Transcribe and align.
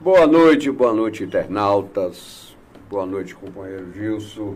Boa 0.00 0.28
noite, 0.28 0.70
boa 0.70 0.92
noite, 0.92 1.24
internautas. 1.24 2.56
Boa 2.88 3.04
noite, 3.04 3.34
companheiro 3.34 3.92
Gilson. 3.92 4.54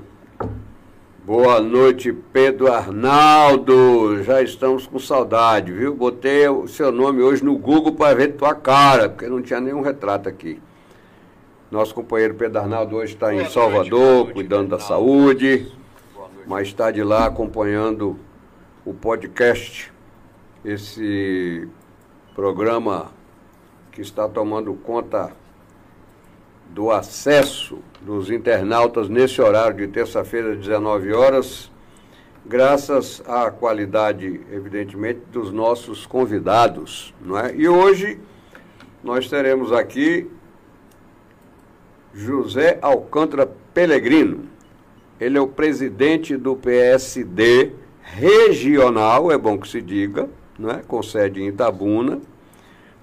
Boa 1.26 1.60
noite, 1.60 2.12
Pedro 2.12 2.72
Arnaldo. 2.72 4.22
Já 4.22 4.40
estamos 4.40 4.86
com 4.86 5.00
saudade, 5.00 5.72
viu? 5.72 5.96
Botei 5.96 6.48
o 6.48 6.68
seu 6.68 6.92
nome 6.92 7.22
hoje 7.22 7.44
no 7.44 7.58
Google 7.58 7.92
para 7.92 8.14
ver 8.14 8.34
tua 8.34 8.54
cara, 8.54 9.08
porque 9.08 9.26
não 9.26 9.42
tinha 9.42 9.60
nenhum 9.60 9.80
retrato 9.80 10.28
aqui. 10.28 10.60
Nosso 11.72 11.92
companheiro 11.92 12.34
Pedro 12.34 12.60
Arnaldo 12.60 12.94
hoje 12.94 13.14
está 13.14 13.34
em 13.34 13.44
Salvador, 13.46 14.18
noite, 14.18 14.34
cuidando 14.34 14.68
da 14.68 14.78
saúde, 14.78 15.66
mas 16.46 16.68
está 16.68 16.92
de 16.92 17.02
lá 17.02 17.26
acompanhando 17.26 18.16
o 18.84 18.94
podcast, 18.94 19.92
esse 20.64 21.68
programa 22.32 23.10
que 23.92 24.00
está 24.00 24.26
tomando 24.26 24.72
conta 24.74 25.32
do 26.70 26.90
acesso 26.90 27.78
dos 28.00 28.30
internautas 28.30 29.08
nesse 29.08 29.40
horário 29.40 29.76
de 29.76 29.86
terça-feira, 29.86 30.56
19 30.56 31.12
horas, 31.12 31.70
graças 32.44 33.22
à 33.26 33.50
qualidade, 33.50 34.40
evidentemente, 34.50 35.20
dos 35.30 35.52
nossos 35.52 36.06
convidados. 36.06 37.14
Não 37.20 37.38
é? 37.38 37.54
E 37.54 37.68
hoje 37.68 38.18
nós 39.04 39.28
teremos 39.28 39.70
aqui 39.70 40.28
José 42.14 42.78
Alcântara 42.80 43.46
Pellegrino. 43.74 44.46
Ele 45.20 45.36
é 45.36 45.40
o 45.40 45.46
presidente 45.46 46.36
do 46.36 46.56
PSD 46.56 47.72
regional, 48.00 49.30
é 49.30 49.36
bom 49.36 49.58
que 49.58 49.68
se 49.68 49.80
diga, 49.80 50.28
não 50.58 50.70
é? 50.70 50.82
com 50.82 51.02
sede 51.02 51.42
em 51.42 51.48
Itabuna 51.48 52.20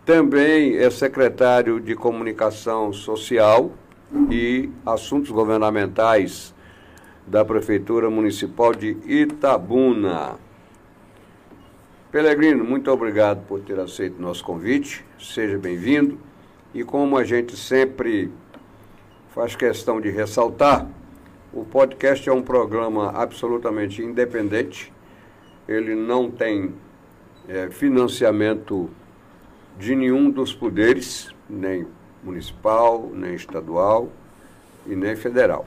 também 0.09 0.75
é 0.75 0.89
secretário 0.89 1.79
de 1.79 1.93
Comunicação 1.93 2.91
Social 2.91 3.71
e 4.31 4.67
Assuntos 4.83 5.29
Governamentais 5.29 6.51
da 7.27 7.45
Prefeitura 7.45 8.09
Municipal 8.09 8.73
de 8.73 8.97
Itabuna. 9.05 10.39
Pelegrino, 12.11 12.63
muito 12.63 12.89
obrigado 12.89 13.45
por 13.45 13.59
ter 13.59 13.79
aceito 13.79 14.19
nosso 14.19 14.43
convite. 14.43 15.05
Seja 15.19 15.59
bem-vindo. 15.59 16.17
E 16.73 16.83
como 16.83 17.15
a 17.15 17.23
gente 17.23 17.55
sempre 17.55 18.31
faz 19.27 19.55
questão 19.55 20.01
de 20.01 20.09
ressaltar, 20.09 20.87
o 21.53 21.63
podcast 21.63 22.27
é 22.27 22.33
um 22.33 22.41
programa 22.41 23.11
absolutamente 23.11 24.01
independente. 24.01 24.91
Ele 25.67 25.93
não 25.93 26.31
tem 26.31 26.73
é, 27.47 27.69
financiamento 27.69 28.89
de 29.79 29.95
nenhum 29.95 30.29
dos 30.29 30.53
poderes, 30.53 31.29
nem 31.49 31.87
municipal, 32.21 33.09
nem 33.13 33.33
estadual 33.33 34.09
e 34.85 34.93
nem 34.93 35.15
federal. 35.15 35.65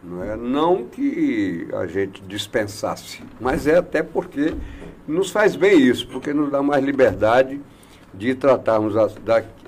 Não 0.00 0.22
é 0.22 0.36
não 0.36 0.84
que 0.84 1.66
a 1.72 1.86
gente 1.86 2.22
dispensasse, 2.22 3.22
mas 3.40 3.66
é 3.66 3.78
até 3.78 4.02
porque 4.02 4.54
nos 5.08 5.30
faz 5.30 5.56
bem 5.56 5.80
isso, 5.80 6.06
porque 6.06 6.32
nos 6.32 6.50
dá 6.50 6.62
mais 6.62 6.84
liberdade 6.84 7.60
de 8.12 8.32
tratarmos 8.34 8.94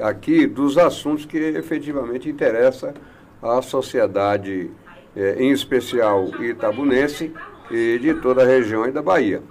aqui 0.00 0.46
dos 0.46 0.78
assuntos 0.78 1.24
que 1.24 1.36
efetivamente 1.36 2.28
interessam 2.28 2.94
à 3.42 3.60
sociedade, 3.60 4.70
é, 5.16 5.42
em 5.42 5.50
especial 5.50 6.28
itabunense 6.40 7.32
e 7.72 7.98
de 7.98 8.14
toda 8.14 8.44
a 8.44 8.46
região 8.46 8.86
e 8.86 8.92
da 8.92 9.02
Bahia 9.02 9.42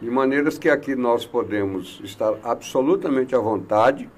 de 0.00 0.10
maneiras 0.10 0.58
que 0.58 0.68
aqui 0.68 0.94
nós 0.94 1.24
podemos 1.24 2.00
estar 2.04 2.34
absolutamente 2.42 3.34
à 3.34 3.38
vontade, 3.38 4.10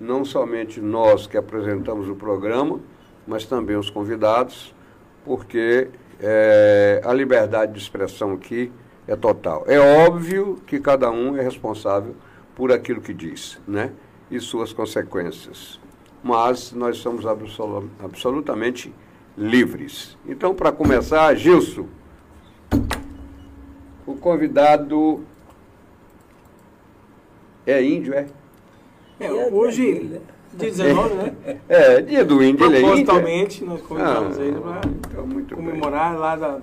não 0.00 0.24
somente 0.24 0.80
nós 0.80 1.26
que 1.26 1.36
apresentamos 1.36 2.08
o 2.08 2.14
programa, 2.14 2.80
mas 3.26 3.44
também 3.44 3.76
os 3.76 3.90
convidados, 3.90 4.74
porque 5.24 5.88
é, 6.20 7.00
a 7.04 7.12
liberdade 7.12 7.72
de 7.72 7.78
expressão 7.78 8.32
aqui 8.32 8.70
é 9.06 9.16
total. 9.16 9.64
É 9.66 9.78
óbvio 9.78 10.60
que 10.66 10.78
cada 10.78 11.10
um 11.10 11.36
é 11.36 11.42
responsável 11.42 12.14
por 12.54 12.72
aquilo 12.72 13.00
que 13.00 13.12
diz, 13.12 13.60
né? 13.66 13.92
E 14.30 14.40
suas 14.40 14.72
consequências. 14.72 15.80
Mas 16.22 16.72
nós 16.72 16.98
somos 16.98 17.26
absolut 17.26 17.88
absolutamente 18.02 18.92
livres. 19.36 20.16
Então, 20.26 20.54
para 20.54 20.72
começar, 20.72 21.34
Gilson, 21.34 21.86
o 24.06 24.14
convidado 24.14 25.24
é 27.66 27.82
índio, 27.82 28.14
é? 28.14 28.26
É, 29.18 29.30
hoje, 29.30 30.20
dia 30.54 30.70
19, 30.70 31.14
né? 31.14 31.60
É, 31.68 32.00
dia 32.00 32.24
do 32.24 32.42
índio, 32.42 32.66
ele 32.66 32.76
é 32.76 32.80
índio. 32.80 33.04
Propositalmente, 33.04 33.64
nós 33.64 33.82
convidamos 33.82 34.38
ah, 34.38 34.42
ele 34.42 34.60
para 34.60 34.80
então, 35.24 35.58
comemorar 35.58 36.10
bem. 36.12 36.20
lá 36.20 36.36
da, 36.36 36.60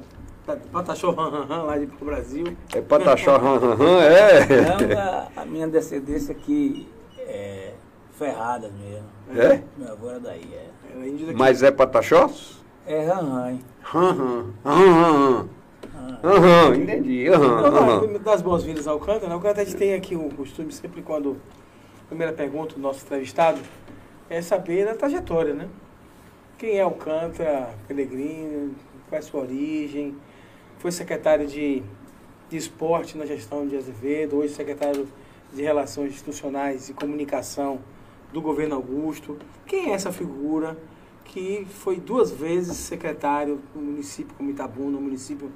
da 0.48 0.56
Pataxó 0.72 1.10
Han 1.12 1.64
lá 1.64 1.78
de 1.78 1.88
Brasil. 1.88 2.56
É 2.74 2.82
Pataxó 2.82 3.36
Han 3.36 4.02
é? 4.02 4.46
Não, 4.46 5.00
a, 5.00 5.42
a, 5.42 5.46
minha 5.46 5.68
descendência 5.68 6.32
aqui 6.32 6.88
é 7.18 7.74
ferrada 8.18 8.72
mesmo. 8.80 9.08
É? 9.36 9.62
Meu 9.78 9.92
avô 9.92 10.10
era 10.10 10.20
daí, 10.20 10.48
é. 10.54 11.30
é 11.30 11.34
Mas 11.34 11.64
é 11.64 11.72
Pataxó? 11.72 12.30
É 12.86 13.06
Han 13.10 13.60
Han 13.94 14.54
Han 14.64 15.50
Aham, 16.24 16.70
uhum, 16.70 16.76
entendi. 16.76 17.30
Uhum, 17.30 18.14
uhum. 18.14 18.20
Das 18.20 18.42
boas-vindas 18.42 18.88
ao 18.88 18.96
Alcântara, 18.96 19.28
né? 19.28 19.34
Alcântara 19.34 19.62
a 19.62 19.66
gente 19.66 19.78
tem 19.78 19.94
aqui 19.94 20.16
o 20.16 20.30
costume, 20.30 20.72
sempre 20.72 21.02
quando 21.02 21.38
a 22.04 22.08
primeira 22.08 22.34
pergunta 22.34 22.76
do 22.76 22.82
nosso 22.82 23.04
entrevistado 23.06 23.60
é 24.30 24.42
saber 24.42 24.86
da 24.86 24.96
trajetória, 24.96 25.54
né? 25.54 25.68
Quem 26.58 26.78
é 26.78 26.82
Alcântara, 26.82 27.70
Pelegrino, 27.88 28.74
qual 29.10 29.18
é 29.18 29.20
a 29.20 29.22
sua 29.22 29.42
origem, 29.42 30.16
foi 30.80 30.92
secretário 30.92 31.46
de, 31.46 31.84
de 32.50 32.58
esporte 32.58 33.18
na 33.18 33.26
gestão 33.26 33.68
de 33.68 33.76
Azevedo, 33.76 34.38
hoje 34.38 34.54
secretário 34.54 35.08
de 35.54 35.62
Relações 35.62 36.14
Institucionais 36.14 36.90
e 36.90 36.94
Comunicação 36.94 37.80
do 38.32 38.42
governo 38.42 38.76
Augusto. 38.76 39.38
Quem 39.66 39.92
é 39.92 39.94
essa 39.94 40.12
figura 40.12 40.78
que 41.26 41.66
foi 41.70 41.98
duas 42.00 42.32
vezes 42.32 42.78
secretário 42.78 43.62
no 43.74 43.82
município 43.82 44.36
como 44.36 44.50
Itabuna, 44.50 44.92
no 44.92 45.02
município 45.02 45.52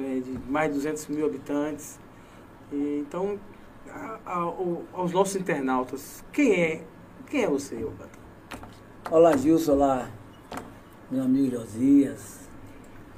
é, 0.00 0.20
de 0.20 0.38
mais 0.48 0.68
de 0.68 0.74
200 0.74 1.06
mil 1.08 1.26
habitantes. 1.26 1.98
E, 2.72 3.04
então, 3.06 3.38
a, 3.90 4.18
a, 4.24 4.36
aos 4.92 5.12
nossos 5.12 5.36
internautas, 5.36 6.24
quem 6.32 6.52
é, 6.52 6.82
quem 7.26 7.44
é 7.44 7.48
você, 7.48 7.76
Roberto? 7.76 8.18
Olá, 9.10 9.36
Gilson, 9.36 9.72
olá, 9.72 10.10
meu 11.10 11.22
amigo 11.22 11.50
Josias, 11.56 12.48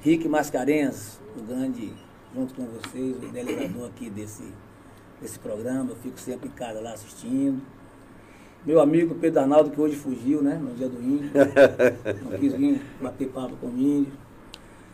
Rick 0.00 0.28
Mascarenhas, 0.28 1.20
o 1.36 1.42
grande, 1.42 1.92
junto 2.34 2.54
com 2.54 2.64
vocês, 2.66 3.16
o 3.20 3.24
idealizador 3.24 3.88
aqui 3.88 4.08
desse, 4.08 4.44
desse 5.20 5.38
programa, 5.38 5.90
eu 5.90 5.96
fico 5.96 6.19
sempre 6.19 6.48
em 6.48 6.52
casa 6.52 6.80
lá 6.80 6.92
assistindo. 6.92 7.60
Meu 8.64 8.80
amigo 8.80 9.14
Pedro 9.14 9.40
Arnaldo, 9.40 9.70
que 9.70 9.80
hoje 9.80 9.96
fugiu, 9.96 10.42
né, 10.42 10.54
no 10.54 10.74
dia 10.74 10.88
do 10.88 11.02
índio, 11.02 11.30
não 12.30 12.38
quis 12.38 12.52
vir 12.52 12.80
bater 13.00 13.28
papo 13.28 13.56
com 13.56 13.69
o 13.69 13.78
índio. 13.78 14.12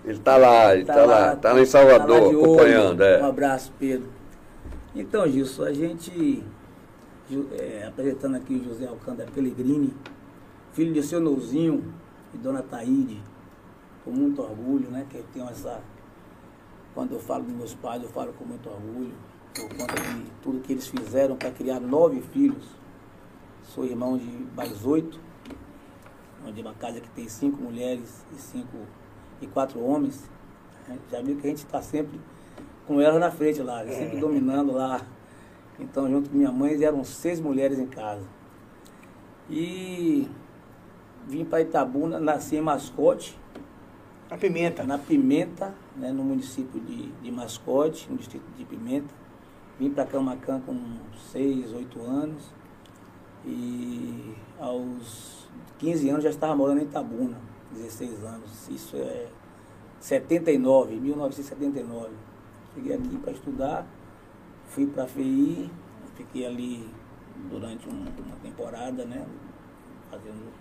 Ele 0.06 0.18
está 0.18 0.36
lá, 0.36 0.72
ele 0.72 0.82
está 0.82 0.94
tá 0.94 1.04
lá, 1.04 1.32
está 1.34 1.52
lá, 1.52 1.60
em 1.60 1.66
Salvador, 1.66 2.20
tá 2.20 2.28
acompanhando. 2.28 3.02
É. 3.02 3.20
Um 3.20 3.26
abraço, 3.26 3.72
Pedro. 3.76 4.08
Então, 4.94 5.28
Gilson, 5.28 5.64
a 5.64 5.72
gente, 5.72 6.44
é, 7.58 7.86
apresentando 7.88 8.36
aqui 8.36 8.62
José 8.64 8.86
Alcântara 8.86 9.28
Pellegrini, 9.32 9.92
filho 10.72 10.94
de 10.94 11.02
seu 11.02 11.20
Nouzinho 11.20 11.92
e 12.32 12.38
dona 12.38 12.62
Taíde, 12.62 13.20
com 14.04 14.12
muito 14.12 14.40
orgulho, 14.40 14.88
né? 14.92 15.04
Que 15.10 15.16
eu 15.16 15.24
tenho 15.34 15.48
essa. 15.48 15.80
Quando 16.94 17.12
eu 17.12 17.18
falo 17.18 17.42
dos 17.42 17.54
meus 17.54 17.74
pais, 17.74 18.00
eu 18.00 18.08
falo 18.08 18.32
com 18.34 18.44
muito 18.44 18.70
orgulho, 18.70 19.12
por 19.52 19.68
conta 19.76 20.00
de 20.00 20.30
tudo 20.40 20.60
que 20.60 20.72
eles 20.72 20.86
fizeram 20.86 21.34
para 21.34 21.50
criar 21.50 21.80
nove 21.80 22.20
filhos. 22.20 22.64
Sou 23.64 23.84
irmão 23.84 24.16
de 24.16 24.46
mais 24.54 24.86
oito, 24.86 25.18
onde 26.46 26.60
é 26.60 26.62
uma 26.62 26.74
casa 26.74 27.00
que 27.00 27.10
tem 27.10 27.28
cinco 27.28 27.60
mulheres 27.60 28.24
e 28.32 28.36
cinco 28.36 28.78
e 29.40 29.46
quatro 29.46 29.82
homens, 29.82 30.28
né? 30.88 30.98
já 31.10 31.20
viu 31.20 31.36
que 31.36 31.46
a 31.46 31.50
gente 31.50 31.64
está 31.64 31.82
sempre 31.82 32.20
com 32.86 33.00
elas 33.00 33.20
na 33.20 33.30
frente 33.30 33.60
lá, 33.62 33.84
sempre 33.84 34.16
é. 34.16 34.20
dominando 34.20 34.72
lá. 34.72 35.00
Então, 35.78 36.08
junto 36.08 36.30
com 36.30 36.36
minha 36.36 36.52
mãe, 36.52 36.82
eram 36.82 37.04
seis 37.04 37.40
mulheres 37.40 37.78
em 37.78 37.86
casa. 37.86 38.24
E 39.50 40.28
vim 41.26 41.44
para 41.44 41.60
Itabuna, 41.60 42.18
nasci 42.18 42.56
em 42.56 42.60
Mascote. 42.60 43.38
Na 44.30 44.36
Pimenta? 44.36 44.84
Na 44.84 44.98
Pimenta, 44.98 45.74
né, 45.94 46.10
no 46.10 46.24
município 46.24 46.80
de, 46.80 47.12
de 47.12 47.30
Mascote, 47.30 48.10
no 48.10 48.16
distrito 48.16 48.44
de 48.56 48.64
Pimenta. 48.64 49.14
Vim 49.78 49.90
para 49.90 50.06
Camacan 50.06 50.60
com 50.60 50.74
seis, 51.30 51.72
oito 51.72 52.00
anos. 52.00 52.42
E 53.44 54.34
aos 54.58 55.46
15 55.78 56.08
anos 56.08 56.24
já 56.24 56.30
estava 56.30 56.56
morando 56.56 56.80
em 56.80 56.84
Itabuna. 56.84 57.36
16 57.76 58.24
anos. 58.24 58.68
Isso 58.68 58.96
é 58.96 59.28
79, 60.00 60.96
1979. 60.96 62.10
Cheguei 62.74 62.94
aqui 62.94 63.18
para 63.18 63.32
estudar, 63.32 63.86
fui 64.68 64.86
para 64.86 65.04
a 65.04 65.06
FEI, 65.06 65.70
fiquei 66.14 66.46
ali 66.46 66.88
durante 67.50 67.88
um, 67.88 67.92
uma 67.92 68.36
temporada, 68.42 69.04
né? 69.04 69.26
fazendo 70.10 70.52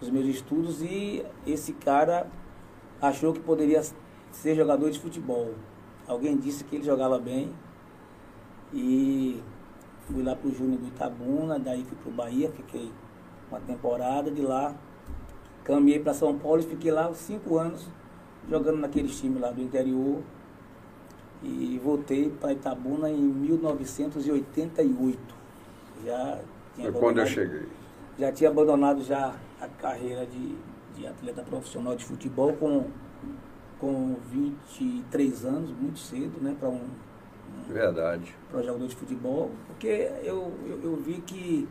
os 0.00 0.10
meus 0.10 0.26
estudos 0.26 0.82
e 0.82 1.24
esse 1.46 1.72
cara 1.72 2.26
achou 3.00 3.32
que 3.32 3.40
poderia 3.40 3.82
ser 4.32 4.54
jogador 4.54 4.90
de 4.90 4.98
futebol. 4.98 5.54
Alguém 6.06 6.36
disse 6.36 6.64
que 6.64 6.76
ele 6.76 6.84
jogava 6.84 7.18
bem 7.18 7.52
e 8.72 9.42
fui 10.06 10.22
lá 10.22 10.34
pro 10.34 10.52
Júnior 10.52 10.78
do 10.80 10.88
Itabuna, 10.88 11.58
daí 11.58 11.84
fui 11.84 11.96
pro 12.02 12.10
Bahia, 12.10 12.50
fiquei 12.50 12.90
uma 13.50 13.60
temporada 13.60 14.30
de 14.30 14.42
lá, 14.42 14.74
caminhei 15.64 15.98
para 15.98 16.14
São 16.14 16.38
Paulo 16.38 16.60
e 16.60 16.64
fiquei 16.64 16.92
lá 16.92 17.12
cinco 17.14 17.58
anos 17.58 17.88
jogando 18.48 18.78
naqueles 18.78 19.18
times 19.18 19.40
lá 19.40 19.50
do 19.50 19.62
interior 19.62 20.22
e 21.42 21.80
voltei 21.82 22.30
para 22.30 22.52
Itabuna 22.52 23.10
em 23.10 23.20
1988. 23.20 25.18
Já 26.04 26.40
tinha 26.74 26.92
Foi 26.92 27.00
quando 27.00 27.18
eu 27.20 27.26
cheguei. 27.26 27.66
Já 28.18 28.32
tinha 28.32 28.50
abandonado 28.50 29.02
já 29.02 29.34
a 29.60 29.68
carreira 29.68 30.24
de, 30.26 30.56
de 30.96 31.06
atleta 31.06 31.42
profissional 31.42 31.94
de 31.96 32.04
futebol 32.04 32.52
com, 32.54 32.86
com 33.78 34.16
23 34.30 35.44
anos, 35.44 35.70
muito 35.70 35.98
cedo, 35.98 36.40
né, 36.40 36.56
para 36.58 36.68
um, 36.68 36.80
um, 36.80 37.72
Verdade. 37.72 38.34
Para 38.50 38.62
jogador 38.62 38.86
de 38.86 38.96
futebol, 38.96 39.50
porque 39.66 40.10
eu, 40.22 40.52
eu, 40.66 40.80
eu 40.82 40.96
vi 40.96 41.20
que 41.26 41.68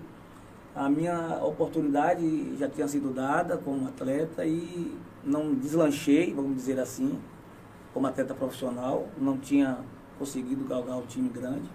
a 0.75 0.90
minha 0.90 1.40
oportunidade 1.44 2.58
já 2.58 2.68
tinha 2.68 2.88
sido 2.88 3.14
dada 3.14 3.58
como 3.58 3.88
atleta 3.88 4.46
e 4.46 4.98
não 5.24 5.54
deslanchei, 5.54 6.34
vamos 6.34 6.56
dizer 6.56 6.80
assim, 6.80 7.20
como 7.94 8.08
atleta 8.08 8.34
profissional, 8.34 9.08
não 9.18 9.38
tinha 9.38 9.78
conseguido 10.18 10.66
galgar 10.66 10.98
o 10.98 11.04
time 11.04 11.30
grande. 11.30 11.70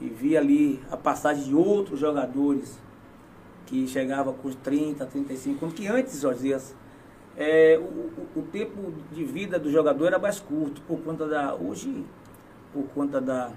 E 0.00 0.08
vi 0.08 0.36
ali 0.36 0.82
a 0.90 0.96
passagem 0.96 1.44
de 1.44 1.54
outros 1.54 2.00
jogadores 2.00 2.78
que 3.66 3.86
chegavam 3.86 4.34
com 4.34 4.50
30, 4.50 5.06
35 5.06 5.64
anos, 5.64 5.76
que 5.76 5.86
antes, 5.86 6.20
Josias, 6.20 6.74
é, 7.36 7.78
o, 7.78 8.40
o, 8.40 8.42
tempo 8.42 8.92
de 9.12 9.24
vida 9.24 9.58
do 9.58 9.70
jogador 9.70 10.06
era 10.06 10.18
mais 10.18 10.40
curto, 10.40 10.80
por 10.82 11.00
conta 11.00 11.26
da. 11.26 11.54
Hoje, 11.54 12.04
por 12.72 12.84
conta 12.88 13.20
da, 13.20 13.52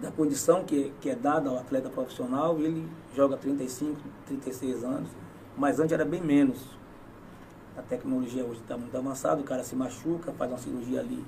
da 0.00 0.10
condição 0.10 0.64
que, 0.64 0.92
que 1.00 1.10
é 1.10 1.14
dada 1.14 1.48
ao 1.48 1.58
atleta 1.58 1.88
profissional, 1.88 2.58
ele 2.58 2.88
joga 3.14 3.36
35, 3.36 4.00
36 4.26 4.84
anos, 4.84 5.08
mas 5.56 5.78
antes 5.78 5.92
era 5.92 6.04
bem 6.04 6.20
menos. 6.20 6.58
A 7.76 7.82
tecnologia 7.82 8.44
hoje 8.44 8.60
está 8.60 8.76
muito 8.76 8.96
avançada, 8.96 9.40
o 9.40 9.44
cara 9.44 9.64
se 9.64 9.74
machuca, 9.74 10.32
faz 10.32 10.50
uma 10.50 10.58
cirurgia 10.58 11.00
ali 11.00 11.24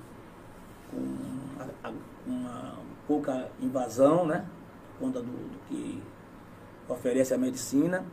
com 0.91 2.31
uma, 2.31 2.75
pouca 3.07 3.49
invasão, 3.61 4.27
né? 4.27 4.45
Por 4.93 5.07
conta 5.07 5.21
do, 5.21 5.27
do 5.27 5.59
que 5.69 6.03
oferece 6.89 7.35
a 7.35 7.39
medicina. 7.39 8.05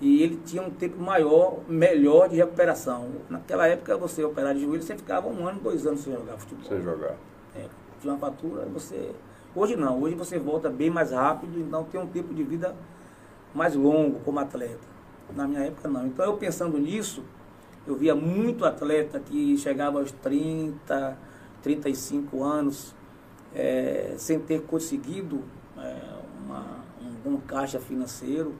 E 0.00 0.22
ele 0.22 0.40
tinha 0.44 0.62
um 0.62 0.70
tempo 0.70 1.00
maior, 1.00 1.58
melhor 1.68 2.28
de 2.28 2.36
recuperação. 2.36 3.10
Naquela 3.28 3.66
época, 3.66 3.96
você 3.96 4.22
operar 4.22 4.54
de 4.54 4.60
joelho, 4.60 4.82
você 4.82 4.96
ficava 4.96 5.26
um 5.28 5.46
ano, 5.46 5.60
dois 5.60 5.86
anos 5.86 6.00
sem 6.00 6.12
jogar 6.12 6.36
futebol. 6.36 6.64
Sem 6.64 6.80
jogar. 6.82 7.16
É, 7.56 7.66
tinha 8.00 8.12
uma 8.12 8.18
fatura, 8.18 8.64
você. 8.66 9.12
Hoje 9.58 9.74
não, 9.74 10.00
hoje 10.00 10.14
você 10.14 10.38
volta 10.38 10.70
bem 10.70 10.88
mais 10.88 11.10
rápido, 11.10 11.58
então 11.58 11.82
tem 11.82 12.00
um 12.00 12.06
tempo 12.06 12.32
de 12.32 12.44
vida 12.44 12.76
mais 13.52 13.74
longo 13.74 14.20
como 14.20 14.38
atleta. 14.38 14.86
Na 15.34 15.48
minha 15.48 15.62
época 15.62 15.88
não. 15.88 16.06
Então 16.06 16.24
eu 16.24 16.36
pensando 16.36 16.78
nisso, 16.78 17.24
eu 17.84 17.96
via 17.96 18.14
muito 18.14 18.64
atleta 18.64 19.18
que 19.18 19.56
chegava 19.56 19.98
aos 19.98 20.12
30, 20.12 21.18
35 21.60 22.44
anos, 22.44 22.94
é, 23.52 24.14
sem 24.16 24.38
ter 24.38 24.62
conseguido 24.62 25.42
é, 25.76 26.02
uma, 26.44 26.64
um 27.02 27.10
bom 27.24 27.40
caixa 27.44 27.80
financeiro. 27.80 28.54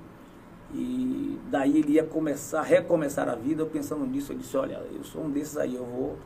E 0.75 1.39
daí 1.49 1.79
ele 1.79 1.93
ia 1.93 2.05
começar, 2.05 2.63
recomeçar 2.63 3.29
a 3.29 3.37
vida. 3.37 3.63
Eu 3.63 3.67
pensando 3.69 4.05
nisso, 4.05 4.33
eu 4.33 4.37
disse, 4.37 4.57
olha, 4.57 4.83
eu 4.93 5.05
sou 5.05 5.23
um 5.23 5.31
desses 5.31 5.57
aí, 5.59 5.77
eu 5.77 5.85
vou, 5.85 6.19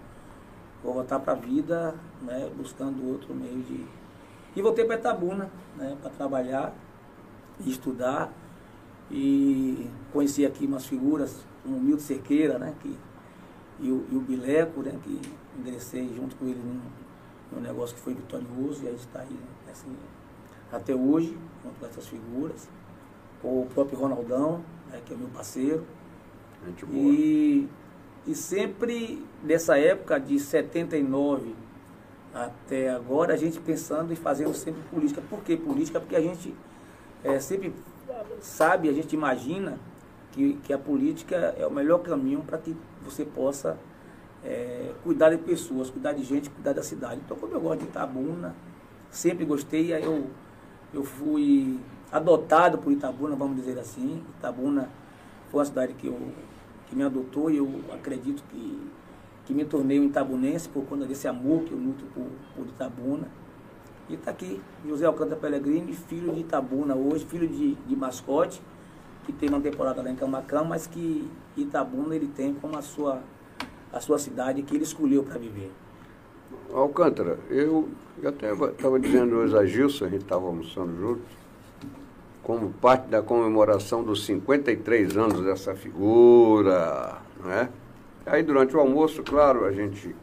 vou 0.83 0.95
voltar 0.95 1.19
para 1.19 1.35
a 1.35 1.37
vida, 1.37 1.95
né, 2.23 2.51
buscando 2.57 3.07
outro 3.07 3.35
meio 3.35 3.61
de. 3.65 4.02
E 4.55 4.61
voltei 4.63 4.85
para 4.85 4.97
Itabuna, 4.97 5.51
né, 5.77 5.97
para 6.01 6.11
trabalhar 6.11 6.75
e 7.61 7.71
estudar. 7.71 8.33
E 9.11 9.89
conheci 10.13 10.45
aqui 10.47 10.67
umas 10.67 10.87
figuras 10.87 11.45
como 11.63 11.77
o 11.77 11.81
Milton 11.81 12.03
Cerqueira, 12.03 12.59
né? 12.59 12.75
Que, 12.81 12.97
e, 13.81 13.91
o, 13.91 14.07
e 14.11 14.17
o 14.17 14.21
Bileco, 14.21 14.83
né? 14.83 14.99
Que 15.03 15.21
enderecei 15.59 16.13
junto 16.15 16.37
com 16.37 16.47
ele 16.47 16.59
num, 16.59 16.81
num 17.53 17.61
negócio 17.61 17.95
que 17.95 18.01
foi 18.03 18.15
vitorioso 18.15 18.85
e 18.85 18.89
a 18.89 18.91
gente 18.91 19.01
está 19.01 19.21
aí 19.21 19.39
assim, 19.71 19.95
até 20.71 20.95
hoje, 20.95 21.37
junto 21.63 21.79
com 21.79 21.87
essas 21.87 22.07
figuras. 22.07 22.69
O 23.43 23.67
próprio 23.75 23.99
Ronaldão, 23.99 24.65
né, 24.91 25.01
que 25.05 25.13
é 25.13 25.17
meu 25.17 25.29
parceiro. 25.29 25.85
Gente 26.67 26.87
boa. 26.87 26.99
E, 26.99 27.69
e 28.27 28.35
sempre 28.35 29.27
nessa 29.43 29.79
época 29.79 30.19
de 30.19 30.39
79 30.39 31.55
até 32.35 32.91
agora, 32.91 33.35
a 33.35 33.37
gente 33.37 33.61
pensando 33.61 34.13
e 34.13 34.17
fazendo 34.17 34.55
sempre 34.55 34.83
política. 34.91 35.23
Por 35.29 35.41
que 35.41 35.57
política? 35.57 36.01
Porque 36.01 36.17
a 36.17 36.21
gente 36.21 36.55
é, 37.23 37.39
sempre 37.39 37.75
sabe, 38.41 38.89
a 38.89 38.93
gente 38.93 39.15
imagina 39.15 39.79
que, 40.33 40.55
que 40.65 40.73
a 40.73 40.79
política 40.79 41.55
é 41.59 41.67
o 41.67 41.71
melhor 41.71 41.99
caminho 41.99 42.41
para 42.41 42.59
que 42.59 42.77
você 43.05 43.25
possa 43.25 43.79
é, 44.45 44.93
cuidar 45.05 45.31
de 45.31 45.39
pessoas, 45.39 45.91
cuidar 45.91 46.13
de 46.13 46.25
gente, 46.25 46.51
cuidar 46.51 46.73
da 46.73 46.83
cidade. 46.83 47.21
Então, 47.25 47.37
como 47.37 47.53
eu 47.55 47.61
gosto 47.61 47.81
de 47.81 47.87
Itabuna, 47.87 48.55
sempre 49.11 49.45
gostei, 49.45 49.93
aí 49.93 50.05
eu, 50.05 50.27
eu 50.93 51.05
fui 51.05 51.79
adotado 52.11 52.79
por 52.79 52.93
Itabuna, 52.93 53.37
vamos 53.37 53.57
dizer 53.57 53.79
assim. 53.79 54.23
Itabuna 54.39 54.89
foi 55.51 55.61
uma 55.61 55.67
cidade 55.67 55.93
que, 55.95 56.07
eu, 56.07 56.19
que 56.89 56.97
me 56.97 57.03
adotou 57.03 57.51
e 57.51 57.59
eu 57.59 57.81
acredito 57.93 58.43
que, 58.51 58.91
que 59.45 59.53
me 59.53 59.65
tornei 59.65 59.99
um 59.99 60.05
itabunense 60.05 60.69
por 60.69 60.85
conta 60.85 61.05
desse 61.05 61.27
amor 61.27 61.63
que 61.65 61.73
eu 61.73 61.79
nutro 61.79 62.07
por, 62.15 62.27
por 62.55 62.67
Itabuna. 62.67 63.29
E 64.09 64.15
está 64.15 64.31
aqui, 64.31 64.61
José 64.87 65.07
Alcântara 65.07 65.41
Pellegrini, 65.41 65.93
filho 65.93 66.33
de 66.33 66.41
Itabuna 66.41 66.95
hoje, 66.95 67.25
filho 67.25 67.49
de, 67.49 67.75
de 67.75 67.97
mascote, 67.97 68.61
que 69.25 69.33
tem 69.33 69.49
uma 69.49 69.61
temporada 69.61 70.03
lá 70.03 70.11
em 70.11 70.17
Camacã, 70.17 70.63
mas 70.63 70.87
que 70.87 71.29
Itabuna 71.57 72.15
ele 72.15 72.29
tem 72.29 72.55
como 72.55 72.77
a 72.77 72.83
sua, 72.83 73.21
a 73.93 74.01
sua 74.01 74.19
cidade 74.19 74.63
que 74.63 74.75
ele 74.75 74.85
escolheu 74.85 75.23
para 75.23 75.39
viver. 75.39 75.71
Alcântara, 76.73 77.39
eu, 77.51 77.89
eu 78.21 78.29
até 78.29 78.53
estava 78.53 78.99
dizendo 78.99 79.37
hoje 79.37 79.57
a 79.57 79.65
Gilson, 79.65 80.07
a 80.07 80.09
gente 80.09 80.23
estava 80.23 80.47
almoçando 80.47 80.97
junto, 80.99 81.23
como 82.43 82.71
parte 82.71 83.09
da 83.09 83.23
comemoração 83.23 84.03
dos 84.03 84.25
53 84.25 85.17
anos 85.17 85.45
dessa 85.45 85.75
figura, 85.75 87.19
né? 87.45 87.69
Aí 88.25 88.43
durante 88.43 88.77
o 88.77 88.81
almoço, 88.81 89.23
claro, 89.23 89.65
a 89.65 89.73
gente 89.73 90.15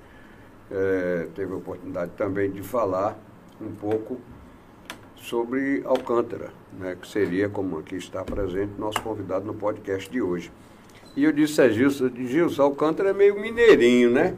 é, 0.72 1.28
teve 1.36 1.54
a 1.54 1.58
oportunidade 1.58 2.12
também 2.16 2.50
de 2.50 2.62
falar 2.62 3.18
um 3.62 3.72
pouco 3.72 4.20
sobre 5.18 5.82
Alcântara, 5.86 6.50
né, 6.78 6.96
que 7.00 7.08
seria, 7.08 7.50
como 7.50 7.78
aqui 7.78 7.96
está 7.96 8.24
presente, 8.24 8.72
nosso 8.78 9.02
convidado 9.02 9.46
no 9.46 9.54
podcast 9.54 10.10
de 10.10 10.22
hoje. 10.22 10.52
E 11.16 11.24
eu 11.24 11.32
disse 11.32 11.62
a 11.62 11.68
Gilson, 11.68 12.10
Gilson, 12.16 12.64
Alcântara 12.64 13.10
é 13.10 13.14
meio 13.14 13.40
mineirinho, 13.40 14.12
né? 14.12 14.36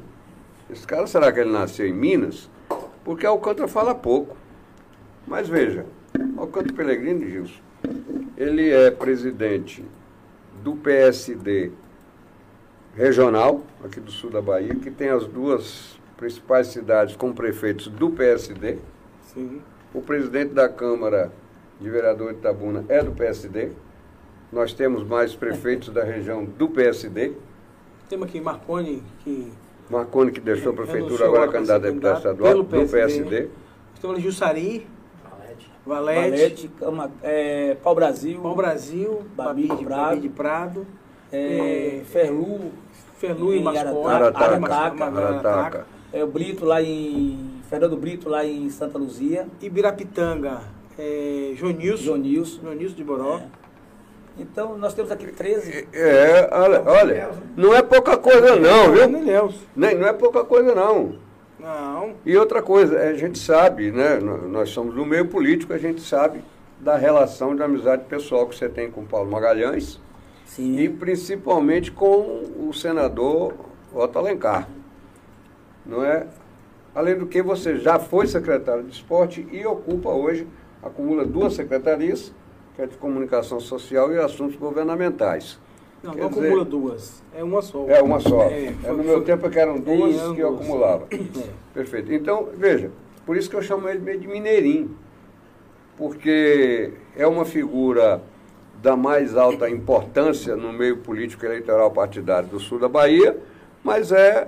Esse 0.70 0.88
cara, 0.88 1.06
será 1.06 1.32
que 1.32 1.40
ele 1.40 1.52
nasceu 1.52 1.86
em 1.86 1.94
Minas? 1.94 2.50
Porque 3.04 3.26
Alcântara 3.26 3.68
fala 3.68 3.94
pouco. 3.94 4.36
Mas 5.28 5.48
veja, 5.48 5.86
Alcântara 6.38 6.74
Pellegrini, 6.74 7.30
Gilson, 7.30 7.62
ele 8.36 8.72
é 8.72 8.90
presidente 8.90 9.86
do 10.64 10.76
PSD 10.76 11.72
regional, 12.96 13.62
aqui 13.84 14.00
do 14.00 14.12
sul 14.12 14.30
da 14.30 14.42
Bahia, 14.42 14.76
que 14.76 14.92
tem 14.92 15.10
as 15.10 15.26
duas 15.26 16.00
principais 16.18 16.68
cidades 16.68 17.16
com 17.16 17.34
prefeitos 17.34 17.88
do 17.88 18.10
PSD. 18.12 18.78
Sim. 19.34 19.62
O 19.94 20.02
presidente 20.02 20.54
da 20.54 20.70
Câmara 20.70 21.32
de 21.80 21.90
Vereadores 21.90 22.34
de 22.34 22.40
Itabuna 22.40 22.86
é 22.90 23.04
do 23.04 23.12
PSD. 23.12 23.72
Nós 24.52 24.74
temos 24.74 25.04
mais 25.04 25.34
prefeitos 25.34 25.90
da 25.90 26.04
região 26.04 26.44
do 26.46 26.68
PSD. 26.68 27.34
Temos 28.10 28.28
aqui 28.28 28.42
Marconi, 28.42 29.02
que. 29.24 29.52
Marconi, 29.90 30.32
que 30.32 30.42
deixou 30.42 30.74
a 30.74 30.76
prefeitura, 30.76 31.26
agora 31.26 31.52
candidato 31.52 31.86
a 31.86 31.90
deputado 31.90 32.18
estadual, 32.18 32.64
do 32.64 32.66
PSD. 32.66 33.48
Temos 34.02 34.22
Jussari. 34.22 34.88
Valete. 35.24 35.72
Valete, 35.86 36.68
Cama, 36.80 37.12
é, 37.24 37.76
Pau 37.76 37.96
Brasil. 37.96 38.42
Pau 38.42 38.56
Brasil, 38.56 39.22
Babi, 39.36 39.64
de 39.64 39.86
Prado. 39.86 39.88
Babi 39.88 40.20
de 40.22 40.30
Prado 40.30 40.88
é, 41.32 42.02
Ferlu. 42.06 42.72
Ferlu 43.18 43.56
e 43.56 43.62
Mascote. 43.62 44.08
Arataca. 44.08 45.06
Arataca. 45.06 45.86
É, 46.12 46.24
o 46.24 46.28
Brito 46.28 46.66
lá 46.66 46.82
em 46.82 47.62
Fernando 47.70 47.96
Brito, 47.96 48.28
lá 48.28 48.46
em 48.46 48.70
Santa 48.70 48.98
Luzia. 48.98 49.48
Ibirapitanga, 49.62 50.62
é, 50.98 51.54
Jonilson. 51.56 52.04
Jonilson. 52.04 52.62
Jonilson 52.64 52.96
de 52.96 53.04
Boró. 53.04 53.38
É. 53.38 53.62
Então, 54.40 54.78
nós 54.78 54.94
temos 54.94 55.12
aqui 55.12 55.28
13. 55.28 55.88
É, 55.94 56.50
olha, 56.52 56.82
olha 56.86 57.30
não 57.56 57.76
é 57.76 57.82
pouca 57.82 58.18
coisa 58.18 58.56
não, 58.56 58.92
viu? 58.92 59.54
Nem, 59.76 59.96
não 59.96 60.08
é 60.08 60.14
pouca 60.14 60.44
coisa 60.44 60.74
não. 60.74 61.16
Não. 61.60 62.16
E 62.26 62.36
outra 62.36 62.62
coisa, 62.62 62.98
a 63.00 63.14
gente 63.14 63.38
sabe, 63.38 63.92
né? 63.92 64.20
Nós 64.20 64.70
somos 64.70 64.96
do 64.96 65.06
meio 65.06 65.28
político, 65.28 65.74
a 65.74 65.78
gente 65.78 66.02
sabe 66.02 66.42
da 66.80 66.98
relação 66.98 67.56
de 67.56 67.62
amizade 67.62 68.06
pessoal 68.06 68.48
que 68.48 68.56
você 68.56 68.68
tem 68.68 68.90
com 68.90 69.06
Paulo 69.06 69.30
Magalhães 69.30 70.00
Sim. 70.52 70.78
E 70.78 70.90
principalmente 70.90 71.94
com 71.94 72.44
o 72.68 72.74
senador 72.74 73.54
Otto 73.94 74.20
Alencar. 74.20 74.68
Não 75.86 76.04
é? 76.04 76.28
Além 76.94 77.18
do 77.18 77.26
que 77.26 77.42
você 77.42 77.78
já 77.78 77.98
foi 77.98 78.28
secretário 78.28 78.84
de 78.84 78.92
esporte 78.92 79.48
e 79.50 79.66
ocupa 79.66 80.10
hoje, 80.10 80.46
acumula 80.84 81.26
duas 81.26 81.54
secretarias, 81.54 82.34
que 82.76 82.82
é 82.82 82.86
de 82.86 82.98
comunicação 82.98 83.62
social 83.62 84.12
e 84.12 84.20
assuntos 84.20 84.58
governamentais. 84.58 85.58
Não, 86.04 86.14
Quer 86.14 86.24
não 86.24 86.30
dizer, 86.30 86.48
acumula 86.48 86.66
duas. 86.66 87.24
É 87.34 87.42
uma 87.42 87.62
só. 87.62 87.88
É 87.88 88.02
uma 88.02 88.20
só. 88.20 88.44
É, 88.44 88.76
é 88.84 88.92
no 88.92 89.06
meu 89.06 89.24
tempo 89.24 89.50
que 89.50 89.58
eram 89.58 89.80
duas 89.80 90.34
que 90.36 90.42
eu 90.42 90.54
acumulava. 90.54 91.08
É. 91.12 91.50
Perfeito. 91.74 92.12
Então, 92.12 92.50
veja, 92.58 92.92
por 93.26 93.38
isso 93.38 93.50
que 93.50 93.56
eu 93.56 93.62
chamo 93.62 93.88
ele 93.88 94.00
meio 94.00 94.20
de 94.20 94.28
mineirinho. 94.28 94.98
Porque 95.96 96.92
é 97.16 97.26
uma 97.26 97.46
figura 97.46 98.22
da 98.82 98.96
mais 98.96 99.38
alta 99.38 99.70
importância 99.70 100.56
no 100.56 100.74
meio 100.74 100.98
político 100.98 101.46
eleitoral 101.46 101.92
partidário 101.92 102.50
do 102.50 102.60
sul 102.60 102.80
da 102.80 102.90
Bahia, 102.90 103.38
mas 103.84 104.12
é 104.12 104.48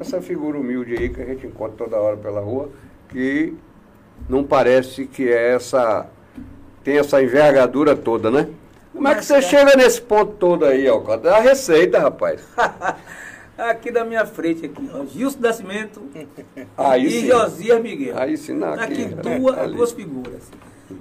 essa 0.00 0.20
figura 0.20 0.58
humilde 0.58 0.94
aí 0.94 1.08
que 1.08 1.20
a 1.20 1.24
gente 1.24 1.46
encontra 1.46 1.76
toda 1.76 1.96
hora 1.96 2.16
pela 2.16 2.40
rua, 2.40 2.70
que 3.08 3.54
não 4.28 4.42
parece 4.42 5.06
que 5.06 5.28
é 5.28 5.54
essa 5.54 6.06
tem 6.82 6.98
essa 6.98 7.22
envergadura 7.22 7.94
toda, 7.94 8.30
né? 8.30 8.48
Como 8.92 9.06
é 9.06 9.14
que 9.14 9.24
você 9.24 9.34
é. 9.34 9.42
chega 9.42 9.76
nesse 9.76 10.00
ponto 10.00 10.32
todo 10.32 10.64
aí, 10.64 10.88
Alcântara? 10.88 11.36
É 11.36 11.38
a 11.38 11.42
receita, 11.42 11.98
rapaz. 11.98 12.42
aqui 13.56 13.90
da 13.90 14.04
minha 14.04 14.24
frente, 14.24 14.66
aqui, 14.66 14.90
ó, 14.92 15.04
Gilson 15.04 15.38
Nascimento 15.40 16.02
aí 16.76 17.06
e 17.06 17.10
sim. 17.10 17.26
Josias 17.26 17.82
Miguel. 17.82 18.18
Aí 18.18 18.36
sim, 18.36 18.54
não, 18.54 18.72
aqui, 18.72 19.04
aqui 19.04 19.14
duas, 19.14 19.70
duas 19.70 19.92
figuras. 19.92 20.50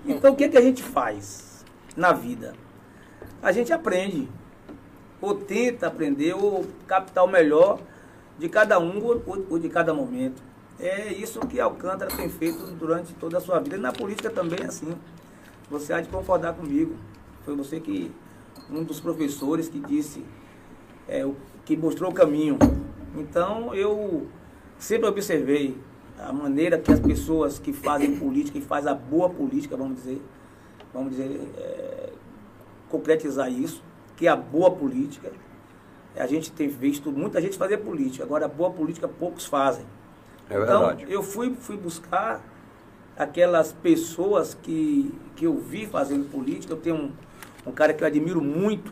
Então, 0.06 0.34
o 0.34 0.36
que, 0.36 0.44
é 0.44 0.50
que 0.50 0.58
a 0.58 0.62
gente 0.62 0.84
faz 0.84 1.64
na 1.96 2.12
vida? 2.12 2.54
A 3.42 3.52
gente 3.52 3.72
aprende, 3.72 4.28
ou 5.22 5.36
tenta 5.36 5.88
aprender, 5.88 6.34
ou 6.34 6.66
captar 6.88 7.24
o 7.24 7.28
melhor 7.28 7.80
de 8.38 8.50
cada 8.50 8.80
um 8.80 9.04
ou, 9.04 9.46
ou 9.50 9.60
de 9.60 9.70
cada 9.70 9.94
momento. 9.94 10.42
É 10.80 11.12
isso 11.14 11.40
que 11.42 11.60
Alcântara 11.60 12.16
tem 12.16 12.30
feito 12.30 12.64
durante 12.76 13.14
toda 13.14 13.38
a 13.38 13.42
sua 13.42 13.60
vida. 13.60 13.78
E 13.78 13.80
na 13.80 13.92
política 13.92 14.30
também 14.30 14.60
é 14.62 14.66
assim. 14.66 14.96
Você 15.70 15.92
há 15.92 16.02
de 16.02 16.10
concordar 16.10 16.54
comigo. 16.54 16.96
Foi 17.44 17.56
você 17.56 17.80
que, 17.80 18.12
um 18.70 18.84
dos 18.84 19.00
professores 19.00 19.68
que 19.70 19.80
disse, 19.80 20.24
é, 21.08 21.28
que 21.66 21.76
mostrou 21.76 22.12
o 22.12 22.14
caminho. 22.14 22.58
Então 23.16 23.74
eu 23.74 24.28
sempre 24.78 25.08
observei 25.08 25.76
a 26.20 26.32
maneira 26.32 26.78
que 26.78 26.92
as 26.92 27.00
pessoas 27.00 27.58
que 27.60 27.74
fazem 27.74 28.18
política, 28.18 28.60
que 28.60 28.66
fazem 28.66 28.92
a 28.92 28.96
boa 28.96 29.30
política, 29.30 29.76
vamos 29.76 29.98
dizer, 29.98 30.22
vamos 30.94 31.12
dizer, 31.12 31.40
é, 31.58 32.10
concretizar 32.90 33.52
isso, 33.52 33.84
que 34.16 34.28
é 34.28 34.30
a 34.30 34.36
boa 34.36 34.72
política. 34.72 35.32
A 36.16 36.26
gente 36.26 36.52
tem 36.52 36.68
visto 36.68 37.12
muita 37.12 37.40
gente 37.40 37.58
fazer 37.58 37.78
política, 37.78 38.24
agora 38.24 38.46
a 38.46 38.48
boa 38.48 38.72
política 38.72 39.08
poucos 39.08 39.46
fazem. 39.46 39.86
É 40.50 40.58
verdade. 40.58 41.04
Então, 41.04 41.14
eu 41.14 41.22
fui, 41.22 41.54
fui 41.54 41.78
buscar 41.78 42.42
aquelas 43.18 43.74
pessoas 43.74 44.54
que, 44.54 45.14
que 45.36 45.46
eu 45.46 45.58
vi 45.58 45.86
fazendo 45.86 46.30
política. 46.30 46.74
Eu 46.74 46.78
tenho 46.78 46.96
um, 46.96 47.12
um 47.66 47.72
cara 47.72 47.94
que 47.94 48.04
eu 48.04 48.08
admiro 48.08 48.42
muito, 48.42 48.92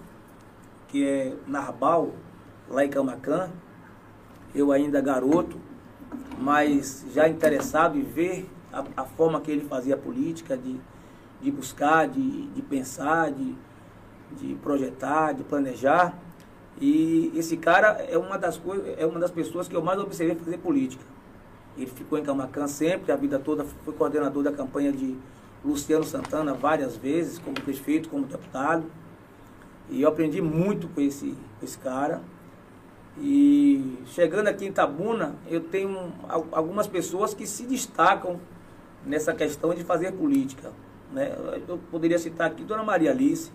que 0.88 1.08
é 1.08 1.34
Narbal, 1.48 2.12
lá 2.70 2.84
em 2.84 2.90
Camacan. 2.90 3.50
Eu 4.54 4.72
ainda 4.72 5.02
garoto, 5.02 5.60
mas 6.40 7.06
já 7.14 7.28
interessado 7.28 7.98
em 7.98 8.04
ver 8.04 8.50
a, 8.72 8.84
a 8.98 9.06
forma 9.06 9.40
que 9.42 9.52
ele 9.52 9.66
fazia 9.68 9.96
política, 9.96 10.58
de, 10.58 10.80
de 11.42 11.52
buscar, 11.52 12.08
de, 12.08 12.48
de 12.48 12.62
pensar, 12.62 13.32
de, 13.32 13.56
de 14.40 14.56
projetar, 14.56 15.34
de 15.34 15.44
planejar. 15.44 16.18
E 16.80 17.32
esse 17.36 17.56
cara 17.58 18.06
é 18.10 18.18
uma 18.18 18.38
das 18.38 18.58
coisas, 18.58 18.96
é 18.98 19.06
uma 19.06 19.20
das 19.20 19.32
pessoas 19.32 19.68
que 19.68 19.76
eu 19.76 19.82
mais 19.82 20.00
observei 20.00 20.36
fazer 20.36 20.58
política. 20.58 21.04
Ele 21.78 21.88
ficou 21.88 22.18
em 22.18 22.24
Camacan 22.24 22.68
sempre, 22.68 23.12
a 23.12 23.16
vida 23.16 23.38
toda 23.40 23.66
foi 23.66 23.94
coordenador 23.94 24.44
da 24.44 24.52
campanha 24.52 24.92
de 24.92 25.16
Luciano 25.64 26.04
Santana 26.04 26.54
várias 26.54 26.96
vezes, 26.96 27.40
como 27.40 27.60
prefeito, 27.60 28.10
como 28.10 28.26
deputado. 28.26 28.86
E 29.90 30.02
eu 30.02 30.10
aprendi 30.10 30.42
muito 30.42 30.88
com 30.90 31.02
esse, 31.02 31.36
com 31.60 31.66
esse 31.66 31.78
cara. 31.78 32.22
E 33.18 33.98
chegando 34.08 34.48
aqui 34.48 34.66
em 34.66 34.72
Tabuna, 34.72 35.36
eu 35.48 35.62
tenho 35.62 36.12
algumas 36.52 36.88
pessoas 36.88 37.34
que 37.34 37.48
se 37.48 37.64
destacam 37.64 38.40
nessa 39.06 39.34
questão 39.34 39.74
de 39.74 39.84
fazer 39.84 40.12
política. 40.14 40.72
Né? 41.12 41.36
Eu 41.68 41.80
poderia 41.90 42.20
citar 42.20 42.48
aqui 42.48 42.64
Dona 42.64 42.84
Maria 42.84 43.12
Alice, 43.12 43.52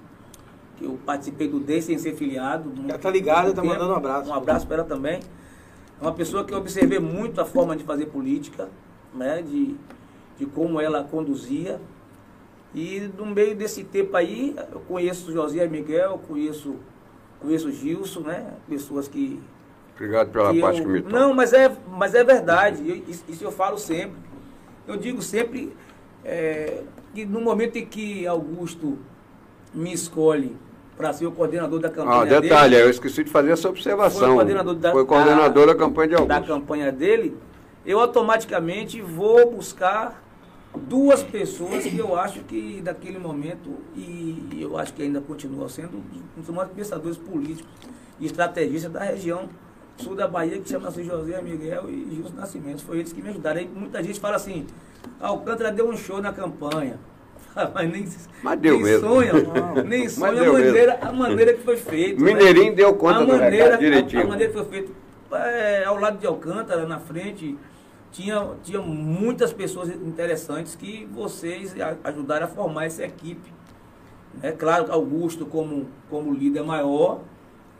eu 0.80 0.98
participei 1.04 1.48
do 1.48 1.60
D 1.60 1.80
sem 1.82 1.98
ser 1.98 2.14
filiado. 2.14 2.72
Já 2.88 2.98
tá 2.98 3.10
ligado, 3.10 3.52
tá 3.52 3.62
mandando 3.62 3.92
um 3.92 3.96
abraço. 3.96 4.30
Um 4.30 4.34
abraço 4.34 4.66
para 4.66 4.76
ela 4.78 4.84
também. 4.84 5.20
É 6.00 6.02
uma 6.02 6.12
pessoa 6.12 6.44
que 6.44 6.54
eu 6.54 6.58
observei 6.58 6.98
muito 6.98 7.40
a 7.40 7.44
forma 7.44 7.76
de 7.76 7.84
fazer 7.84 8.06
política, 8.06 8.68
né? 9.14 9.42
de, 9.42 9.76
de 10.38 10.46
como 10.46 10.80
ela 10.80 11.04
conduzia. 11.04 11.80
E 12.74 13.10
no 13.18 13.26
meio 13.26 13.54
desse 13.54 13.84
tempo 13.84 14.16
aí, 14.16 14.56
eu 14.72 14.80
conheço 14.80 15.32
José 15.32 15.66
Miguel, 15.66 16.20
conheço, 16.26 16.76
conheço 17.40 17.70
Gilson, 17.70 18.20
né? 18.20 18.54
Pessoas 18.68 19.08
que. 19.08 19.40
Obrigado 19.94 20.30
pela 20.30 20.52
que 20.52 20.60
parte 20.60 20.78
eu, 20.78 20.86
que 20.86 20.90
me 20.90 21.02
toca. 21.02 21.18
Não, 21.18 21.34
mas 21.34 21.52
é, 21.52 21.76
mas 21.88 22.14
é 22.14 22.24
verdade. 22.24 22.88
Eu, 22.88 23.02
isso 23.28 23.44
eu 23.44 23.52
falo 23.52 23.76
sempre. 23.76 24.16
Eu 24.86 24.96
digo 24.96 25.20
sempre 25.20 25.76
é, 26.24 26.82
que 27.12 27.26
no 27.26 27.40
momento 27.40 27.76
em 27.76 27.84
que 27.84 28.26
Augusto 28.26 28.98
me 29.74 29.92
escolhe 29.92 30.56
para 30.96 31.12
ser 31.12 31.26
o 31.26 31.32
coordenador 31.32 31.80
da 31.80 31.88
campanha 31.88 32.36
ah, 32.36 32.40
detalhe, 32.40 32.76
dele, 32.76 32.86
eu 32.86 32.90
esqueci 32.90 33.24
de 33.24 33.30
fazer 33.30 33.52
essa 33.52 33.68
observação. 33.68 34.20
Foi 34.20 34.34
coordenador 34.34 34.74
da, 34.74 34.92
foi 34.92 35.04
coordenador 35.06 35.66
da, 35.66 35.72
da 35.72 35.78
campanha 35.78 36.08
de 36.08 36.14
Augusto. 36.14 36.28
Da 36.28 36.46
campanha 36.46 36.92
dele, 36.92 37.36
eu 37.86 38.00
automaticamente 38.00 39.00
vou 39.00 39.50
buscar 39.50 40.22
duas 40.74 41.22
pessoas 41.22 41.84
que 41.84 41.98
eu 41.98 42.16
acho 42.16 42.40
que 42.40 42.80
naquele 42.84 43.18
momento, 43.18 43.78
e 43.96 44.58
eu 44.60 44.76
acho 44.76 44.92
que 44.92 45.02
ainda 45.02 45.20
continua 45.20 45.68
sendo, 45.68 45.96
um 46.36 46.40
dos 46.40 46.50
maiores 46.50 46.72
pensadores 46.74 47.16
políticos 47.16 47.70
e 48.18 48.26
estrategistas 48.26 48.92
da 48.92 49.00
região 49.00 49.48
sul 49.96 50.14
da 50.14 50.26
Bahia, 50.26 50.58
que 50.58 50.68
chama-se 50.68 51.02
José 51.02 51.40
Miguel 51.42 51.90
e 51.90 52.14
Gilson 52.14 52.34
Nascimento. 52.34 52.82
Foi 52.82 52.98
eles 52.98 53.12
que 53.12 53.20
me 53.20 53.28
ajudaram. 53.28 53.60
Aí 53.60 53.68
muita 53.68 54.02
gente 54.02 54.18
fala 54.18 54.36
assim, 54.36 54.66
Alcântara 55.20 55.70
deu 55.70 55.88
um 55.88 55.96
show 55.96 56.20
na 56.20 56.32
campanha. 56.32 56.98
Mas 57.74 57.90
nem, 57.90 58.08
Mas 58.42 58.60
deu 58.60 58.74
nem 58.74 58.82
mesmo. 58.84 59.08
sonha, 59.08 59.32
não, 59.32 59.74
nem 59.84 60.08
sonha 60.08 60.42
a 60.42 60.52
maneira, 60.52 60.98
a 61.00 61.12
maneira 61.12 61.54
que 61.54 61.62
foi 61.62 61.76
feito. 61.76 62.22
Mineirinho 62.22 62.70
né? 62.70 62.76
deu 62.76 62.94
conta 62.94 63.18
a 63.18 63.24
do 63.24 63.32
maneira, 63.32 63.64
recado, 63.64 63.80
direitinho. 63.80 64.22
A, 64.22 64.24
a 64.24 64.28
maneira 64.28 64.52
que 64.52 64.58
foi 64.58 64.68
feito 64.68 64.94
é, 65.32 65.84
ao 65.84 65.98
lado 65.98 66.18
de 66.18 66.26
Alcântara, 66.26 66.86
na 66.86 66.98
frente, 66.98 67.56
tinha, 68.10 68.50
tinha 68.62 68.80
muitas 68.80 69.52
pessoas 69.52 69.88
interessantes 69.88 70.74
que 70.74 71.06
vocês 71.12 71.74
ajudaram 72.04 72.46
a 72.46 72.48
formar 72.48 72.86
essa 72.86 73.04
equipe. 73.04 73.52
É 74.42 74.52
claro, 74.52 74.92
Augusto, 74.92 75.44
como, 75.46 75.88
como 76.08 76.32
líder 76.32 76.62
maior 76.62 77.20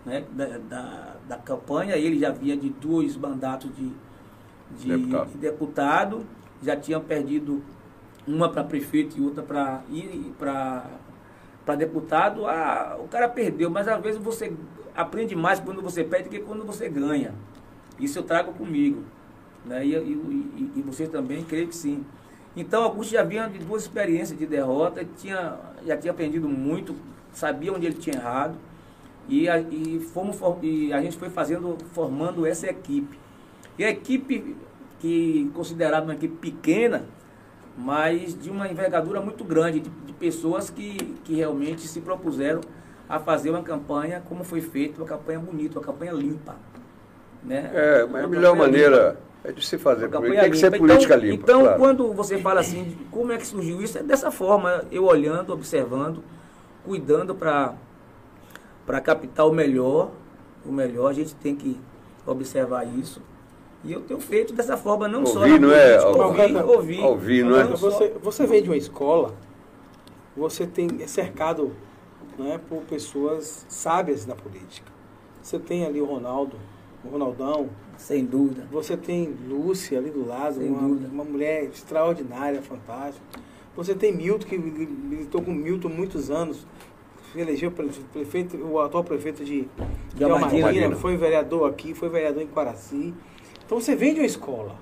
né, 0.05 0.25
da, 0.33 0.59
da, 0.59 1.17
da 1.29 1.37
campanha, 1.37 1.97
ele 1.97 2.19
já 2.19 2.31
vinha 2.31 2.57
de 2.57 2.71
dois 2.71 3.17
mandatos 3.17 3.71
de, 3.75 3.91
de 4.79 4.89
deputado. 4.89 5.31
de 5.31 5.39
deputado, 5.39 6.27
já 6.63 6.77
tinha 6.77 6.99
perdido 7.01 7.63
uma 8.35 8.49
para 8.49 8.65
prefeito 8.65 9.19
e 9.19 9.21
outra 9.21 9.43
para 9.43 9.83
deputado. 11.77 12.47
Ah, 12.47 12.97
o 12.99 13.09
cara 13.09 13.29
perdeu, 13.29 13.71
mas 13.71 13.89
às 13.89 14.01
vezes 14.01 14.21
você 14.21 14.53
aprende 14.95 15.35
mais 15.35 15.61
quando 15.61 15.83
você 15.83 16.05
perde 16.05 16.29
que 16.29 16.39
quando 16.41 16.65
você 16.65 16.89
ganha. 16.89 17.35
Isso 17.99 18.19
eu 18.19 18.23
trago 18.23 18.53
comigo. 18.53 19.03
Né? 19.65 19.85
E, 19.85 19.95
e, 19.95 20.73
e, 20.77 20.83
vocês 20.83 21.09
também, 21.09 21.45
creio 21.45 21.69
que 21.69 21.77
sim. 21.77 22.05
Então, 22.57 22.83
Augusto 22.83 23.13
já 23.13 23.23
vinha 23.23 23.49
de 23.49 23.59
duas 23.59 23.83
experiências 23.83 24.39
de 24.39 24.47
derrota, 24.47 25.07
tinha, 25.17 25.57
já 25.87 25.97
tinha 25.97 26.11
aprendido 26.11 26.49
muito, 26.49 26.97
sabia 27.33 27.73
onde 27.73 27.87
ele 27.87 27.97
tinha 27.97 28.17
errado. 28.17 28.57
E 29.29 29.49
a, 29.49 29.61
e, 29.61 30.01
fomos, 30.13 30.39
e 30.63 30.93
a 30.93 31.01
gente 31.01 31.17
foi 31.17 31.31
fazendo, 31.31 31.77
formando 31.93 32.47
essa 32.47 32.67
equipe. 32.67 33.19
E 33.79 33.85
a 33.85 33.91
equipe, 33.91 34.57
que 34.99 35.51
considerada 35.55 36.05
uma 36.05 36.15
equipe 36.15 36.37
pequena, 36.37 37.05
mas 37.81 38.39
de 38.39 38.51
uma 38.51 38.69
envergadura 38.69 39.21
muito 39.21 39.43
grande, 39.43 39.81
de, 39.81 39.91
de 39.91 40.13
pessoas 40.13 40.69
que, 40.69 40.97
que 41.25 41.35
realmente 41.35 41.89
se 41.89 42.01
propuseram 42.01 42.61
a 43.09 43.19
fazer 43.19 43.51
uma 43.51 43.63
campanha 43.63 44.23
como 44.29 44.45
foi 44.45 44.61
feita, 44.61 45.01
uma 45.01 45.07
campanha 45.07 45.39
bonita, 45.39 45.79
uma 45.79 45.85
campanha 45.85 46.13
limpa. 46.13 46.57
Né? 47.43 47.71
É, 47.73 48.07
mas 48.07 48.25
a 48.25 48.29
melhor 48.29 48.55
maneira 48.55 49.09
limpa. 49.09 49.49
é 49.49 49.53
de 49.53 49.67
se 49.67 49.79
fazer 49.79 50.09
política. 50.09 50.43
Tem 50.43 50.51
que 50.51 50.57
ser 50.59 50.77
política 50.77 51.15
então, 51.15 51.29
limpa. 51.29 51.43
Então, 51.43 51.61
claro. 51.63 51.79
quando 51.79 52.13
você 52.13 52.39
fala 52.39 52.61
assim, 52.61 52.97
como 53.11 53.33
é 53.33 53.39
que 53.39 53.47
surgiu 53.47 53.81
isso? 53.81 53.99
É 53.99 54.03
dessa 54.03 54.31
forma, 54.31 54.85
eu 54.93 55.05
olhando, 55.05 55.53
observando, 55.53 56.23
cuidando 56.85 57.35
para 57.35 59.01
captar 59.03 59.47
o 59.47 59.53
melhor. 59.53 60.11
O 60.67 60.71
melhor, 60.71 61.09
a 61.09 61.15
gente 61.15 61.35
tem 61.37 61.57
que 61.57 61.81
observar 62.27 62.87
isso. 62.87 63.23
E 63.83 63.93
eu 63.93 64.01
tenho 64.03 64.21
feito 64.21 64.53
dessa 64.53 64.77
forma, 64.77 65.09
não 65.09 65.21
ouvir, 65.21 65.33
só 65.33 65.47
não 65.59 65.73
é? 65.73 66.01
ouvir, 66.07 66.57
ouvir, 66.57 67.01
ouvir, 67.03 67.45
não 67.45 67.59
é? 67.59 67.65
Você, 67.65 68.13
você 68.23 68.47
vem 68.47 68.63
de 68.63 68.69
uma 68.69 68.77
escola, 68.77 69.35
você 70.37 70.67
tem 70.67 70.89
é 71.01 71.07
cercado 71.07 71.73
né, 72.39 72.61
por 72.69 72.83
pessoas 72.83 73.65
sábias 73.69 74.27
na 74.27 74.35
política. 74.35 74.91
Você 75.43 75.59
tem 75.59 75.87
ali 75.87 76.01
o 76.01 76.05
Ronaldo, 76.05 76.57
o 77.03 77.09
Ronaldão, 77.09 77.71
Sem 77.97 78.25
dúvida. 78.25 78.67
você 78.71 78.97
tem 78.97 79.35
Lúcia 79.49 79.99
ali 79.99 80.11
do 80.11 80.27
lado, 80.27 80.57
Sem 80.57 80.69
uma, 80.69 80.87
dúvida. 80.87 81.09
uma 81.11 81.25
mulher 81.25 81.65
extraordinária, 81.65 82.61
fantástica. 82.61 83.25
Você 83.75 83.95
tem 83.95 84.13
Milton, 84.15 84.47
que 84.47 84.59
militou 84.59 85.41
com 85.41 85.53
Milton 85.53 85.89
muitos 85.89 86.31
anos, 86.31 86.67
elegeu 87.35 87.71
pre- 87.71 87.89
prefeito, 88.13 88.57
o 88.59 88.79
atual 88.81 89.05
prefeito 89.05 89.43
de, 89.45 89.67
de. 90.15 90.25
Almadina, 90.25 90.95
foi 90.97 91.17
vereador 91.17 91.71
aqui, 91.71 91.95
foi 91.95 92.09
vereador 92.11 92.43
em 92.43 92.47
Quaraci. 92.47 93.15
Então 93.71 93.81
você 93.81 93.95
vem 93.95 94.13
de 94.15 94.19
uma 94.19 94.27
escola. 94.27 94.75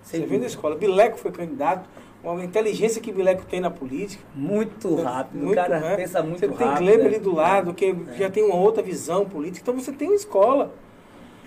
Sem 0.00 0.20
você 0.20 0.26
vem 0.26 0.38
da 0.38 0.44
dúvida. 0.44 0.46
escola. 0.46 0.76
Bileco 0.76 1.18
foi 1.18 1.32
candidato, 1.32 1.88
uma 2.22 2.44
inteligência 2.44 3.02
que 3.02 3.10
Bileco 3.10 3.44
tem 3.44 3.58
na 3.58 3.72
política. 3.72 4.22
Muito 4.32 4.94
rápido. 5.02 5.40
Muito, 5.42 5.50
o 5.50 5.56
cara 5.56 5.80
né? 5.80 5.96
pensa 5.96 6.22
muito 6.22 6.38
Você 6.38 6.46
rápido. 6.46 6.58
tem 6.64 6.76
Kleber 6.76 6.98
né? 7.00 7.06
ali 7.06 7.18
do 7.18 7.34
lado, 7.34 7.74
que 7.74 7.86
É. 7.86 8.16
já 8.16 8.30
tem 8.30 8.44
uma 8.44 8.54
outra 8.54 8.84
visão 8.84 9.24
política. 9.28 9.68
Então 9.68 9.82
você 9.82 9.90
tem 9.90 10.06
uma 10.06 10.14
escola. 10.14 10.72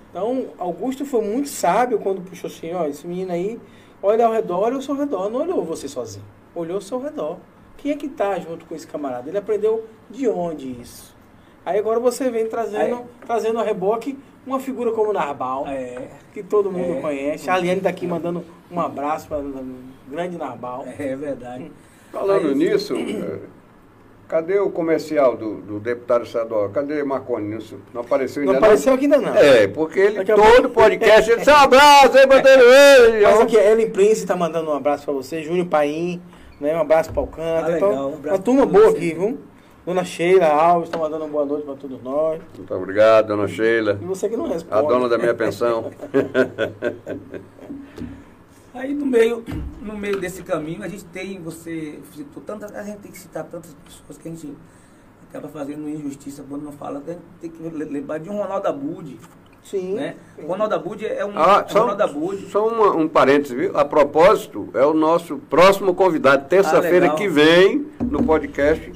Então, 0.10 0.48
Augusto 0.58 1.06
foi 1.06 1.22
muito 1.22 1.48
sábio 1.48 2.00
quando 2.00 2.20
puxou 2.20 2.50
assim, 2.50 2.74
ó, 2.74 2.86
esse 2.86 3.08
menino 3.08 3.32
aí, 3.32 3.58
olha 4.04 4.26
ao 4.26 4.34
redor, 4.34 4.60
olha 4.64 4.76
ao 4.76 4.82
seu 4.82 4.94
redor. 4.94 5.30
Não 5.30 5.44
olhou 5.44 5.64
você 5.64 5.88
sozinho, 5.88 6.26
olhou 6.54 6.76
ao 6.76 6.82
seu 6.82 7.00
redor. 7.00 7.38
Quem 7.78 7.94
é 7.94 7.96
que 7.96 8.10
tá 8.10 8.38
junto 8.40 8.66
com 8.66 8.76
esse 8.76 8.86
camarada? 8.86 9.30
Ele 9.30 9.38
aprendeu 9.38 9.86
de 10.10 10.28
onde 10.28 10.70
isso? 10.82 11.16
Aí 11.66 11.80
agora 11.80 11.98
você 11.98 12.30
vem 12.30 12.46
trazendo, 12.48 12.96
Aí- 12.98 13.06
trazendo 13.26 13.58
a 13.58 13.64
reboque 13.64 14.20
uma 14.48 14.60
figura 14.60 14.92
como 14.92 15.12
Narbal, 15.14 15.68
É, 15.68 16.08
que 16.34 16.42
todo 16.42 16.72
mundo 16.72 16.98
É. 16.98 17.02
conhece. 17.02 17.50
A 17.50 17.56
Aliane 17.56 17.82
daqui 17.82 18.08
mandando 18.08 18.44
um 18.72 18.80
abraço 18.80 19.28
para 19.28 19.40
o 19.40 19.54
grande 20.10 20.38
Narbal. 20.38 20.86
é 20.98 21.16
verdade. 21.16 21.72
Falando 22.12 22.48
Aí- 22.48 22.56
nisso, 22.56 22.96
eh, 22.96 23.40
cadê 24.28 24.58
o 24.60 24.70
comercial 24.70 25.36
do, 25.36 25.56
do 25.56 25.80
deputado 25.80 26.24
estadual? 26.24 26.70
Cadê 26.70 27.04
Marconi? 27.04 27.60
Não 27.94 28.02
apareceu 28.02 28.44
Não 28.46 28.54
ainda 28.54 28.66
apareceu 28.66 28.94
aqui 28.94 29.04
ainda 29.06 29.18
não. 29.20 29.36
É, 29.36 29.68
porque 29.68 30.00
ele, 30.00 30.16
Daqui 30.24 30.34
todo 30.34 30.70
podcast, 30.70 31.30
ele, 31.30 31.44
seu 31.44 31.56
abraço 31.56 32.18
aí, 32.18 32.26
Bandeira. 32.26 32.62
Mas 33.24 33.42
aqui, 33.42 33.58
a 33.60 33.72
Ellen 33.72 33.90
Prince 33.90 34.26
tá 34.26 34.36
mandando 34.36 34.72
um 34.72 34.74
abraço 34.74 35.04
pra 35.06 35.14
você, 35.14 35.44
Júnior 35.44 35.68
Paim, 35.68 36.22
né? 36.62 36.76
Um 36.76 36.82
abraço 36.82 37.12
pra 37.12 37.22
Alcântara. 37.22 37.66
Ah, 37.66 37.68
legal, 37.68 37.92
então, 37.92 38.12
um 38.12 38.14
abraço 38.16 38.36
uma 38.38 38.44
turma 38.44 38.66
boa 38.66 38.86
você. 38.92 38.98
aqui, 38.98 39.14
viu? 39.14 39.38
Dona 39.88 40.04
Sheila 40.04 40.48
Alves 40.48 40.90
tá 40.90 40.98
mandando 40.98 41.24
uma 41.24 41.32
boa 41.32 41.46
noite 41.46 41.64
pra 41.64 41.74
todos 41.76 42.04
nós. 42.04 42.42
Muito 42.58 42.74
obrigado, 42.76 43.28
dona 43.28 43.48
Sheila, 43.48 43.98
E 44.02 44.06
você 44.06 44.28
que 44.28 44.36
não 44.36 44.44
a 44.44 44.50
responde. 44.50 44.86
dona 44.86 45.08
da 45.08 45.18
minha 45.18 45.34
pensão. 45.34 45.90
Aí 48.76 48.94
no 48.94 49.06
meio, 49.06 49.46
no 49.82 49.98
meio 49.98 50.20
desse 50.20 50.44
caminho 50.44 50.84
a 50.84 50.90
gente 50.90 51.06
tem, 51.06 51.40
você 51.42 52.00
citou 52.14 52.44
tantas, 52.46 52.76
a 52.76 52.84
gente 52.84 52.98
tem 52.98 53.10
que 53.14 53.18
citar 53.18 53.46
tantas 53.46 53.74
pessoas 53.86 54.18
que 54.18 54.28
a 54.28 54.32
gente 54.32 54.54
acaba 55.30 55.48
fazendo 55.48 55.88
injustiça 55.88 56.44
quando 56.50 56.64
não 56.64 56.74
fala, 56.74 57.02
a 57.08 57.10
gente 57.10 57.22
tem 57.40 57.50
que 57.50 57.64
le- 57.64 57.86
lembrar 57.86 58.18
de 58.18 58.30
um 58.30 58.36
Ronaldo 58.40 58.68
Abud, 58.68 59.18
Sim. 59.64 59.94
né? 59.94 60.18
sim. 60.36 60.46
Ronaldo 60.46 60.76
Abud 60.76 61.06
é 61.06 61.26
um, 61.26 61.32
Ah, 61.34 61.64
só, 61.66 61.80
Ronaldo 61.80 62.04
Abud. 62.04 62.46
só 62.52 62.68
uma- 62.68 62.94
um 62.94 63.08
parênteses, 63.08 63.56
viu? 63.58 63.78
A 63.78 63.86
propósito, 63.86 64.68
é 64.74 64.86
o 64.86 64.94
nosso 64.94 65.38
próximo 65.50 65.96
convidado, 65.96 66.46
terça-feira 66.50 67.06
legal. 67.06 67.16
que 67.16 67.30
vem, 67.30 67.88
no 68.02 68.22
podcast, 68.24 68.92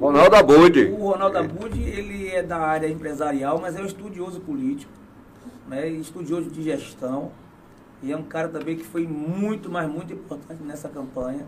Ronaldo 0.00 0.36
Abud. 0.36 0.84
O 0.98 1.10
Ronaldo 1.10 1.38
Abud, 1.38 1.80
ele 1.80 2.28
é 2.28 2.42
da 2.42 2.58
área 2.58 2.86
empresarial, 2.88 3.58
mas 3.60 3.76
é 3.76 3.80
um 3.80 3.86
estudioso 3.86 4.40
político, 4.40 4.92
né? 5.68 5.88
estudioso 5.88 6.50
de 6.50 6.62
gestão. 6.62 7.30
E 8.02 8.12
é 8.12 8.16
um 8.16 8.22
cara 8.22 8.48
também 8.48 8.76
que 8.76 8.84
foi 8.84 9.06
muito, 9.06 9.70
mas 9.70 9.88
muito 9.90 10.12
importante 10.12 10.62
nessa 10.62 10.88
campanha. 10.88 11.46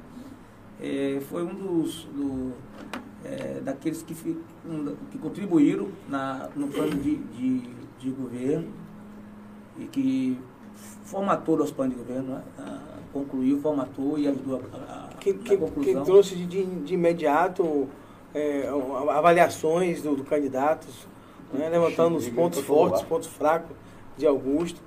É, 0.80 1.20
foi 1.28 1.42
um 1.42 1.54
dos 1.54 2.04
do, 2.04 2.52
é, 3.24 3.60
daqueles 3.60 4.00
que, 4.02 4.14
que 4.14 5.18
contribuíram 5.18 5.88
na, 6.08 6.48
no 6.56 6.68
plano 6.68 6.94
de, 6.96 7.16
de, 7.16 7.60
de 7.98 8.10
governo 8.10 8.68
e 9.78 9.84
que 9.84 10.38
formatou 11.04 11.58
os 11.60 11.70
planos 11.70 11.96
de 11.96 12.02
governo, 12.02 12.34
né? 12.34 12.42
Concluiu, 13.12 13.60
formatou 13.60 14.18
e 14.18 14.28
ajudou 14.28 14.62
a, 14.72 15.08
a, 15.10 15.14
Que, 15.18 15.30
a 15.30 15.34
que, 15.34 15.56
conclusão. 15.56 16.00
que 16.00 16.04
trouxe 16.06 16.34
de, 16.36 16.64
de 16.64 16.94
imediato 16.94 17.88
é, 18.34 18.68
avaliações 19.10 20.02
do, 20.02 20.14
do 20.16 20.24
candidatos, 20.24 21.06
né? 21.52 21.68
levantando 21.68 22.16
os 22.16 22.28
pontos 22.28 22.60
fortes, 22.60 23.00
os 23.00 23.06
pontos 23.06 23.28
fracos 23.28 23.74
de 24.16 24.26
Augusto. 24.26 24.80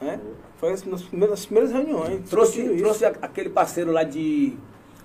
Né? 0.00 0.20
Foi 0.58 0.72
as- 0.72 0.84
nas 0.84 1.02
primeiras, 1.02 1.30
nas 1.38 1.46
primeiras 1.46 1.72
reuniões. 1.72 2.28
Trouxe, 2.28 2.62
trouxe 2.78 3.04
a- 3.04 3.14
aquele 3.22 3.48
parceiro 3.50 3.92
lá 3.92 4.02
de, 4.02 4.54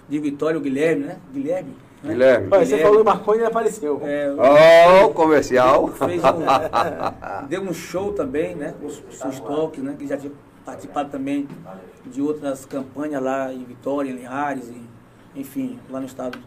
de 0.08 0.20
Vitória, 0.20 0.58
o 0.58 0.62
Guilherme, 0.62 1.06
né? 1.06 1.18
Guilherme. 1.34 1.70
né? 2.04 2.14
Guilherme. 2.14 2.48
Olha, 2.52 2.60
você 2.60 2.66
Guilherme. 2.72 2.84
falou 2.84 3.02
em 3.02 3.06
Marconi 3.06 3.38
e 3.38 3.42
ele 3.42 3.48
apareceu. 3.48 4.02
É, 4.04 4.34
Ó, 4.38 5.06
o 5.08 5.14
comercial. 5.14 5.88
fez 5.90 6.22
um, 6.24 7.48
deu 7.48 7.62
um 7.62 7.74
show 7.74 8.14
também, 8.14 8.56
né? 8.56 8.74
Os 8.84 9.02
Sustalk, 9.10 9.80
né? 9.82 9.96
Que 9.98 10.08
já 10.08 10.18
tinha 10.18 10.32
participado 10.66 11.10
também 11.10 11.48
de 12.06 12.22
outras 12.22 12.66
campanhas 12.66 13.22
lá 13.22 13.54
em 13.54 13.64
Vitória, 13.64 14.10
em 14.10 14.14
Linhares, 14.16 14.70
e, 14.70 15.40
enfim, 15.40 15.80
lá 15.90 16.00
no 16.00 16.06
estado 16.06 16.38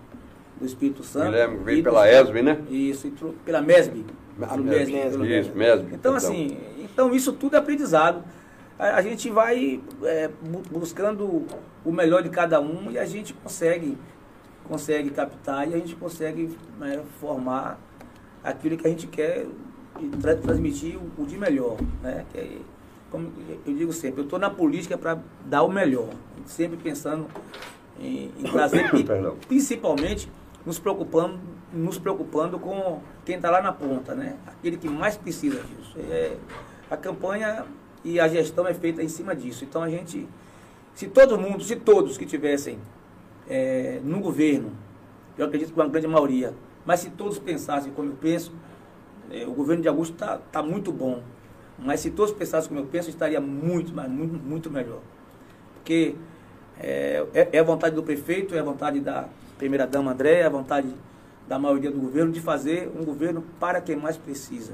do 0.65 0.69
Espírito 0.69 1.03
Santo. 1.05 1.27
Guilherme 1.27 1.59
veio 1.65 1.79
E 1.79 1.83
do- 1.83 1.85
pela 1.85 2.09
ESB, 2.11 2.43
né? 2.43 2.59
Isso, 2.71 3.13
pela 3.45 3.61
MESB. 3.61 4.05
Ah, 4.43 4.57
Mesb. 4.57 4.93
MESB, 4.93 5.09
Isso, 5.09 5.19
MESB. 5.19 5.55
Mesb, 5.59 5.93
Então, 5.93 6.15
assim, 6.17 6.57
então 6.79 7.15
isso 7.15 7.33
tudo 7.33 7.55
é 7.55 7.59
aprendizado. 7.59 8.25
A, 8.79 8.97
a 8.97 9.03
gente 9.03 9.31
vai 9.31 9.81
é, 10.03 10.29
bu- 10.43 10.63
buscando 10.79 11.45
o 11.85 11.93
melhor 11.93 12.23
de 12.23 12.29
cada 12.31 12.61
um 12.61 12.91
e 12.91 12.99
a 12.99 13.05
gente 13.05 13.33
consegue, 13.35 13.97
consegue 14.69 15.11
captar 15.11 15.69
e 15.71 15.75
a 15.75 15.79
gente 15.79 15.95
consegue 15.95 16.57
né, 16.81 17.01
formar 17.21 17.79
aquilo 18.43 18.77
que 18.77 18.87
a 18.87 18.91
gente 18.91 19.07
quer 19.07 19.47
e 20.01 20.09
tra- 20.21 20.35
transmitir 20.35 20.97
o, 20.99 21.23
o 21.23 21.27
de 21.27 21.39
melhor. 21.39 21.77
Né? 22.03 22.25
Que 22.33 22.39
é, 22.39 22.59
como 23.11 23.31
eu 23.65 23.73
digo 23.75 23.93
sempre, 23.93 24.21
eu 24.23 24.25
estou 24.25 24.39
na 24.41 24.51
política 24.51 24.99
para 24.99 25.19
dar 25.47 25.63
o 25.63 25.69
melhor, 25.71 26.09
sempre 26.47 26.77
pensando 26.77 27.27
em, 28.01 28.33
em 28.37 28.43
trazer, 28.51 28.91
e 28.97 29.05
principalmente 29.47 30.29
nos 30.65 30.79
preocupando, 30.79 31.39
nos 31.73 31.99
preocupando 31.99 32.59
com 32.59 33.01
quem 33.25 33.37
está 33.37 33.51
lá 33.51 33.61
na 33.61 33.73
ponta, 33.73 34.15
né? 34.15 34.37
aquele 34.47 34.77
que 34.77 34.89
mais 34.89 35.17
precisa 35.17 35.61
disso. 35.61 35.99
É, 35.99 36.37
a 36.91 36.97
campanha 36.97 37.65
e 38.05 38.19
a 38.19 38.29
gestão 38.29 38.67
é 38.67 38.75
feita 38.75 39.03
em 39.03 39.09
cima 39.09 39.35
disso. 39.35 39.65
Então 39.65 39.83
a 39.83 39.89
gente, 39.89 40.27
se 40.95 41.07
todo 41.09 41.39
mundo, 41.39 41.63
se 41.63 41.77
todos 41.77 42.17
que 42.17 42.25
tivessem 42.25 42.79
é, 43.49 44.01
no 44.03 44.21
governo, 44.21 44.73
eu 45.37 45.47
acredito 45.47 45.73
que 45.73 45.79
uma 45.79 45.89
grande 45.89 46.07
maioria, 46.07 46.55
mas 46.85 47.01
se 47.01 47.11
todos 47.11 47.39
pensassem 47.39 47.93
como 47.93 48.11
eu 48.11 48.17
penso, 48.17 48.53
é, 49.31 49.47
o 49.47 49.53
governo 49.53 49.83
de 49.83 49.89
Augusto 49.89 50.15
está 50.15 50.39
tá 50.51 50.63
muito 50.63 50.93
bom. 50.93 51.23
Mas 51.79 52.01
se 52.01 52.11
todos 52.11 52.33
pensassem 52.33 52.69
como 52.69 52.81
eu 52.81 52.87
penso, 52.87 53.11
estaria 53.11 53.41
muito, 53.41 53.93
mas 53.93 54.09
muito, 54.09 54.35
muito 54.35 54.71
melhor. 54.71 55.01
Porque 55.75 56.15
é, 56.79 57.27
é, 57.35 57.49
é 57.53 57.59
a 57.59 57.63
vontade 57.65 57.95
do 57.95 58.03
prefeito, 58.03 58.55
é 58.55 58.61
a 58.61 58.63
vontade 58.63 59.01
da 59.01 59.29
primeira-dama 59.59 60.13
André, 60.13 60.41
é 60.41 60.47
a 60.47 60.49
vontade 60.49 60.89
da 61.49 61.59
maioria 61.59 61.91
do 61.91 61.99
governo 61.99 62.33
de 62.33 62.41
fazer 62.41 62.91
um 62.99 63.05
governo 63.05 63.43
para 63.61 63.81
quem 63.81 63.97
mais 63.97 64.17
precisa. 64.17 64.73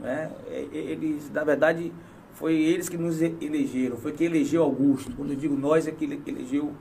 Né? 0.00 0.30
É, 0.48 0.66
Eles, 0.72 1.30
na 1.32 1.44
verdade, 1.44 1.92
foi 2.34 2.54
eles 2.54 2.88
que 2.88 2.96
nos 2.98 3.22
elegeram, 3.22 3.96
foi 3.96 4.12
quem 4.12 4.26
elegeu 4.26 4.62
Augusto. 4.62 5.12
Quando 5.16 5.30
eu 5.30 5.36
digo 5.36 5.56
nós, 5.56 5.86
é 5.86 5.90
que 5.90 6.04
ele- 6.04 6.18
que 6.18 6.30
elegeu, 6.30 6.72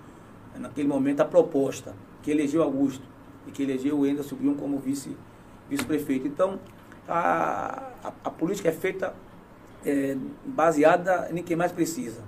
naquele 0.59 0.87
momento, 0.87 1.21
a 1.21 1.25
proposta, 1.25 1.93
que 2.23 2.31
elegeu 2.31 2.61
Augusto 2.63 3.03
e 3.47 3.51
que 3.51 3.63
elegeu 3.63 3.99
o 3.99 4.03
Anderson 4.03 4.35
Guion 4.35 4.55
como 4.55 4.79
vice- 4.79 5.15
vice-prefeito. 5.69 6.27
então, 6.27 6.59
a, 7.07 7.83
a, 8.03 8.07
a 8.25 8.29
política 8.31 8.69
é 8.69 8.71
feita 8.71 9.13
é, 9.85 10.17
baseada 10.43 11.29
em 11.31 11.43
quem 11.43 11.55
mais 11.55 11.71
precisa. 11.71 12.21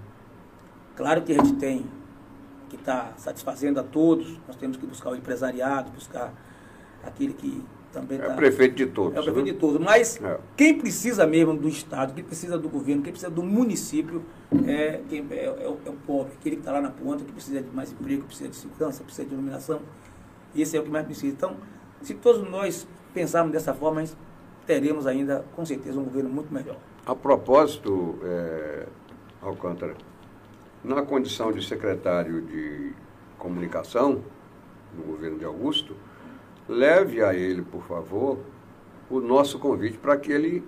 Claro 0.95 1.23
que 1.23 1.31
a 1.33 1.43
gente 1.43 1.53
tem 1.55 1.85
que 2.67 2.75
estar 2.75 3.13
satisfazendo 3.17 3.79
a 3.79 3.83
todos, 3.83 4.39
nós 4.47 4.55
temos 4.55 4.77
que 4.77 4.85
buscar 4.85 5.11
o 5.11 5.15
empresariado, 5.15 5.91
buscar 5.91 6.33
aquele 7.03 7.33
que 7.33 7.63
também 7.91 8.17
É 8.17 8.21
está... 8.21 8.33
o 8.33 8.37
prefeito 8.37 8.75
de 8.75 8.85
todos. 8.87 9.15
É 9.15 9.19
o 9.19 9.23
prefeito 9.23 9.45
né? 9.47 9.53
de 9.53 9.57
todos. 9.57 9.79
Mas 9.79 10.21
É. 10.21 10.39
quem 10.55 10.77
precisa 10.77 11.25
mesmo 11.25 11.55
do 11.55 11.67
Estado, 11.67 12.13
quem 12.13 12.23
precisa 12.23 12.57
do 12.57 12.69
governo, 12.69 13.01
quem 13.01 13.11
precisa 13.11 13.31
do 13.31 13.43
município, 13.43 14.23
é, 14.65 15.01
quem, 15.09 15.25
é, 15.31 15.45
é 15.45 15.69
o, 15.69 15.77
é 15.85 15.89
o 15.89 15.93
pobre, 16.05 16.33
aquele 16.39 16.55
que 16.57 16.61
está 16.61 16.71
lá 16.73 16.81
na 16.81 16.91
ponta, 16.91 17.23
que 17.23 17.31
precisa 17.31 17.61
de 17.61 17.69
mais 17.75 17.91
emprego, 17.91 18.21
que 18.21 18.27
precisa 18.27 18.49
de 18.49 18.55
segurança, 18.55 19.03
precisa 19.03 19.27
de 19.27 19.33
iluminação. 19.33 19.81
Esse 20.55 20.77
é 20.77 20.79
o 20.79 20.83
que 20.83 20.89
mais 20.89 21.05
precisa. 21.05 21.33
Então, 21.33 21.55
se 22.01 22.13
todos 22.13 22.49
nós 22.49 22.87
pensarmos 23.13 23.51
dessa 23.51 23.73
forma, 23.73 24.03
teremos 24.65 25.07
ainda, 25.07 25.45
com 25.55 25.65
certeza, 25.65 25.99
um 25.99 26.03
governo 26.03 26.29
muito 26.29 26.53
melhor. 26.53 26.77
A 27.05 27.15
propósito, 27.15 28.19
é, 28.23 28.85
Alcântara, 29.41 29.95
na 30.87 31.01
condição 31.01 31.51
de 31.51 31.65
secretário 31.65 32.41
de 32.41 32.93
comunicação 33.37 34.23
no 34.95 35.03
governo 35.03 35.37
de 35.37 35.45
Augusto, 35.45 35.95
leve 36.67 37.21
a 37.21 37.33
ele, 37.33 37.61
por 37.61 37.83
favor, 37.83 38.39
o 39.09 39.19
nosso 39.19 39.59
convite 39.59 39.97
para 39.97 40.17
que 40.17 40.31
ele 40.31 40.63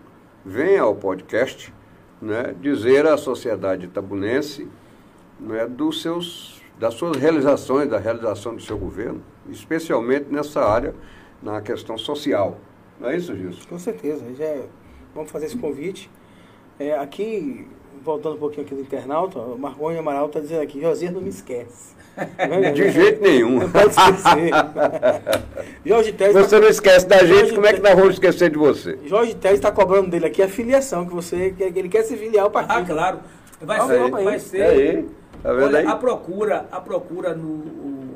venha 0.45 0.81
ao 0.81 0.95
podcast 0.95 1.73
né, 2.21 2.53
dizer 2.61 3.05
à 3.07 3.17
sociedade 3.17 3.85
itabunense 3.85 4.67
né, 5.39 5.65
dos 5.65 6.01
seus, 6.01 6.61
das 6.77 6.93
suas 6.95 7.17
realizações, 7.17 7.89
da 7.89 7.97
realização 7.97 8.55
do 8.55 8.61
seu 8.61 8.77
governo, 8.77 9.23
especialmente 9.49 10.25
nessa 10.29 10.61
área 10.61 10.93
na 11.41 11.61
questão 11.61 11.97
social. 11.97 12.57
Não 12.99 13.09
é 13.09 13.15
isso, 13.15 13.35
Gilson? 13.35 13.67
Com 13.69 13.79
certeza. 13.79 14.25
Já 14.35 14.43
é- 14.43 14.67
vamos 15.15 15.31
fazer 15.31 15.45
esse 15.45 15.57
convite. 15.57 16.11
É, 16.77 16.97
aqui, 16.97 17.67
voltando 18.03 18.35
um 18.35 18.39
pouquinho 18.39 18.65
aqui 18.65 18.75
do 18.75 18.81
internauta, 18.81 19.39
o 19.39 19.57
Marconi 19.57 19.97
Amaral 19.97 20.27
está 20.27 20.39
dizendo 20.39 20.61
aqui, 20.61 20.81
Josias 20.81 21.13
não 21.13 21.21
me 21.21 21.29
esquece. 21.29 21.95
De 22.75 22.91
jeito 22.91 23.21
nenhum. 23.21 23.59
Não 23.59 23.69
pode 23.71 23.89
esquecer. 23.89 24.51
Jorge 25.85 26.13
Teles 26.13 26.33
tá- 26.33 26.41
Você 26.43 26.59
não 26.59 26.67
esquece 26.67 27.07
da 27.07 27.19
gente, 27.19 27.29
Jorge 27.29 27.55
como 27.55 27.67
é 27.67 27.73
que 27.73 27.81
nós 27.81 27.95
vamos 27.95 28.13
esquecer 28.15 28.49
de 28.49 28.57
você? 28.57 28.99
Jorge 29.05 29.35
Teles 29.35 29.59
está 29.59 29.71
cobrando 29.71 30.09
dele 30.09 30.25
aqui 30.25 30.41
a 30.41 30.47
filiação, 30.49 31.05
que 31.05 31.13
você 31.13 31.51
que 31.51 31.63
ele 31.63 31.89
quer 31.89 32.03
se 32.03 32.17
filiar 32.17 32.43
ao 32.45 32.51
partido. 32.51 32.91
Ah, 32.91 32.95
claro. 32.95 33.19
Vai 33.61 33.87
ser, 33.87 33.99
aí. 34.01 34.23
vai 34.23 34.39
ser. 34.39 34.61
aí, 34.63 35.09
tá 35.43 35.53
vendo 35.53 35.65
Olha, 35.65 35.79
aí? 35.79 35.85
a 35.87 35.95
procura, 35.95 36.65
a 36.71 36.79
procura 36.79 37.33
no, 37.33 38.15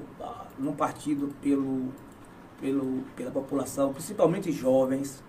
no 0.58 0.74
partido 0.74 1.30
pelo, 1.41 1.89
pelo, 2.62 3.04
pela 3.15 3.32
população, 3.32 3.91
principalmente 3.91 4.52
jovens, 4.52 5.22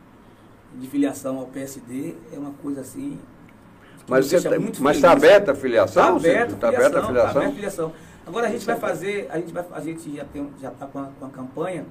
de 0.77 0.87
filiação 0.89 1.39
ao 1.39 1.47
PSD, 1.47 2.15
é 2.33 2.39
uma 2.39 2.53
coisa 2.63 2.81
assim. 2.81 3.19
Mas 4.09 4.31
tá- 4.31 4.51
mas 4.81 4.97
está 4.97 5.13
aberta 5.13 5.53
a 5.53 5.55
filiação? 5.55 6.17
Está 6.17 6.29
aberta, 6.31 6.55
Está 6.55 6.69
aberta 6.69 6.99
a 6.99 7.01
tá 7.01 7.07
filiação? 7.07 7.31
aberta 7.31 7.49
a 7.49 7.55
filiação. 7.55 7.93
Agora 8.27 8.47
a 8.47 8.51
gente 8.51 8.65
vai 8.67 8.77
fazer, 8.77 9.29
a 9.31 9.39
gente, 9.39 9.53
vai, 9.53 9.65
a 9.73 9.81
gente 9.81 10.17
já 10.17 10.25
tem, 10.25 10.51
já 10.61 10.69
está 10.71 10.87
com, 10.87 10.99
a- 10.99 11.09
com 11.19 11.27
a 11.27 11.31
campanha 11.31 11.85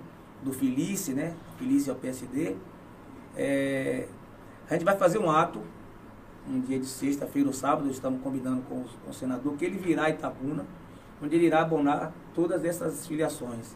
do 0.44 0.52
Felice, 0.54 1.14
né? 1.14 1.34
Felice 1.58 1.90
ao 1.90 1.96
PSD. 1.96 2.56
É, 3.36 4.06
a 4.70 4.74
gente 4.74 4.84
vai 4.86 4.96
fazer 4.98 5.18
um 5.20 5.30
ato, 5.30 5.60
um 6.50 6.60
dia 6.62 6.80
de 6.80 6.86
sexta-feira 6.86 7.48
ou 7.48 7.54
sábado, 7.54 7.90
estamos 7.90 8.22
combinando 8.22 8.62
com, 8.64 8.76
o- 8.76 8.86
com 9.04 9.12
o 9.12 9.14
senador, 9.14 9.54
que 9.56 9.66
ele 9.66 9.78
virá 9.78 10.06
a 10.06 10.10
Itabuna, 10.10 10.66
onde 11.22 11.36
ele 11.36 11.46
irá 11.48 11.62
abonar 11.62 12.12
todas 12.34 12.64
essas 12.66 13.08
filiações. 13.08 13.76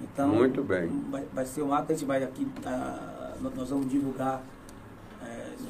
Então, 0.00 0.28
Muito 0.28 0.62
bem. 0.62 0.88
Vai, 1.10 1.24
vai 1.32 1.44
ser 1.44 1.62
um 1.62 1.74
ato, 1.74 1.92
a 1.92 1.94
gente 1.94 2.06
vai 2.06 2.22
aqui, 2.22 2.46
tá, 2.62 3.34
nós- 3.40 3.68
vamos 3.68 3.88
divulgar, 3.90 4.40
é, 4.40 4.42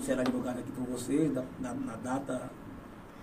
será 0.02 0.22
divulgado 0.22 0.58
aqui 0.60 0.70
por 0.72 0.84
vocês, 0.84 1.32
da- 1.32 1.44
na, 1.60 1.74
na 1.74 1.96
data 1.96 2.50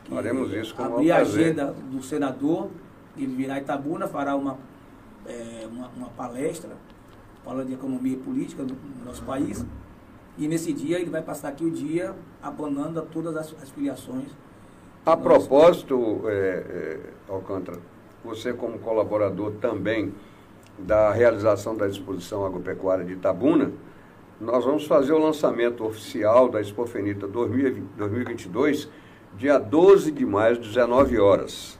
que 0.03 0.11
Faremos 0.13 0.53
isso 0.53 0.73
com 0.75 0.83
abrir 0.83 1.11
a 1.11 1.17
agenda 1.17 1.73
do 1.91 2.01
senador, 2.01 2.69
ele 3.17 3.35
virá 3.35 3.57
Itabuna, 3.57 4.07
fará 4.07 4.35
uma, 4.35 4.57
é, 5.25 5.67
uma, 5.69 5.89
uma 5.97 6.09
palestra 6.09 6.71
falando 7.43 7.67
de 7.67 7.73
economia 7.73 8.13
e 8.13 8.17
política 8.17 8.63
no, 8.63 8.69
no 8.99 9.05
nosso 9.05 9.23
país. 9.23 9.65
E 10.37 10.47
nesse 10.47 10.71
dia 10.71 10.99
ele 10.99 11.09
vai 11.09 11.21
passar 11.21 11.49
aqui 11.49 11.65
o 11.65 11.71
dia 11.71 12.15
abonando 12.41 12.99
a 12.99 13.01
todas 13.03 13.35
as, 13.35 13.53
as 13.61 13.69
filiações. 13.71 14.29
A 15.05 15.11
Nós- 15.15 15.21
propósito, 15.23 16.21
é, 16.25 16.29
é, 16.29 16.99
Alcântara, 17.27 17.79
você 18.23 18.53
como 18.53 18.77
colaborador 18.79 19.53
também 19.59 20.13
da 20.79 21.11
realização 21.11 21.75
da 21.75 21.87
exposição 21.87 22.45
agropecuária 22.45 23.03
de 23.03 23.13
Itabuna, 23.13 23.71
nós 24.39 24.63
vamos 24.63 24.85
fazer 24.85 25.13
o 25.13 25.17
lançamento 25.17 25.83
oficial 25.85 26.47
da 26.49 26.61
Expofenita 26.61 27.27
2020 27.27 27.83
2022, 27.97 28.89
dia 29.37 29.57
12 29.57 30.11
de 30.11 30.25
maio, 30.25 30.57
19 30.57 31.19
horas. 31.19 31.77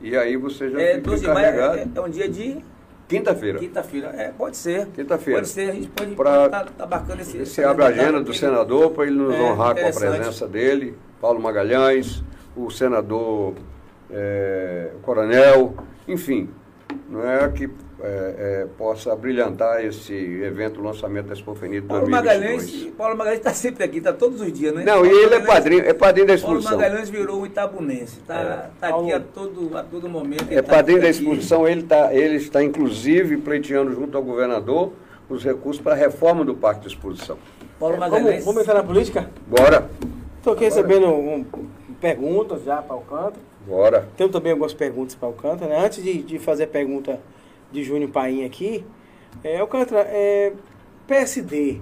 E 0.00 0.16
aí 0.16 0.36
você 0.36 0.68
já 0.70 0.80
É, 0.80 0.94
fica 0.96 1.10
12 1.10 1.22
de 1.22 1.28
maio 1.28 1.38
encarregado. 1.48 1.78
é, 1.78 1.88
é 1.94 2.00
um 2.00 2.08
dia 2.10 2.28
de 2.28 2.58
Quinta-feira. 3.06 3.58
quinta-feira. 3.58 4.08
É, 4.16 4.28
pode 4.30 4.56
ser. 4.56 4.86
Quinta-feira. 4.88 5.40
Pode 5.40 5.48
ser, 5.48 5.70
a 5.70 5.74
gente 5.74 5.88
pode 5.88 6.10
estar 6.12 6.64
tá, 6.64 6.86
bacana 6.86 7.20
esse. 7.20 7.38
Você 7.44 7.62
abre 7.62 7.84
a 7.84 7.88
agenda 7.88 8.20
do 8.20 8.32
senador 8.32 8.90
para 8.92 9.04
ele 9.06 9.16
nos 9.16 9.34
É, 9.34 9.42
honrar 9.42 9.74
com 9.74 9.86
a 9.86 9.92
presença 9.92 10.48
dele, 10.48 10.96
Paulo 11.20 11.38
Magalhães, 11.40 12.24
o 12.56 12.70
senador 12.70 13.54
é, 14.10 14.90
Coronel, 15.02 15.74
enfim, 16.08 16.48
não 17.10 17.22
é 17.28 17.46
que 17.50 17.68
é, 18.04 18.34
é, 18.62 18.66
possa 18.76 19.16
brilhantar 19.16 19.82
esse 19.82 20.12
evento, 20.14 20.78
o 20.80 20.84
lançamento 20.84 21.26
da 21.28 21.32
Expofenita 21.32 21.86
Paulo 21.86 22.06
2022. 22.06 22.60
Magalhães, 22.60 22.94
Paulo 22.96 23.16
Magalhães 23.16 23.38
está 23.40 23.54
sempre 23.54 23.82
aqui, 23.82 23.96
está 23.98 24.12
todos 24.12 24.40
os 24.42 24.52
dias, 24.52 24.74
né? 24.74 24.84
Não, 24.84 25.06
e 25.06 25.08
Paulo 25.08 25.22
ele 25.24 25.34
é 25.34 25.40
padrinho, 25.40 25.80
é 25.86 25.94
padrinho 25.94 26.26
da 26.26 26.36
Paulo 26.38 26.58
exposição. 26.58 26.76
Magalhães 26.78 27.08
virou 27.08 27.40
um 27.40 27.46
itabunense, 27.46 28.18
está 28.20 28.34
É. 28.34 28.70
tá 28.80 28.88
Paulo- 28.90 29.06
aqui 29.06 29.12
a 29.14 29.20
todo, 29.20 29.76
a 29.78 29.82
todo 29.82 30.08
momento. 30.08 30.44
É 30.50 30.60
tá 30.60 30.74
padrinho 30.74 31.00
da 31.00 31.08
exposição, 31.08 31.66
ele, 31.66 31.82
tá, 31.84 32.12
ele 32.14 32.36
está 32.36 32.62
inclusive 32.62 33.38
pleiteando 33.38 33.92
junto 33.94 34.16
ao 34.16 34.22
governador 34.22 34.92
os 35.30 35.42
recursos 35.42 35.80
para 35.82 35.94
a 35.94 35.96
reforma 35.96 36.44
do 36.44 36.54
Parque 36.54 36.82
de 36.82 36.88
Exposição. 36.88 37.38
Paulo 37.80 37.96
Vamos, 37.96 38.12
Magalhães. 38.12 38.44
vamos 38.44 38.60
entrar 38.60 38.74
na 38.74 38.82
política? 38.82 39.30
Bora, 39.46 39.88
Estou 40.36 40.52
aqui 40.52 40.64
recebendo 40.64 41.06
um- 41.06 41.44
perguntas 42.00 42.62
já 42.64 42.82
para 42.82 42.94
o 42.96 42.98
Alcântara. 42.98 43.42
bora. 43.66 44.06
Tenho 44.14 44.28
também 44.28 44.52
algumas 44.52 44.74
perguntas 44.74 45.14
para 45.14 45.26
o 45.26 45.32
Alcântara. 45.32 45.70
Né? 45.70 45.86
Antes 45.86 46.04
de, 46.04 46.22
de 46.22 46.38
fazer 46.38 46.64
a 46.64 46.66
pergunta 46.66 47.18
de 47.74 47.82
Júnior 47.82 48.10
Paim 48.12 48.44
aqui, 48.44 48.84
é, 49.42 49.58
Alcântara, 49.58 50.06
é, 50.08 50.52
PSD, 51.08 51.80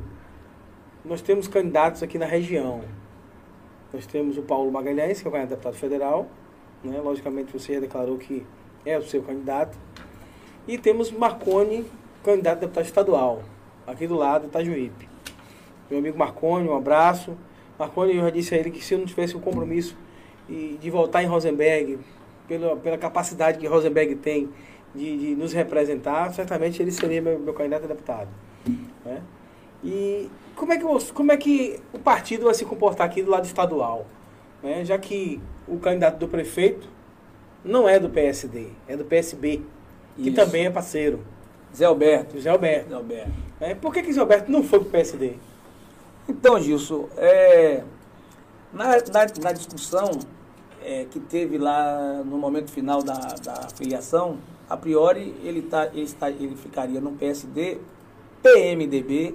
nós 1.04 1.20
temos 1.20 1.46
candidatos 1.46 2.02
aqui 2.02 2.16
na 2.16 2.24
região. 2.24 2.80
Nós 3.92 4.06
temos 4.06 4.38
o 4.38 4.42
Paulo 4.42 4.72
Magalhães, 4.72 5.20
que 5.20 5.28
é 5.28 5.30
o 5.30 5.46
deputado 5.46 5.74
federal. 5.74 6.26
Né? 6.82 6.98
Logicamente, 6.98 7.52
você 7.52 7.74
já 7.74 7.80
declarou 7.80 8.16
que 8.16 8.46
é 8.86 8.96
o 8.96 9.02
seu 9.02 9.22
candidato. 9.22 9.76
E 10.66 10.78
temos 10.78 11.12
Marconi, 11.12 11.84
candidato 12.24 12.58
a 12.58 12.60
deputado 12.60 12.84
estadual, 12.86 13.42
aqui 13.86 14.06
do 14.06 14.14
lado, 14.14 14.46
Itajuípe. 14.46 15.06
Meu 15.90 15.98
amigo 15.98 16.18
Marconi, 16.18 16.68
um 16.68 16.76
abraço. 16.76 17.36
Marconi, 17.78 18.16
eu 18.16 18.22
já 18.22 18.30
disse 18.30 18.54
a 18.54 18.58
ele 18.58 18.70
que 18.70 18.82
se 18.82 18.94
eu 18.94 18.98
não 18.98 19.04
tivesse 19.04 19.36
o 19.36 19.40
compromisso 19.40 19.94
e 20.48 20.78
de 20.80 20.88
voltar 20.88 21.22
em 21.22 21.26
Rosenberg, 21.26 21.98
pela, 22.48 22.76
pela 22.76 22.96
capacidade 22.96 23.58
que 23.58 23.66
Rosenberg 23.66 24.16
tem 24.16 24.48
de, 24.94 25.18
de 25.18 25.34
nos 25.34 25.52
representar, 25.52 26.32
certamente 26.32 26.82
ele 26.82 26.90
seria 26.90 27.20
meu, 27.20 27.38
meu 27.38 27.54
candidato 27.54 27.84
a 27.84 27.88
deputado. 27.88 28.28
Né? 29.04 29.22
E 29.82 30.30
como 30.54 30.72
é, 30.72 30.78
que, 30.78 31.12
como 31.12 31.32
é 31.32 31.36
que 31.36 31.80
o 31.92 31.98
partido 31.98 32.44
vai 32.44 32.54
se 32.54 32.64
comportar 32.64 33.06
aqui 33.06 33.22
do 33.22 33.30
lado 33.30 33.44
estadual? 33.44 34.06
Né? 34.62 34.84
Já 34.84 34.98
que 34.98 35.40
o 35.66 35.78
candidato 35.78 36.18
do 36.18 36.28
prefeito 36.28 36.88
não 37.64 37.88
é 37.88 37.98
do 37.98 38.08
PSD, 38.08 38.68
é 38.86 38.96
do 38.96 39.04
PSB, 39.04 39.62
que 40.16 40.28
Isso. 40.28 40.36
também 40.36 40.66
é 40.66 40.70
parceiro, 40.70 41.20
Zé 41.74 41.84
Alberto. 41.84 42.36
José 42.36 42.50
Alberto. 42.50 42.90
Zé 42.90 42.94
Alberto. 42.94 43.32
né? 43.60 43.74
Por 43.74 43.92
que, 43.92 44.02
que 44.02 44.08
José 44.08 44.20
Alberto 44.20 44.50
não 44.50 44.62
foi 44.62 44.78
para 44.80 44.88
o 44.88 44.90
PSD? 44.90 45.34
Então, 46.28 46.60
Gilson, 46.60 47.08
é, 47.16 47.82
na, 48.72 48.88
na, 48.96 49.26
na 49.42 49.52
discussão 49.52 50.10
é, 50.82 51.06
que 51.10 51.18
teve 51.18 51.58
lá 51.58 52.22
no 52.24 52.38
momento 52.38 52.70
final 52.70 53.02
da, 53.02 53.18
da 53.42 53.68
filiação, 53.74 54.38
a 54.72 54.76
priori 54.78 55.34
ele, 55.44 55.60
tá, 55.60 55.88
ele, 55.88 56.00
está, 56.00 56.30
ele 56.30 56.56
ficaria 56.56 56.98
no 56.98 57.12
PSD, 57.12 57.76
PMDB, 58.42 59.34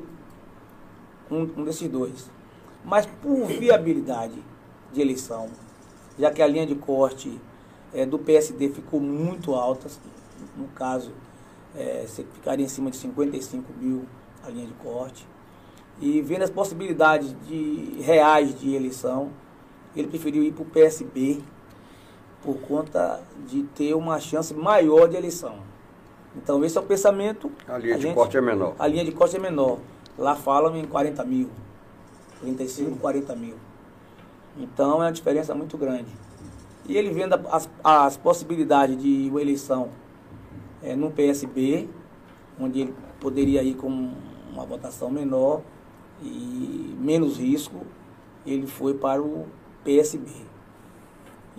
um, 1.29 1.41
um 1.41 1.63
desses 1.63 1.87
dois. 1.87 2.27
Mas 2.83 3.05
por 3.05 3.45
viabilidade 3.45 4.33
de 4.91 4.99
eleição, 4.99 5.47
já 6.17 6.31
que 6.31 6.41
a 6.41 6.47
linha 6.47 6.65
de 6.65 6.73
corte 6.73 7.39
é, 7.93 8.03
do 8.03 8.17
PSD 8.17 8.69
ficou 8.69 8.99
muito 8.99 9.53
alta, 9.53 9.87
no 10.57 10.69
caso, 10.69 11.11
é, 11.75 12.07
ficaria 12.07 12.65
em 12.65 12.69
cima 12.69 12.89
de 12.89 12.97
55 12.97 13.71
mil 13.79 14.07
a 14.43 14.49
linha 14.49 14.65
de 14.65 14.73
corte, 14.73 15.27
e 16.01 16.19
vendo 16.19 16.41
as 16.41 16.49
possibilidades 16.49 17.35
de 17.47 18.01
reais 18.01 18.59
de 18.59 18.73
eleição, 18.73 19.29
ele 19.95 20.07
preferiu 20.07 20.43
ir 20.43 20.51
para 20.51 20.63
o 20.63 20.65
PSB 20.65 21.43
por 22.47 22.59
conta 22.61 23.19
de 23.45 23.63
ter 23.63 23.93
uma 23.93 24.21
chance 24.21 24.53
maior 24.53 25.09
de 25.09 25.17
eleição. 25.17 25.55
Então 26.33 26.63
esse 26.63 26.77
é 26.77 26.81
o 26.81 26.83
pensamento. 26.85 27.51
A 27.67 27.77
linha 27.77 27.95
de 27.97 28.03
gente- 28.03 28.15
corte 28.15 28.37
é 28.37 28.41
menor. 28.41 28.73
A 28.79 28.87
linha 28.87 29.03
de 29.03 29.11
corte 29.11 29.35
é 29.35 29.39
menor. 29.39 29.79
Lá 30.17 30.33
falam 30.33 30.73
em 30.77 30.85
40 30.85 31.25
mil, 31.25 31.49
35, 32.39 32.95
40 32.99 33.35
mil. 33.35 33.55
Então 34.57 34.93
é 34.93 34.95
uma 35.07 35.11
diferença 35.11 35.53
muito 35.53 35.77
grande. 35.77 36.07
E 36.87 36.95
ele 36.95 37.09
vendo 37.09 37.33
a- 37.33 37.41
as, 37.51 37.69
as 37.83 38.15
possibilidades 38.15 38.97
de 38.97 39.27
uma 39.29 39.41
eleição 39.41 39.89
é, 40.81 40.95
no 40.95 41.11
PSB, 41.11 41.89
onde 42.57 42.79
ele 42.79 42.93
poderia 43.19 43.61
ir 43.61 43.73
com 43.73 43.89
uma 44.53 44.65
votação 44.65 45.09
menor 45.11 45.61
e 46.23 46.95
menos 46.97 47.37
risco, 47.37 47.81
ele 48.45 48.65
foi 48.67 48.93
para 48.93 49.21
o 49.21 49.45
PSB. 49.83 50.29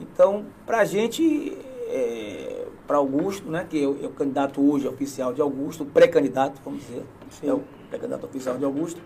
Então, 0.01 0.47
para 0.67 0.79
a 0.79 0.85
gente, 0.85 1.57
é, 1.89 2.67
para 2.87 2.97
Augusto, 2.97 3.51
né, 3.51 3.67
que 3.69 3.83
é 3.83 3.87
o, 3.87 4.05
é 4.05 4.07
o 4.07 4.11
candidato 4.11 4.61
hoje 4.61 4.87
oficial 4.87 5.33
de 5.33 5.41
Augusto, 5.41 5.85
pré-candidato, 5.85 6.61
vamos 6.65 6.81
dizer, 6.81 7.05
Sim. 7.31 7.49
é 7.49 7.55
o 7.55 7.63
pré-candidato 7.89 8.25
oficial 8.27 8.57
de 8.57 8.65
Augusto, 8.65 9.01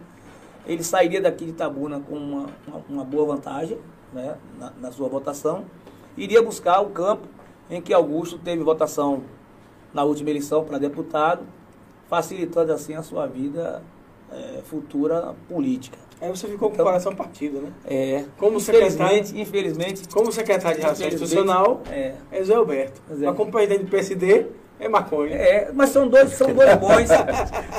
ele 0.67 0.83
sairia 0.83 1.21
daqui 1.21 1.45
de 1.45 1.51
Itabuna 1.51 2.01
com 2.01 2.15
uma, 2.15 2.47
uma, 2.67 2.85
uma 2.89 3.05
boa 3.05 3.35
vantagem 3.35 3.79
né, 4.13 4.37
na, 4.59 4.73
na 4.81 4.93
sua 4.93 5.09
votação, 5.09 5.65
iria 6.17 6.43
buscar 6.43 6.81
o 6.81 6.91
campo 6.91 7.27
em 7.71 7.81
que 7.81 7.93
Augusto 7.93 8.39
teve 8.39 8.63
votação 8.63 9.23
na 9.93 10.05
última 10.05 10.31
eleição 10.31 10.65
para 10.65 10.79
deputado, 10.79 11.43
facilitando 12.09 12.73
assim 12.73 12.95
a 12.95 13.03
sua 13.03 13.27
vida 13.27 13.83
é, 14.31 14.63
futura 14.65 15.35
política. 15.49 15.99
Aí 16.23 16.31
você 16.31 16.47
ficou 16.47 16.69
com 16.69 16.75
Então- 16.75 16.85
o 16.87 16.89
coração 16.89 17.15
partido, 17.15 17.61
né? 17.61 17.69
É, 17.85 18.25
Como 18.39 18.57
infelizmente, 18.59 19.39
infelizmente, 19.41 20.09
Como 20.09 20.31
secretário 20.31 20.77
de 20.79 20.83
Relações 20.85 21.15
Institucional, 21.15 21.83
é. 21.91 22.15
é 22.31 22.45
Zé 22.45 22.55
Alberto. 22.55 23.03
Zé. 23.13 23.27
A 23.27 23.33
companhia 23.33 23.77
do 23.79 23.87
PSD 23.87 24.47
É 24.79 24.89
maconha. 24.89 25.35
É, 25.35 25.71
mas 25.73 25.91
são 25.91 26.09
dois, 26.09 26.31
são 26.33 26.49
dois 26.55 26.75
bons. 26.77 27.09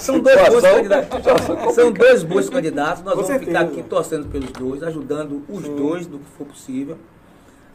São 0.01 0.19
dois 0.19 0.36
bons 0.49 0.62
candidatos. 0.62 1.19
São 1.75 1.91
dois 1.91 2.23
bons 2.23 2.49
candidatos. 2.49 3.03
Nós 3.03 3.13
Com 3.15 3.21
vamos 3.23 3.39
ficar 3.45 3.60
certeza. 3.60 3.79
aqui 3.79 3.89
torcendo 3.89 4.27
pelos 4.29 4.51
dois, 4.51 4.84
ajudando 4.84 5.41
os 5.49 5.63
Sim. 5.63 5.75
dois 5.75 6.06
do 6.08 6.19
que 6.19 6.25
for 6.38 6.45
possível. 6.47 6.97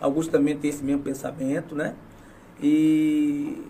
Augusto 0.01 0.31
também 0.31 0.57
tem 0.57 0.71
esse 0.71 0.83
mesmo 0.85 1.03
pensamento, 1.03 1.75
né? 1.75 1.95
E 2.63 3.63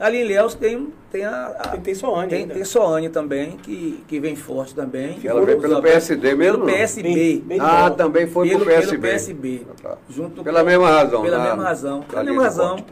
ali 0.00 0.22
em 0.22 0.24
Léus 0.24 0.54
tem, 0.54 0.92
tem 1.12 1.24
a. 1.24 1.46
a- 1.46 1.68
Tem, 1.68 1.80
tem 1.80 1.94
Soane 1.94 2.28
tem, 2.30 2.38
ainda. 2.40 2.54
tem 2.54 2.64
Soane 2.64 3.08
também, 3.10 3.56
que, 3.58 4.02
que 4.08 4.18
vem 4.18 4.34
forte 4.34 4.74
também. 4.74 5.20
Ela 5.24 5.44
veio 5.44 5.60
pelo 5.60 5.80
PSD 5.82 6.34
mesmo? 6.34 6.64
Pelo? 6.64 6.66
PSB. 6.78 7.14
Bem- 7.14 7.38
bem 7.40 7.58
Ah, 7.60 7.88
bom. 7.90 7.96
também 7.96 8.26
foi 8.26 8.48
pelo, 8.48 8.60
pro 8.60 8.68
PSB. 8.70 8.90
pelo 8.98 9.02
PSB. 9.02 9.66
Ah, 9.70 9.74
tá. 9.82 9.98
Junto 10.08 10.42
Pela 10.42 10.60
com- 10.60 10.66
mesma 10.66 10.88
razão, 10.90 11.22
Pela 11.22 11.38
na- 11.38 11.44
mesma 11.44 11.62
razão. 11.62 12.02
Pela 12.02 12.24
mesma 12.24 12.42
razão. 12.42 12.84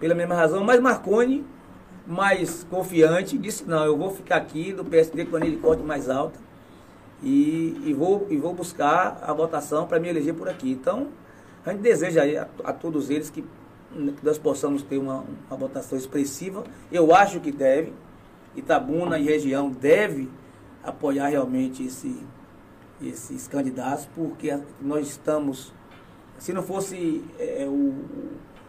Pela 0.00 0.14
mesma 0.14 0.34
razão. 0.34 0.64
Mas 0.64 0.80
Marconi, 0.80 1.44
mais 2.06 2.64
confiante, 2.70 3.38
disse, 3.38 3.64
não, 3.66 3.84
eu 3.84 3.96
vou 3.96 4.10
ficar 4.10 4.36
aqui 4.36 4.72
do 4.72 4.84
PSD 4.84 5.24
com 5.24 5.36
a 5.36 5.40
de 5.40 5.56
corte 5.56 5.82
mais 5.82 6.08
alta 6.10 6.38
e, 7.22 7.80
e, 7.84 7.94
vou, 7.94 8.26
e 8.30 8.36
vou 8.36 8.52
buscar 8.52 9.18
a 9.22 9.32
votação 9.32 9.86
para 9.86 9.98
me 9.98 10.08
eleger 10.08 10.34
por 10.34 10.48
aqui. 10.48 10.70
Então, 10.70 11.08
a 11.64 11.70
gente 11.72 11.80
deseja 11.80 12.22
aí 12.22 12.36
a, 12.36 12.46
a 12.64 12.72
todos 12.72 13.10
eles 13.10 13.30
que 13.30 13.44
nós 14.22 14.38
possamos 14.38 14.82
ter 14.82 14.98
uma, 14.98 15.24
uma 15.48 15.56
votação 15.56 15.96
expressiva. 15.98 16.64
Eu 16.90 17.14
acho 17.14 17.40
que 17.40 17.50
deve. 17.52 17.92
Itabuna 18.54 19.18
e 19.18 19.24
região 19.24 19.70
deve 19.70 20.28
apoiar 20.82 21.28
realmente 21.28 21.84
esse, 21.84 22.16
esses 23.02 23.46
candidatos, 23.48 24.08
porque 24.14 24.58
nós 24.80 25.08
estamos, 25.08 25.72
se 26.38 26.52
não 26.52 26.62
fosse 26.62 27.22
eh, 27.38 27.66
o, 27.68 27.94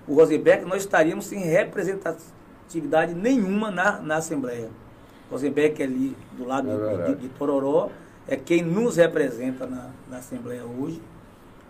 o 0.08 0.14
Rosenberg, 0.16 0.66
nós 0.66 0.82
estaríamos 0.82 1.26
sem 1.26 1.40
representatividade 1.40 3.14
nenhuma 3.14 3.72
na, 3.72 4.00
na 4.02 4.18
Assembleia. 4.18 4.70
Rosenberg, 5.32 5.76
que 5.76 5.84
é 5.84 5.86
ali 5.86 6.16
do 6.38 6.46
lado 6.46 6.70
É 6.70 6.74
de- 7.08 7.16
de, 7.16 7.22
de 7.24 7.30
Tororó, 7.30 7.90
é 8.28 8.36
quem 8.36 8.62
nos 8.62 8.98
representa 8.98 9.66
na, 9.68 9.90
na 10.10 10.18
Assembleia 10.18 10.64
hoje. 10.66 11.02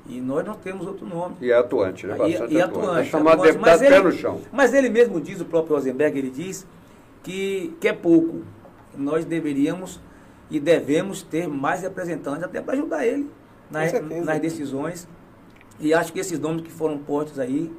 E 0.10 0.22
nós 0.22 0.46
não 0.46 0.54
temos 0.56 0.88
outro 0.88 1.06
nome. 1.06 1.36
E 1.42 1.52
é 1.52 1.56
atuante, 1.56 2.08
né? 2.08 2.16
E- 2.16 2.18
Bastante 2.18 2.54
e 2.54 2.62
atuante. 2.62 2.86
atuante, 2.88 3.08
É 3.08 3.12
chamado 3.12 3.34
atuante. 3.34 3.52
deputado 3.54 3.80
Mas 3.80 3.90
pé 3.90 3.96
ele- 3.96 4.04
no 4.04 4.12
chão. 4.12 4.42
Mas 4.54 4.74
ele 4.74 4.90
mesmo 4.90 5.20
diz, 5.20 5.42
o 5.42 5.46
próprio 5.46 5.76
Rosenberg, 5.76 6.18
ele 6.18 6.30
diz 6.30 6.66
que, 7.24 7.76
que 7.82 7.88
é 7.88 7.94
pouco. 7.94 8.42
Nós 8.98 9.26
deveríamos 9.26 10.00
e 10.50 10.60
devemos 10.60 11.22
ter 11.22 11.48
mais 11.48 11.82
representantes 11.82 12.44
até 12.44 12.62
para 12.62 12.74
ajudar 12.74 13.06
ele 13.06 13.30
nas, 13.70 13.92
nas 14.24 14.40
decisões. 14.40 15.08
E 15.80 15.94
acho 15.94 16.14
que 16.14 16.20
esses 16.20 16.40
nomes 16.40 16.62
que 16.64 16.72
foram 16.72 16.98
postos 16.98 17.38
aí, 17.38 17.72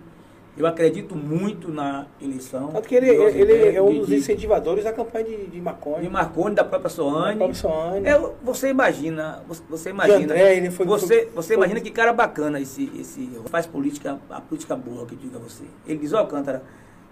eu 0.58 0.66
acredito 0.66 1.14
muito 1.14 1.70
na 1.70 2.06
eleição. 2.20 2.68
Tanto 2.72 2.88
que 2.88 2.94
ele, 2.96 3.16
Rosenberg, 3.16 3.40
ele 3.52 3.76
é 3.76 3.80
um 3.82 3.98
dos 3.98 4.08
de- 4.08 4.16
incentivadores 4.16 4.84
da 4.84 4.92
campanha 4.92 5.24
de, 5.24 5.46
de 5.46 5.60
maconha. 5.60 6.00
de 6.02 6.08
Marconi, 6.08 6.54
da 6.54 6.64
própria 6.64 6.90
Soane. 6.90 7.38
Da 7.38 7.46
própria 7.46 7.54
Soane. 7.54 8.06
É, 8.06 8.18
você 8.42 8.68
imagina, 8.68 9.42
você- 9.46 9.62
você 9.70 9.90
imagina. 9.90 10.18
André, 10.18 10.56
ele 10.56 10.70
foi- 10.70 10.84
você, 10.84 11.06
foi- 11.06 11.30
você 11.34 11.48
foi- 11.48 11.56
imagina 11.56 11.80
que 11.80 11.90
cara 11.90 12.12
bacana 12.12 12.60
esse, 12.60 12.90
esse 12.98 13.30
faz 13.46 13.66
política, 13.66 14.18
a 14.28 14.40
política 14.40 14.74
boa 14.74 15.06
que 15.06 15.14
eu 15.14 15.18
digo 15.18 15.36
a 15.36 15.40
você. 15.40 15.64
Ele 15.86 15.98
diz, 16.00 16.12
ó 16.12 16.18
Alcântara, 16.18 16.62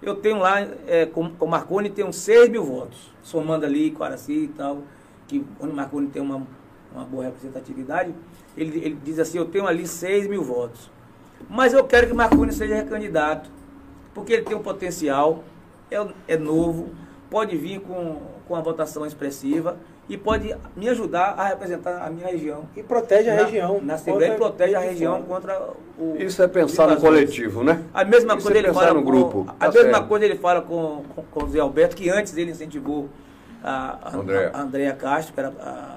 eu 0.02 0.14
tenho 0.16 0.38
lá, 0.38 0.60
é, 0.86 1.06
com, 1.06 1.30
com 1.30 1.46
Marconi 1.46 1.92
uns 2.04 2.16
6 2.16 2.48
mil 2.48 2.64
votos, 2.64 3.12
somando 3.22 3.64
ali 3.64 3.90
com 3.92 4.02
Araci 4.02 4.32
e 4.32 4.48
tal, 4.48 4.78
que 5.28 5.44
quando 5.58 5.72
Marconi 5.72 6.08
tem 6.08 6.20
uma, 6.20 6.46
uma 6.92 7.04
boa 7.04 7.24
representatividade, 7.24 8.12
ele, 8.56 8.78
ele 8.84 8.98
diz 9.04 9.18
assim, 9.18 9.38
eu 9.38 9.44
tenho 9.46 9.66
ali 9.66 9.86
6 9.86 10.26
mil 10.26 10.42
votos. 10.42 10.90
Mas 11.48 11.72
eu 11.72 11.84
quero 11.84 12.06
que 12.08 12.12
Marconi 12.14 12.52
seja 12.52 12.82
candidato, 12.84 13.50
porque 14.14 14.32
ele 14.32 14.42
tem 14.42 14.56
um 14.56 14.62
potencial, 14.62 15.44
é, 15.90 16.04
é 16.28 16.36
novo, 16.36 16.90
pode 17.30 17.56
vir 17.56 17.80
com, 17.80 18.16
com 18.46 18.54
uma 18.54 18.62
votação 18.62 19.04
expressiva 19.06 19.76
e 20.08 20.16
pode 20.16 20.54
me 20.76 20.88
ajudar 20.88 21.34
a 21.36 21.48
representar 21.48 22.00
a 22.04 22.08
minha 22.10 22.28
região. 22.28 22.64
E 22.76 22.82
protege 22.82 23.28
a 23.30 23.34
Na- 23.34 23.44
região. 23.44 23.80
Na 23.82 23.94
Assembleia 23.94 24.32
contra- 24.32 24.46
protege 24.48 24.74
a 24.76 24.80
região 24.80 25.22
contra 25.22 25.70
o. 25.98 26.16
Isso 26.18 26.42
é 26.42 26.48
pensar 26.48 26.88
no 26.88 26.96
coletivo, 27.00 27.62
né? 27.64 27.82
A 27.92 28.04
mesma 28.04 28.34
Isso 28.34 28.42
coisa 28.44 28.58
é 28.58 28.60
ele 28.60 28.68
pensar 28.68 28.80
fala 28.80 28.94
no 28.94 29.00
com, 29.02 29.10
grupo, 29.10 29.46
A 29.48 29.52
tá 29.66 29.72
mesma 29.72 29.92
certo. 29.94 30.08
coisa 30.08 30.24
ele 30.24 30.36
fala 30.36 30.62
com, 30.62 31.02
com, 31.14 31.22
com 31.22 31.44
o 31.44 31.48
Zé 31.48 31.58
Alberto, 31.60 31.96
que 31.96 32.08
antes 32.08 32.36
ele 32.36 32.52
incentivou 32.52 33.08
a, 33.64 33.98
a, 34.02 34.16
Andréa. 34.16 34.50
a 34.54 34.60
Andréa 34.62 34.92
Castro, 34.94 35.34
que 35.34 35.40
era 35.40 35.48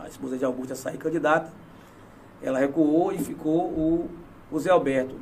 a 0.04 0.08
esposa 0.10 0.38
de 0.38 0.44
Augusto, 0.46 0.74
a 0.74 0.76
sair 0.76 0.98
candidata. 0.98 1.52
Ela 2.42 2.58
recuou 2.60 3.12
e 3.12 3.18
ficou 3.20 3.66
o, 3.68 4.10
o 4.52 4.60
Zé 4.60 4.70
Alberto. 4.72 5.16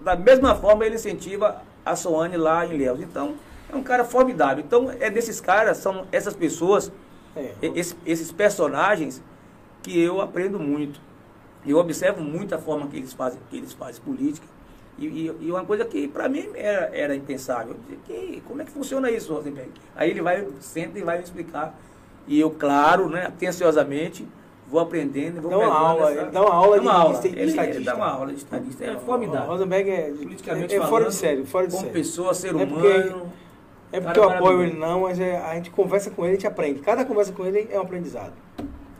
Da 0.00 0.16
mesma 0.16 0.54
forma, 0.54 0.84
ele 0.84 0.96
incentiva 0.96 1.62
a 1.84 1.96
Soane 1.96 2.36
lá 2.36 2.66
em 2.66 2.76
Léus. 2.78 3.00
Então, 3.00 3.34
é 3.72 3.76
um 3.76 3.82
cara 3.82 4.04
formidável. 4.04 4.62
Então, 4.64 4.90
é 5.00 5.10
desses 5.10 5.40
caras, 5.40 5.78
são 5.78 6.06
essas 6.12 6.34
pessoas, 6.34 6.90
É. 7.36 7.52
e- 7.62 7.78
esse- 7.78 7.96
esses 8.06 8.30
personagens 8.32 9.22
que 9.82 10.00
eu 10.00 10.20
aprendo 10.20 10.58
muito. 10.58 11.00
Eu 11.66 11.78
observo 11.78 12.22
muito 12.22 12.54
a 12.54 12.58
forma 12.58 12.86
que 12.88 12.96
eles 12.96 13.12
fazem, 13.12 13.40
que 13.50 13.56
eles 13.56 13.72
fazem 13.72 14.02
política. 14.02 14.46
E, 14.98 15.06
e- 15.06 15.36
e 15.40 15.50
uma 15.50 15.64
coisa 15.64 15.84
que 15.84 16.06
para 16.06 16.28
mim 16.28 16.46
era, 16.54 16.90
era 16.94 17.16
impensável. 17.16 17.74
Que, 18.06 18.42
como 18.46 18.62
é 18.62 18.64
que 18.64 18.70
funciona 18.70 19.10
isso, 19.10 19.32
Rosenberg? 19.34 19.70
Aí 19.96 20.10
ele 20.10 20.20
vai, 20.22 20.46
senta 20.60 20.98
e 20.98 21.02
vai 21.02 21.18
me 21.18 21.24
explicar. 21.24 21.74
E 22.28 22.38
eu, 22.38 22.50
claro, 22.50 23.08
né, 23.08 23.26
atenciosamente, 23.26 24.26
vou 24.74 24.82
aprendendo, 24.82 25.40
vou 25.40 25.50
Dá 25.52 25.58
uma 25.58 25.72
aula, 25.78 26.10
essa- 26.10 26.20
ele 26.22 26.30
dá 26.32 26.42
uma 26.42 26.52
aula 26.54 26.76
Dá 26.76 26.82
de- 26.82 26.88
uma 26.88 26.94
aula. 26.98 27.18
de- 27.20 27.28
Ele- 27.28 27.44
estadista. 27.44 27.76
Ele 27.76 27.84
dá 27.84 27.94
uma 27.94 28.10
aula 28.10 28.26
de 28.26 28.38
estadista. 28.38 28.84
É 28.84 28.92
O 28.96 28.98
formidável. 28.98 29.48
Rosenberg 29.48 29.90
é, 29.90 30.10
Politicamente 30.10 30.74
é, 30.74 30.76
é 30.76 30.80
fora 30.80 30.90
falando, 30.90 31.08
de 31.08 31.14
sério, 31.14 31.46
fora 31.46 31.66
de 31.68 31.72
Como 31.72 31.84
sério. 31.86 31.98
pessoa, 32.00 32.34
ser 32.34 32.48
É 32.48 32.50
humano. 32.52 32.72
porque- 32.72 33.34
É 33.92 34.00
porque 34.00 34.18
eu 34.18 34.28
apoio 34.28 34.62
ele 34.64 34.76
não, 34.76 35.02
mas 35.02 35.20
é- 35.20 35.36
a 35.38 35.54
gente 35.54 35.70
conversa 35.70 36.10
com 36.10 36.24
ele, 36.24 36.32
a 36.32 36.34
gente 36.34 36.46
aprende. 36.48 36.80
Cada 36.80 37.04
conversa 37.04 37.32
com 37.32 37.46
ele 37.46 37.68
é 37.70 37.78
um 37.78 37.82
aprendizado. 37.82 38.32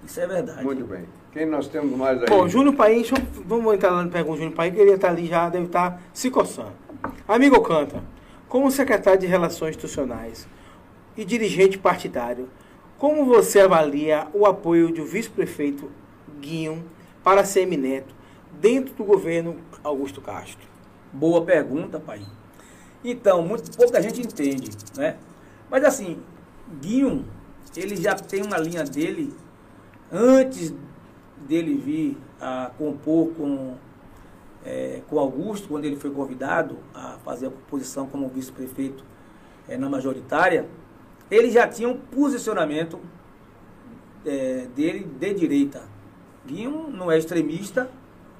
Isso 0.06 0.20
é 0.20 0.26
verdade. 0.28 0.62
Muito 0.62 0.84
bem. 0.84 1.04
Quem 1.32 1.46
nós 1.46 1.66
temos 1.66 1.98
mais 1.98 2.22
aí? 2.22 2.28
Bom, 2.28 2.46
Júnior 2.46 2.76
Paim, 2.76 2.94
deixa 3.00 3.16
eu- 3.16 3.42
vamos 3.44 3.74
entrar 3.74 3.90
lá 3.90 4.04
no 4.04 4.10
pergunta 4.10 4.36
Júnior 4.38 4.54
Paim, 4.54 4.70
que 4.70 4.78
ele 4.78 4.92
está 4.92 5.08
ali 5.08 5.26
já, 5.26 5.48
deve 5.48 5.64
estar 5.66 6.00
se 6.12 6.30
coçando. 6.30 6.70
Amigo 7.26 7.60
Canta, 7.60 8.00
como 8.48 8.70
secretário 8.70 9.18
de 9.18 9.26
Relações 9.26 9.70
Institucionais 9.70 10.46
e 11.16 11.24
dirigente 11.24 11.76
partidário, 11.76 12.48
como 12.98 13.24
você 13.24 13.60
avalia 13.60 14.28
o 14.32 14.46
apoio 14.46 14.92
do 14.92 15.04
vice-prefeito 15.04 15.90
Guinho 16.40 16.84
para 17.22 17.44
Semineto 17.44 18.14
dentro 18.60 18.94
do 18.94 19.04
governo 19.04 19.56
Augusto 19.82 20.20
Castro? 20.20 20.66
Boa 21.12 21.42
pergunta, 21.44 21.98
pai. 21.98 22.22
Então, 23.04 23.42
muito, 23.42 23.76
pouca 23.76 24.00
gente 24.00 24.20
entende, 24.20 24.70
né? 24.96 25.16
Mas 25.70 25.84
assim, 25.84 26.18
Guinho, 26.80 27.24
ele 27.76 27.96
já 27.96 28.14
tem 28.14 28.42
uma 28.42 28.56
linha 28.56 28.84
dele, 28.84 29.34
antes 30.10 30.74
dele 31.46 31.74
vir 31.74 32.18
a 32.40 32.70
compor 32.78 33.32
com, 33.34 33.74
é, 34.64 35.02
com 35.08 35.18
Augusto, 35.18 35.68
quando 35.68 35.84
ele 35.84 35.96
foi 35.96 36.10
convidado 36.10 36.78
a 36.94 37.18
fazer 37.24 37.48
a 37.48 37.50
composição 37.50 38.06
como 38.06 38.28
vice-prefeito 38.28 39.04
é, 39.68 39.76
na 39.76 39.88
majoritária, 39.88 40.68
ele 41.30 41.50
já 41.50 41.66
tinha 41.66 41.88
um 41.88 41.96
posicionamento 41.96 43.00
é, 44.24 44.66
dele 44.74 45.04
de 45.04 45.34
direita. 45.34 45.82
Guinho 46.46 46.88
não 46.90 47.10
é 47.10 47.18
extremista, 47.18 47.90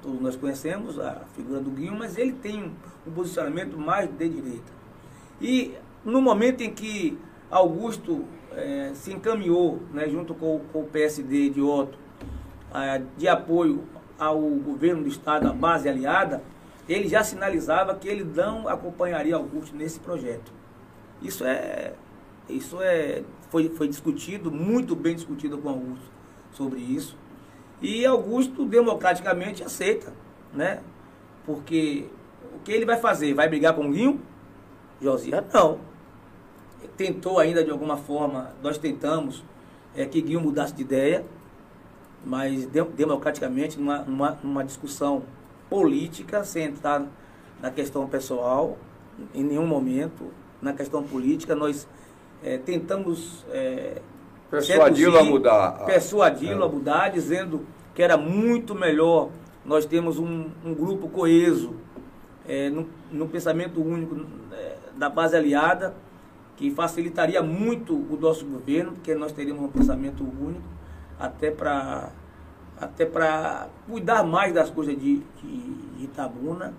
todos 0.01 0.21
nós 0.21 0.35
conhecemos 0.35 0.99
a 0.99 1.21
figura 1.35 1.59
do 1.59 1.71
Guinho, 1.71 1.95
mas 1.97 2.17
ele 2.17 2.33
tem 2.33 2.71
um, 3.05 3.11
posicionamento 3.11 3.77
mais 3.77 4.09
de 4.09 4.29
direita. 4.29 4.71
E 5.41 5.73
no 6.03 6.21
momento 6.21 6.61
em 6.61 6.71
que 6.71 7.17
Augusto 7.49 8.25
eh, 8.51 8.91
se 8.93 9.11
encaminhou, 9.11 9.81
né, 9.91 10.07
junto 10.07 10.33
com, 10.33 10.61
com 10.71 10.81
o 10.81 10.85
PSD 10.85 11.49
de 11.49 11.61
Otto, 11.61 11.97
ah, 12.71 13.01
de 13.17 13.27
apoio 13.27 13.83
ao 14.17 14.39
governo 14.39 15.03
do 15.03 15.09
Estado, 15.09 15.47
à 15.47 15.53
base 15.53 15.89
aliada, 15.89 16.43
ele 16.87 17.07
já 17.07 17.23
sinalizava 17.23 17.95
que 17.95 18.07
ele 18.07 18.23
não 18.23 18.67
acompanharia 18.67 19.35
Augusto 19.35 19.75
nesse 19.75 19.99
projeto. 19.99 20.51
Isso 21.21 21.43
é, 21.43 21.93
isso 22.49 22.81
é, 22.81 23.23
foi, 23.49 23.69
foi 23.69 23.87
discutido, 23.87 24.51
muito 24.51 24.95
bem 24.95 25.15
discutido 25.15 25.57
com 25.57 25.69
Augusto 25.69 26.11
sobre 26.51 26.79
isso. 26.79 27.17
E 27.81 28.05
Augusto 28.05 28.65
democraticamente 28.65 29.63
aceita, 29.63 30.13
né? 30.53 30.81
Porque 31.45 32.07
o 32.55 32.59
que 32.59 32.71
ele 32.71 32.85
vai 32.85 32.97
fazer? 32.97 33.33
Vai 33.33 33.47
brigar 33.49 33.73
com 33.75 33.87
o 33.87 33.91
Guinho? 33.91 34.19
Josias, 35.01 35.43
não. 35.53 35.79
Tentou 36.95 37.39
ainda 37.39 37.63
de 37.63 37.71
alguma 37.71 37.97
forma, 37.97 38.51
nós 38.63 38.77
tentamos 38.77 39.43
é, 39.95 40.05
que 40.05 40.21
Guinho 40.21 40.39
mudasse 40.39 40.73
de 40.73 40.81
ideia, 40.81 41.25
mas 42.25 42.65
de- 42.65 42.83
democraticamente, 42.83 43.77
numa, 43.77 43.99
numa, 43.99 44.39
numa 44.41 44.63
discussão 44.63 45.23
política, 45.69 46.43
sem 46.43 46.65
entrar 46.65 47.05
na 47.61 47.69
questão 47.69 48.07
pessoal, 48.07 48.77
em 49.33 49.43
nenhum 49.43 49.67
momento, 49.67 50.31
na 50.61 50.73
questão 50.73 51.03
política, 51.03 51.53
nós 51.55 51.87
é, 52.45 52.57
tentamos 52.59 53.43
é, 53.51 54.01
Persuadi-lo 54.49 55.17
a 55.17 55.23
mudar. 55.23 55.85
Persuadi-lo 55.85 56.63
É. 56.63 56.65
a 56.65 56.69
mudar, 56.69 57.09
dizendo 57.09 57.65
que 57.95 58.03
era 58.03 58.15
muito 58.15 58.75
melhor 58.75 59.29
nós 59.65 59.85
temos 59.85 60.19
um, 60.19 60.45
um 60.63 60.75
grupo 60.75 61.09
coeso, 61.09 61.73
é, 62.47 62.71
pensamento 63.31 63.81
único 63.81 64.23
é, 64.51 64.75
da 64.95 65.09
base 65.09 65.35
aliada, 65.35 65.95
que 66.55 66.69
facilitaria 66.69 67.41
muito 67.41 67.95
o 67.95 68.17
nosso 68.21 68.45
governo, 68.45 68.91
porque 68.93 69.15
nós 69.15 69.31
teríamos 69.31 69.63
um 69.63 69.67
pensamento 69.67 70.23
único, 70.23 70.63
até 71.19 71.49
para 71.49 72.11
até 72.79 73.05
para 73.05 73.69
cuidar 73.89 74.23
mais 74.23 74.53
das 74.53 74.69
coisas 74.69 74.99
de, 74.99 75.21
de, 75.41 75.57
de, 75.97 76.03
Itabuna 76.03 76.73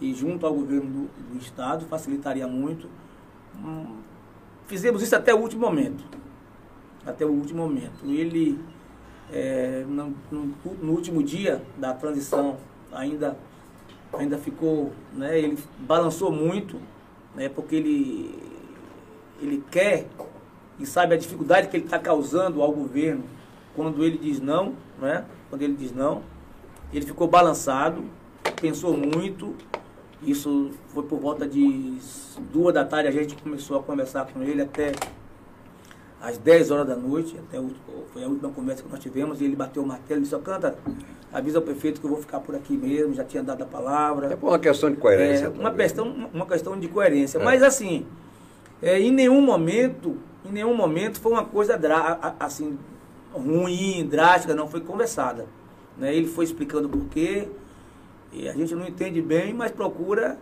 e 0.00 0.14
junto 0.14 0.46
ao 0.46 0.54
governo 0.54 0.88
do, 0.88 1.32
do 1.32 1.38
Estado, 1.38 1.84
facilitaria 1.86 2.46
muito. 2.46 2.88
Hum, 3.56 3.96
fizemos 4.72 5.02
isso 5.02 5.14
até 5.14 5.34
o 5.34 5.38
último 5.38 5.66
momento. 5.66 6.02
Até 7.04 7.26
o 7.26 7.28
último 7.28 7.62
momento. 7.62 8.06
Ele, 8.06 8.58
é, 9.30 9.84
no, 9.86 10.14
no, 10.30 10.54
no 10.80 10.92
último 10.92 11.22
dia 11.22 11.60
da 11.76 11.92
transição, 11.92 12.56
ainda, 12.90 13.36
ainda 14.14 14.38
ficou, 14.38 14.90
né, 15.12 15.38
ele 15.38 15.58
balançou 15.80 16.32
muito, 16.32 16.80
né, 17.34 17.50
porque 17.50 17.76
ele, 17.76 18.38
ele 19.42 19.62
quer 19.70 20.06
e 20.80 20.86
sabe 20.86 21.16
a 21.16 21.18
dificuldade 21.18 21.68
que 21.68 21.76
ele 21.76 21.84
está 21.84 21.98
causando 21.98 22.62
ao 22.62 22.72
governo 22.72 23.24
quando 23.76 24.02
ele 24.02 24.16
diz 24.16 24.40
não, 24.40 24.74
né? 24.98 25.26
Quando 25.50 25.60
ele 25.60 25.74
diz 25.74 25.92
não, 25.92 26.22
ele 26.94 27.04
ficou 27.04 27.28
balançado, 27.28 28.04
pensou 28.58 28.96
muito. 28.96 29.54
Isso 30.24 30.70
foi 30.88 31.02
por 31.02 31.18
volta 31.18 31.46
de 31.46 31.98
duas 32.52 32.72
da 32.72 32.84
tarde, 32.84 33.08
a 33.08 33.12
gente 33.12 33.36
começou 33.36 33.78
a 33.78 33.82
conversar 33.82 34.26
com 34.32 34.42
ele 34.42 34.62
até 34.62 34.92
às 36.20 36.38
10 36.38 36.70
horas 36.70 36.86
da 36.86 36.94
noite, 36.94 37.36
até 37.48 37.58
o, 37.58 37.70
foi 38.12 38.22
a 38.22 38.28
última 38.28 38.50
conversa 38.50 38.84
que 38.84 38.88
nós 38.88 39.00
tivemos, 39.00 39.40
e 39.40 39.44
ele 39.44 39.56
bateu 39.56 39.82
o 39.82 39.86
martelo 39.86 40.20
e 40.20 40.22
disse, 40.22 40.38
canta, 40.38 40.78
avisa 41.32 41.58
ao 41.58 41.62
prefeito 41.62 42.00
que 42.00 42.06
eu 42.06 42.10
vou 42.10 42.20
ficar 42.20 42.38
por 42.38 42.54
aqui 42.54 42.76
mesmo, 42.76 43.14
já 43.14 43.24
tinha 43.24 43.42
dado 43.42 43.62
a 43.62 43.66
palavra. 43.66 44.32
É 44.32 44.36
por 44.36 44.50
uma 44.50 44.58
questão 44.58 44.88
de 44.90 44.96
coerência. 44.96 45.46
É, 45.46 45.48
uma, 45.48 45.72
questão, 45.72 46.28
uma 46.32 46.46
questão 46.46 46.78
de 46.78 46.86
coerência. 46.86 47.38
É. 47.38 47.42
Mas 47.42 47.62
assim, 47.62 48.06
é, 48.80 49.00
em 49.00 49.10
nenhum 49.10 49.40
momento, 49.40 50.16
em 50.44 50.52
nenhum 50.52 50.74
momento 50.74 51.20
foi 51.20 51.32
uma 51.32 51.44
coisa 51.44 51.80
assim, 52.38 52.78
ruim, 53.32 54.06
drástica, 54.06 54.54
não 54.54 54.68
foi 54.68 54.80
conversada. 54.80 55.46
Né? 55.98 56.14
Ele 56.14 56.28
foi 56.28 56.44
explicando 56.44 56.88
por 56.88 57.04
quê, 57.06 57.48
e 58.32 58.48
a 58.48 58.52
gente 58.52 58.74
não 58.74 58.86
entende 58.86 59.20
bem, 59.20 59.52
mas 59.52 59.70
procura 59.70 60.38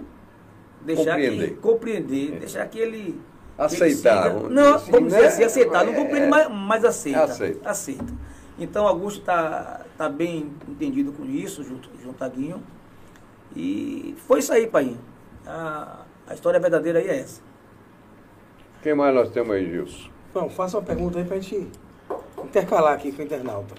deixar 0.82 1.16
compreender, 1.16 1.48
que, 1.48 1.56
compreender 1.56 2.34
é. 2.34 2.38
deixar 2.38 2.66
que 2.68 2.78
ele 2.78 3.20
aceitar. 3.58 4.34
Ele 4.34 4.48
não, 4.48 4.74
assim, 4.74 4.90
vamos 4.90 5.08
dizer 5.08 5.22
né? 5.22 5.26
assim, 5.28 5.44
aceitar, 5.44 5.84
não 5.84 5.94
compreende, 5.94 6.26
é, 6.26 6.28
mas, 6.28 6.50
mas 6.50 6.84
aceita, 6.84 7.24
aceita. 7.24 7.70
Aceita. 7.70 8.14
Então 8.58 8.86
Augusto 8.86 9.20
está 9.20 9.84
tá 9.96 10.08
bem 10.08 10.52
entendido 10.68 11.12
com 11.12 11.24
isso, 11.24 11.64
junto, 11.64 11.90
junto 12.02 12.22
a 12.22 12.28
Guinho. 12.28 12.62
E 13.56 14.14
foi 14.26 14.38
isso 14.38 14.52
aí, 14.52 14.66
pai. 14.66 14.96
A, 15.46 16.04
a 16.26 16.34
história 16.34 16.60
verdadeira 16.60 16.98
aí 17.00 17.08
é 17.08 17.20
essa. 17.20 17.42
Quem 18.82 18.94
mais 18.94 19.14
nós 19.14 19.30
temos 19.30 19.54
aí, 19.54 19.68
Gilson? 19.68 20.08
Bom, 20.32 20.48
faça 20.48 20.78
uma 20.78 20.84
pergunta 20.84 21.18
aí 21.18 21.24
para 21.24 21.36
a 21.36 21.40
gente 21.40 21.68
intercalar 22.44 22.94
aqui 22.94 23.10
com 23.10 23.20
o 23.20 23.24
internauta. 23.24 23.74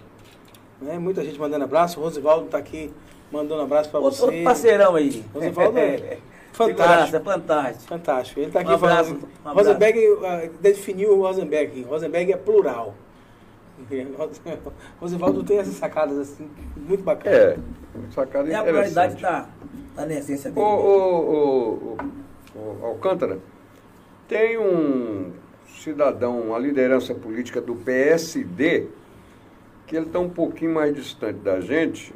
Né? 0.82 1.00
Muita 1.00 1.24
gente 1.24 1.39
mandando 1.39 1.63
abraço. 1.63 2.00
O 2.00 2.04
Rosivaldo 2.04 2.45
está 2.45 2.58
aqui 2.58 2.91
mandando 3.32 3.62
abraço 3.62 3.89
para 3.89 4.00
você. 4.00 4.24
Outro 4.24 4.44
parceirão 4.44 4.96
aí. 4.96 5.24
Rosivaldo 5.34 5.78
é 5.78 6.17
fantástico. 6.52 7.15
É 7.15 7.20
fantástico. 7.20 7.88
Fantástico. 7.88 8.39
Ele 8.39 8.48
está 8.48 8.60
aqui 8.60 8.72
um 8.72 8.74
abraço, 8.74 9.15
falando. 9.15 9.30
Um 9.46 9.54
Rosenberg 9.54 10.00
uh, 10.00 10.52
definiu 10.60 11.17
o 11.17 11.22
Rosenberg. 11.22 11.84
Rosenberg 11.84 12.34
é 12.34 12.38
plural. 12.38 12.96
Rosivaldo 15.00 15.44
tem 15.44 15.58
essas 15.58 15.76
sacadas 15.76 16.17
assim, 16.17 16.50
muito 16.76 17.04
bacanas. 17.04 17.39
É, 17.39 17.58
sacada 18.12 18.50
E 18.50 18.54
a 18.54 18.63
pluralidade 18.63 19.15
está 19.15 19.50
tá 19.96 20.06
na 20.06 20.13
essência 20.13 20.52
dele. 20.52 20.65
O, 20.65 20.70
o, 20.70 21.98
o, 22.56 22.82
o 22.82 22.86
Alcântara, 22.86 23.39
tem 24.28 24.58
um 24.58 25.32
cidadão, 25.80 26.39
uma 26.39 26.60
liderança 26.60 27.13
política 27.13 27.60
do 27.60 27.76
PSD, 27.76 28.88
que 29.88 29.96
ele 29.96 30.06
está 30.06 30.20
um 30.20 30.30
pouquinho 30.30 30.74
mais 30.74 30.94
distante 30.94 31.39
da 31.39 31.60
gente, 31.60 32.13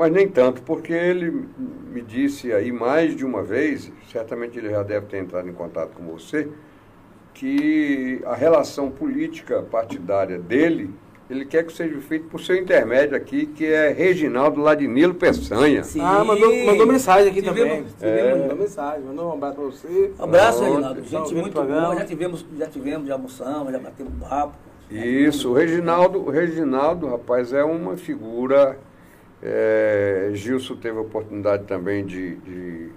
mas 0.00 0.10
nem 0.10 0.26
tanto, 0.26 0.62
porque 0.62 0.94
ele 0.94 1.46
me 1.92 2.00
disse 2.00 2.54
aí 2.54 2.72
mais 2.72 3.14
de 3.14 3.22
uma 3.22 3.42
vez, 3.42 3.92
certamente 4.10 4.58
ele 4.58 4.70
já 4.70 4.82
deve 4.82 5.04
ter 5.04 5.18
entrado 5.18 5.46
em 5.46 5.52
contato 5.52 5.90
com 5.90 6.04
você, 6.06 6.48
que 7.34 8.18
a 8.24 8.34
relação 8.34 8.90
política 8.90 9.60
partidária 9.60 10.38
dele, 10.38 10.88
ele 11.28 11.44
quer 11.44 11.66
que 11.66 11.72
seja 11.74 12.00
feito 12.00 12.28
por 12.28 12.40
seu 12.40 12.56
intermédio 12.56 13.14
aqui, 13.14 13.44
que 13.44 13.66
é 13.66 13.90
Reginaldo 13.90 14.62
Ladinilo 14.62 15.12
Peçanha. 15.12 15.84
Sim. 15.84 16.00
Ah, 16.00 16.24
mandou, 16.24 16.50
mandou 16.64 16.86
mensagem 16.86 17.30
aqui 17.30 17.42
tivemos, 17.42 17.92
também. 17.92 17.94
Tivemos, 17.98 18.38
é. 18.38 18.42
Mandou 18.42 18.56
mensagem, 18.56 19.04
mandou 19.04 19.28
um 19.28 19.32
abraço 19.34 19.54
para 19.54 19.64
você. 19.64 20.12
Um 20.18 20.24
abraço, 20.24 20.64
Reginaldo. 20.64 21.04
Gente 21.04 21.34
muito 21.34 21.62
boa, 21.62 21.94
já 21.94 22.04
tivemos, 22.06 22.46
já 22.56 22.66
tivemos, 22.66 23.06
já 23.06 23.14
almoçamos, 23.14 23.70
já 23.70 23.78
batemos 23.78 24.12
papo. 24.26 24.54
Isso, 24.90 25.50
o 25.50 25.52
Reginaldo, 25.52 26.20
o 26.20 26.30
Reginaldo, 26.30 27.06
rapaz, 27.06 27.52
é 27.52 27.62
uma 27.62 27.98
figura. 27.98 28.78
É, 29.42 30.30
Gilson 30.34 30.76
teve 30.76 30.98
a 30.98 31.00
oportunidade 31.00 31.64
também 31.64 32.04
de, 32.04 32.36
de, 32.36 32.88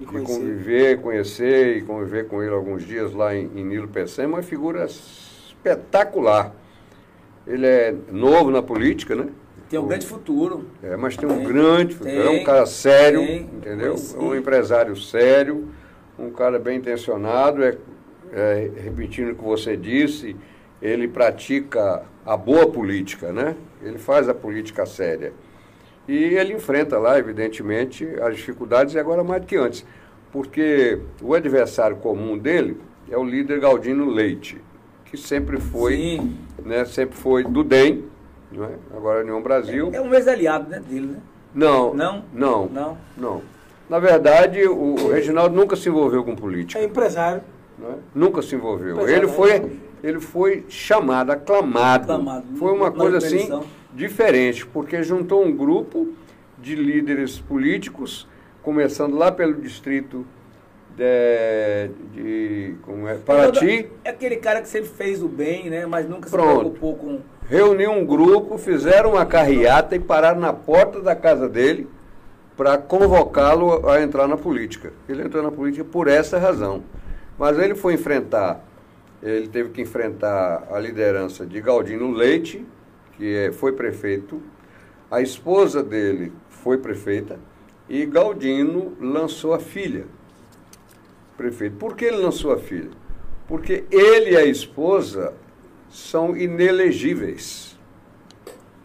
de 0.00 0.06
conviver, 0.06 1.00
conhecer 1.00 1.76
e 1.76 1.82
conviver 1.82 2.26
com 2.26 2.42
ele 2.42 2.54
alguns 2.54 2.86
dias 2.86 3.12
lá 3.12 3.34
em, 3.34 3.50
em 3.54 3.64
Nilo 3.64 3.88
Peçanha, 3.88 4.28
uma 4.28 4.42
figura 4.42 4.86
espetacular. 4.86 6.54
Ele 7.46 7.66
é 7.66 7.94
novo 8.10 8.50
na 8.50 8.62
política, 8.62 9.14
né? 9.14 9.28
Tem 9.68 9.78
um 9.78 9.84
o, 9.84 9.86
grande 9.86 10.06
futuro. 10.06 10.66
É, 10.82 10.96
mas 10.96 11.16
tem, 11.16 11.28
tem 11.28 11.38
um 11.38 11.44
grande 11.44 11.94
futuro. 11.94 12.22
é 12.22 12.30
um 12.30 12.44
cara 12.44 12.64
sério, 12.64 13.20
tem, 13.20 13.40
entendeu? 13.42 13.94
É 13.94 14.18
um 14.18 14.34
empresário 14.34 14.96
sério, 14.96 15.68
um 16.18 16.30
cara 16.30 16.58
bem 16.58 16.78
intencionado. 16.78 17.62
É, 17.62 17.76
é, 18.32 18.70
repetindo 18.82 19.32
o 19.32 19.34
que 19.34 19.44
você 19.44 19.76
disse, 19.76 20.34
ele 20.80 21.06
pratica 21.06 22.02
a 22.24 22.36
boa 22.36 22.66
política, 22.66 23.32
né? 23.32 23.54
Ele 23.82 23.98
faz 23.98 24.28
a 24.28 24.34
política 24.34 24.86
séria. 24.86 25.32
E 26.06 26.14
ele 26.14 26.52
enfrenta 26.52 26.98
lá, 26.98 27.18
evidentemente, 27.18 28.06
as 28.20 28.36
dificuldades, 28.36 28.94
e 28.94 28.98
agora 28.98 29.24
mais 29.24 29.40
do 29.40 29.46
que 29.46 29.56
antes. 29.56 29.86
Porque 30.30 30.98
o 31.22 31.34
adversário 31.34 31.96
comum 31.96 32.36
dele 32.36 32.78
é 33.10 33.16
o 33.16 33.24
líder 33.24 33.60
Galdino 33.60 34.10
Leite, 34.10 34.60
que 35.04 35.16
sempre 35.16 35.60
foi, 35.60 35.96
Sim. 35.96 36.36
né, 36.64 36.84
sempre 36.84 37.16
foi 37.16 37.44
do 37.44 37.62
DEM, 37.62 38.04
não 38.52 38.64
é? 38.64 38.70
agora 38.96 39.22
União 39.22 39.40
Brasil. 39.42 39.90
É, 39.92 39.96
é 39.96 40.00
um 40.00 40.12
ex-aliado 40.12 40.68
né, 40.68 40.80
dele, 40.80 41.06
né? 41.06 41.18
Não, 41.54 41.94
não, 41.94 42.24
não, 42.32 42.66
não, 42.66 42.98
não. 43.16 43.42
Na 43.88 43.98
verdade, 43.98 44.66
o, 44.66 45.10
Reginaldo 45.12 45.54
nunca 45.54 45.76
se 45.76 45.88
envolveu 45.88 46.24
com 46.24 46.34
política. 46.34 46.80
É 46.80 46.84
empresário. 46.84 47.42
É? 47.80 47.94
Nunca 48.14 48.42
se 48.42 48.54
envolveu. 48.54 48.94
Empresário, 48.94 49.16
ele 49.16 49.28
foi, 49.28 49.50
é. 49.52 49.70
ele 50.02 50.20
foi 50.20 50.64
chamado, 50.68 51.30
aclamado. 51.30 52.04
aclamado. 52.04 52.46
Foi 52.56 52.72
uma 52.72 52.90
coisa 52.90 53.18
assim 53.18 53.48
diferente, 53.94 54.66
porque 54.66 55.02
juntou 55.02 55.44
um 55.44 55.54
grupo 55.54 56.12
de 56.58 56.74
líderes 56.74 57.38
políticos, 57.38 58.28
começando 58.62 59.16
lá 59.16 59.30
pelo 59.30 59.54
distrito 59.54 60.26
de, 60.96 61.90
de 62.12 62.74
como 62.82 63.06
é, 63.08 63.16
Paraty. 63.16 63.90
É 64.04 64.10
aquele 64.10 64.36
cara 64.36 64.60
que 64.60 64.68
sempre 64.68 64.90
fez 64.90 65.22
o 65.22 65.28
bem, 65.28 65.68
né? 65.68 65.86
Mas 65.86 66.08
nunca 66.08 66.28
Pronto. 66.28 66.48
se 66.48 66.58
preocupou 66.58 66.96
com. 66.96 67.20
Reuniu 67.48 67.90
um 67.90 68.06
grupo, 68.06 68.56
fizeram 68.56 69.12
uma 69.12 69.26
carreata 69.26 69.94
e 69.94 70.00
pararam 70.00 70.40
na 70.40 70.52
porta 70.52 71.00
da 71.00 71.14
casa 71.14 71.48
dele 71.48 71.86
para 72.56 72.78
convocá-lo 72.78 73.88
a 73.88 74.00
entrar 74.00 74.26
na 74.26 74.36
política. 74.36 74.92
Ele 75.08 75.22
entrou 75.22 75.42
na 75.42 75.50
política 75.50 75.84
por 75.84 76.08
essa 76.08 76.38
razão. 76.38 76.82
Mas 77.38 77.58
ele 77.58 77.74
foi 77.74 77.94
enfrentar, 77.94 78.64
ele 79.22 79.48
teve 79.48 79.70
que 79.70 79.82
enfrentar 79.82 80.68
a 80.70 80.78
liderança 80.78 81.44
de 81.44 81.60
Galdino 81.60 82.12
Leite, 82.12 82.64
que 83.16 83.36
é, 83.36 83.52
foi 83.52 83.72
prefeito, 83.72 84.42
a 85.10 85.20
esposa 85.20 85.82
dele 85.82 86.32
foi 86.48 86.78
prefeita, 86.78 87.38
e 87.88 88.06
Galdino 88.06 88.96
lançou 89.00 89.52
a 89.52 89.58
filha, 89.58 90.06
prefeito. 91.36 91.76
Por 91.76 91.94
que 91.94 92.06
ele 92.06 92.16
lançou 92.16 92.52
a 92.52 92.58
filha? 92.58 92.90
Porque 93.46 93.84
ele 93.90 94.30
e 94.30 94.36
a 94.36 94.44
esposa 94.44 95.34
são 95.90 96.36
inelegíveis. 96.36 97.78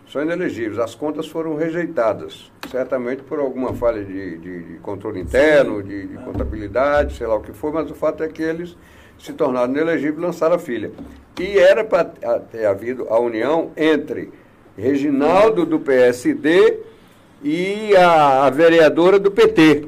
São 0.08 0.22
inelegíveis. 0.22 0.80
As 0.80 0.96
contas 0.96 1.28
foram 1.28 1.56
rejeitadas, 1.56 2.52
certamente 2.70 3.24
por 3.24 3.40
alguma 3.40 3.74
falha 3.74 4.04
de, 4.04 4.38
de, 4.38 4.64
de 4.64 4.80
controle 4.80 5.20
interno, 5.20 5.82
de, 5.82 6.08
de, 6.08 6.18
contabilidade, 6.18 7.16
sei 7.16 7.28
lá 7.28 7.36
o 7.36 7.42
que 7.42 7.54
foi, 7.54 7.72
mas 7.72 7.90
o 7.90 7.96
fato 7.96 8.24
é 8.24 8.28
que 8.28 8.42
eles 8.42 8.76
se 9.20 9.34
tornaram 9.34 9.72
inelegíveis 9.72 10.18
e 10.18 10.22
lançaram 10.22 10.56
a 10.56 10.60
filha. 10.60 10.92
E 11.40 11.58
era 11.58 11.84
para 11.84 12.06
ter 12.06 12.66
havido 12.66 13.08
a 13.10 13.20
união 13.20 13.72
entre 13.78 14.32
Reginaldo 14.78 15.66
do 15.66 15.80
PSD 15.80 16.80
e 17.44 17.96
a, 17.96 18.46
a 18.46 18.50
vereadora 18.50 19.20
do 19.20 19.32
PT. 19.32 19.88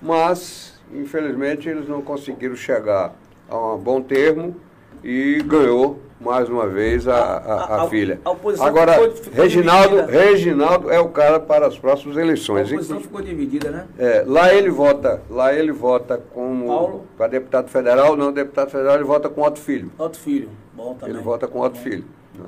Mas 0.00 0.66
Infelizmente, 0.92 1.68
eles 1.68 1.88
não 1.88 2.00
conseguiram 2.00 2.54
chegar 2.54 3.14
a 3.48 3.74
um 3.74 3.78
bom 3.78 4.00
termo 4.00 4.56
e 5.04 5.42
ganhou 5.46 6.00
mais 6.20 6.48
uma 6.48 6.66
vez 6.66 7.06
a, 7.06 7.14
a, 7.14 7.54
a, 7.76 7.82
A- 7.84 7.88
filha. 7.88 8.20
a 8.24 8.30
oposição 8.30 8.66
Agora, 8.66 8.94
ficou- 8.94 9.10
ficou 9.12 9.34
Reginaldo, 9.42 9.96
dividida. 9.96 10.18
Reginaldo 10.22 10.90
é 10.90 10.98
o 10.98 11.08
cara 11.10 11.38
para 11.38 11.66
as 11.66 11.78
próximas 11.78 12.16
A 12.16 12.20
eleições. 12.22 12.70
oposição 12.72 12.96
Inclu- 12.96 13.06
ficou 13.08 13.22
dividida, 13.22 13.70
né? 13.70 13.86
É, 13.98 14.24
lá 14.26 14.52
ele 14.52 14.70
vota, 14.70 15.22
lá 15.30 15.52
ele 15.54 15.72
vota 15.72 16.16
como 16.32 16.66
Paulo? 16.66 17.04
para 17.16 17.26
deputado 17.28 17.68
federal, 17.68 18.16
não 18.16 18.32
deputado 18.32 18.70
federal, 18.70 18.94
ele 18.94 19.04
vota 19.04 19.28
com 19.28 19.42
Otto 19.42 19.58
Filho. 19.60 19.92
Outro 19.98 20.18
filho. 20.20 20.48
Bom 20.74 20.94
também. 20.94 21.14
Ele 21.14 21.22
vota 21.22 21.46
com 21.46 21.60
Otto 21.60 21.78
Filho. 21.78 22.04
né? 22.34 22.44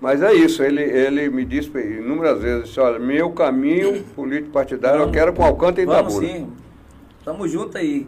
Mas 0.00 0.22
é 0.22 0.32
isso, 0.34 0.62
ele, 0.62 0.82
ele 0.82 1.28
me 1.30 1.44
disse 1.44 1.70
inúmeras 1.78 2.40
vezes, 2.40 2.68
disse, 2.68 2.78
olha, 2.80 2.98
meu 2.98 3.30
caminho 3.30 4.02
político 4.14 4.50
partidário 4.50 4.96
eu 4.96 5.00
Vamos. 5.06 5.16
quero 5.16 5.32
com 5.32 5.42
Alcântara 5.42 5.82
e 5.82 5.86
Vamos 5.86 6.14
Itabuna. 6.14 6.32
sim. 6.34 6.52
Tamo 7.24 7.48
junto 7.48 7.76
aí. 7.78 8.06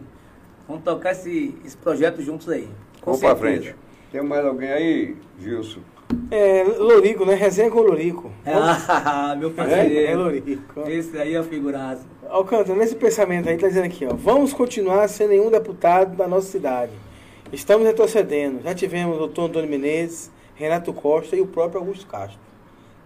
Vamos 0.69 0.85
tocar 0.85 1.13
esse, 1.13 1.59
esse 1.65 1.77
projeto 1.77 2.21
juntos 2.23 2.49
aí. 2.51 2.69
Com 3.01 3.13
Vamos 3.13 3.21
para 3.21 3.37
frente. 3.37 3.75
Tem 4.11 4.23
mais 4.23 4.45
alguém 4.45 4.71
aí, 4.71 5.17
Gilson? 5.39 5.81
É, 6.31 6.63
Lorico, 6.79 7.25
né? 7.25 7.35
Resenha 7.35 7.71
com 7.71 7.81
Lorico. 7.81 8.31
Ah, 8.47 9.35
meu 9.39 9.51
É, 9.51 9.53
parceiro. 9.53 10.11
é 10.11 10.15
Lorico. 10.17 10.81
Esse 10.89 11.17
aí 11.19 11.35
é 11.35 11.41
o 11.41 11.45
figuraço. 11.45 12.07
Alcântara, 12.29 12.79
nesse 12.79 12.95
pensamento 12.95 13.49
aí, 13.49 13.57
tá 13.57 13.69
dizendo 13.69 13.85
aqui, 13.87 14.07
ó. 14.07 14.15
Vamos 14.15 14.53
continuar 14.53 15.09
sem 15.09 15.29
nenhum 15.29 15.51
deputado 15.51 16.17
da 16.17 16.27
nossa 16.27 16.47
cidade. 16.51 16.93
Estamos 17.53 17.87
retrocedendo. 17.87 18.63
Já 18.63 18.75
tivemos 18.75 19.17
o 19.17 19.19
doutor 19.21 19.45
Antônio 19.49 19.69
Menezes, 19.71 20.31
Renato 20.55 20.93
Costa 20.93 21.37
e 21.37 21.41
o 21.41 21.47
próprio 21.47 21.81
Augusto 21.81 22.07
Castro. 22.07 22.39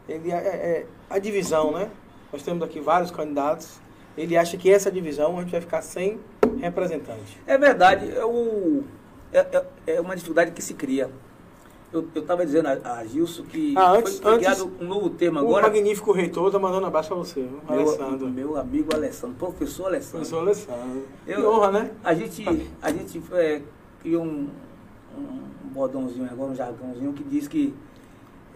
Ele 0.09 0.31
é, 0.33 0.35
é- 0.37 0.87
a 1.09 1.19
divisão, 1.19 1.73
né? 1.73 1.89
Nós 2.33 2.43
temos 2.43 2.63
aqui 2.63 2.81
vários 2.81 3.11
candidatos. 3.11 3.81
Ele 4.17 4.37
acha 4.37 4.57
que 4.57 4.71
essa 4.71 4.91
divisão 4.91 5.37
a 5.39 5.43
gente 5.43 5.53
vai 5.53 5.61
ficar 5.61 5.83
sem 5.83 6.19
representante. 6.61 7.39
É 7.47 7.57
verdade, 7.57 8.11
é, 8.11 8.25
o- 8.25 8.83
é- 9.33 9.39
é- 9.87 9.95
é 9.97 10.01
uma 10.01 10.15
dificuldade 10.15 10.51
que 10.53 10.63
se 10.63 10.75
cria. 10.75 11.11
Eu 11.93 12.09
estava 12.15 12.47
dizendo 12.47 12.69
a, 12.69 12.93
a 13.01 13.05
Gilson 13.07 13.43
que 13.45 13.75
Ah, 13.77 13.93
antes- 13.93 14.15
foi, 14.15 14.23
foi 14.23 14.33
antes- 14.35 14.47
criado 14.47 14.73
um 14.81 14.87
novo 14.87 15.11
termo 15.11 15.41
O 15.41 15.43
agora. 15.43 15.67
magnífico 15.69 16.11
reitor 16.13 16.51
tá 16.51 16.59
mandando 16.59 16.87
abraço 16.87 17.09
pra 17.09 17.19
você? 17.19 17.41
Meu, 17.41 17.61
Alessandro. 17.69 18.29
meu 18.31 18.57
amigo 18.57 18.95
Alessandro, 18.95 19.37
professor 19.37 19.87
Alessandro. 19.87 20.17
Professor 20.27 20.39
Alessandro. 20.41 21.05
Eu- 21.27 21.37
que 21.37 21.43
honra, 21.47 21.71
né? 21.71 21.91
A 22.03 22.15
gente, 22.15 22.45
a 22.81 22.91
gente 22.91 23.23
é, 23.33 23.61
criou 24.01 24.25
um, 24.25 24.49
um 25.19 25.69
bordãozinho 25.71 26.27
agora, 26.31 26.53
um 26.53 26.55
jargãozinho 26.55 27.13
que 27.13 27.23
diz 27.25 27.47
que 27.47 27.75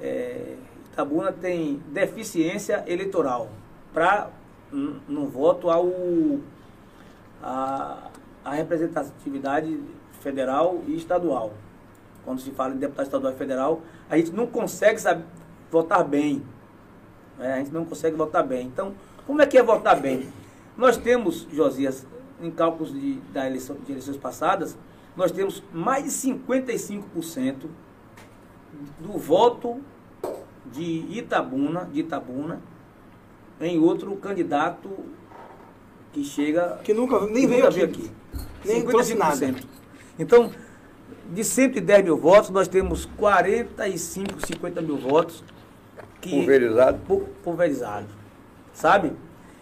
é, 0.01 0.57
Itabuna 0.93 1.31
tem 1.31 1.83
deficiência 1.89 2.85
eleitoral 2.87 3.51
para 3.93 4.31
no 4.73 5.27
voto 5.27 5.69
ao 5.69 5.91
a, 7.43 8.09
a 8.45 8.51
representatividade 8.55 9.79
federal 10.31 10.83
e 10.89 10.97
estadual. 10.97 11.53
Quando 12.25 12.41
se 12.41 12.51
fala 12.51 12.75
em 12.75 12.79
deputado 12.79 13.07
estadual 13.07 13.33
e 13.33 13.37
federal, 13.37 13.81
a 14.11 14.17
gente 14.17 14.33
não 14.33 14.45
consegue 14.49 15.01
saber, 15.01 15.25
votar 15.71 16.03
bem. 16.03 16.43
né? 17.39 17.55
A 17.55 17.59
gente 17.59 17.71
não 17.73 17.85
consegue 17.85 18.17
votar 18.17 18.45
bem. 18.45 18.67
Então, 18.67 18.93
como 19.25 19.41
é 19.41 19.47
que 19.47 19.57
é 19.57 19.63
votar 19.63 20.01
bem? 20.01 20.29
Nós 20.77 20.97
temos, 20.97 21.47
Josias, 21.53 22.05
em 22.43 22.51
cálculos 22.51 22.93
de, 22.93 23.15
da 23.33 23.47
eleição, 23.47 23.77
de 23.87 23.93
eleições 23.93 24.17
passadas, 24.17 24.77
nós 25.17 25.31
temos 25.31 25.63
mais 25.73 26.03
de 26.05 26.11
55% 26.11 27.67
do 28.99 29.13
voto 29.17 29.81
de 30.73 31.07
Itabuna, 31.09 31.85
de 31.93 32.01
Itabuna, 32.01 32.61
em 33.61 33.79
outro 33.79 34.15
candidato 34.17 34.91
que 36.13 36.25
chega 36.25 36.81
Que 36.83 36.93
nunca, 36.93 37.21
nem 37.27 37.43
que 37.43 37.47
veio 37.47 37.65
nunca 37.65 37.69
aqui. 37.69 37.79
veio 37.79 37.89
aqui. 37.89 38.11
Nem 38.65 38.85
trouxe 38.85 39.15
nada. 39.15 39.55
Então, 40.19 40.51
de 41.33 41.45
110 41.45 42.05
mil 42.05 42.17
votos, 42.17 42.51
nós 42.51 42.69
temos 42.69 43.05
45, 43.17 44.47
50 44.47 44.81
mil 44.81 44.97
votos 44.97 45.43
que 46.21 46.31
Pulverizado. 46.31 46.99
pu- 47.07 47.27
pulverizado, 47.43 48.07
sabe? 48.73 49.13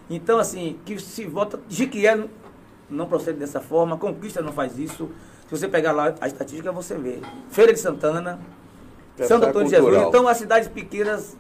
Então, 0.09 0.39
assim, 0.39 0.79
que 0.85 0.99
se 1.01 1.25
vota. 1.25 1.59
Jiquié 1.69 2.25
não 2.91 3.07
procede 3.07 3.39
dessa 3.39 3.61
forma, 3.61 3.97
Conquista 3.97 4.41
não 4.43 4.53
faz 4.53 4.79
isso. 4.79 5.09
Se 5.49 5.51
você 5.59 5.69
pegar 5.69 5.93
lá 5.93 6.15
a 6.21 6.27
estatística, 6.27 6.71
você 6.73 6.97
vê. 6.97 7.19
Feira 7.51 7.73
de 7.73 7.79
Santana, 7.79 8.39
Essa 9.19 9.29
Santo 9.29 9.47
é 9.47 9.49
Antônio 9.49 9.69
de. 9.69 9.77
Jesus. 9.77 10.03
Então, 10.09 10.29
as 10.29 10.37
cidades 10.37 10.69
pequenas, 10.69 11.37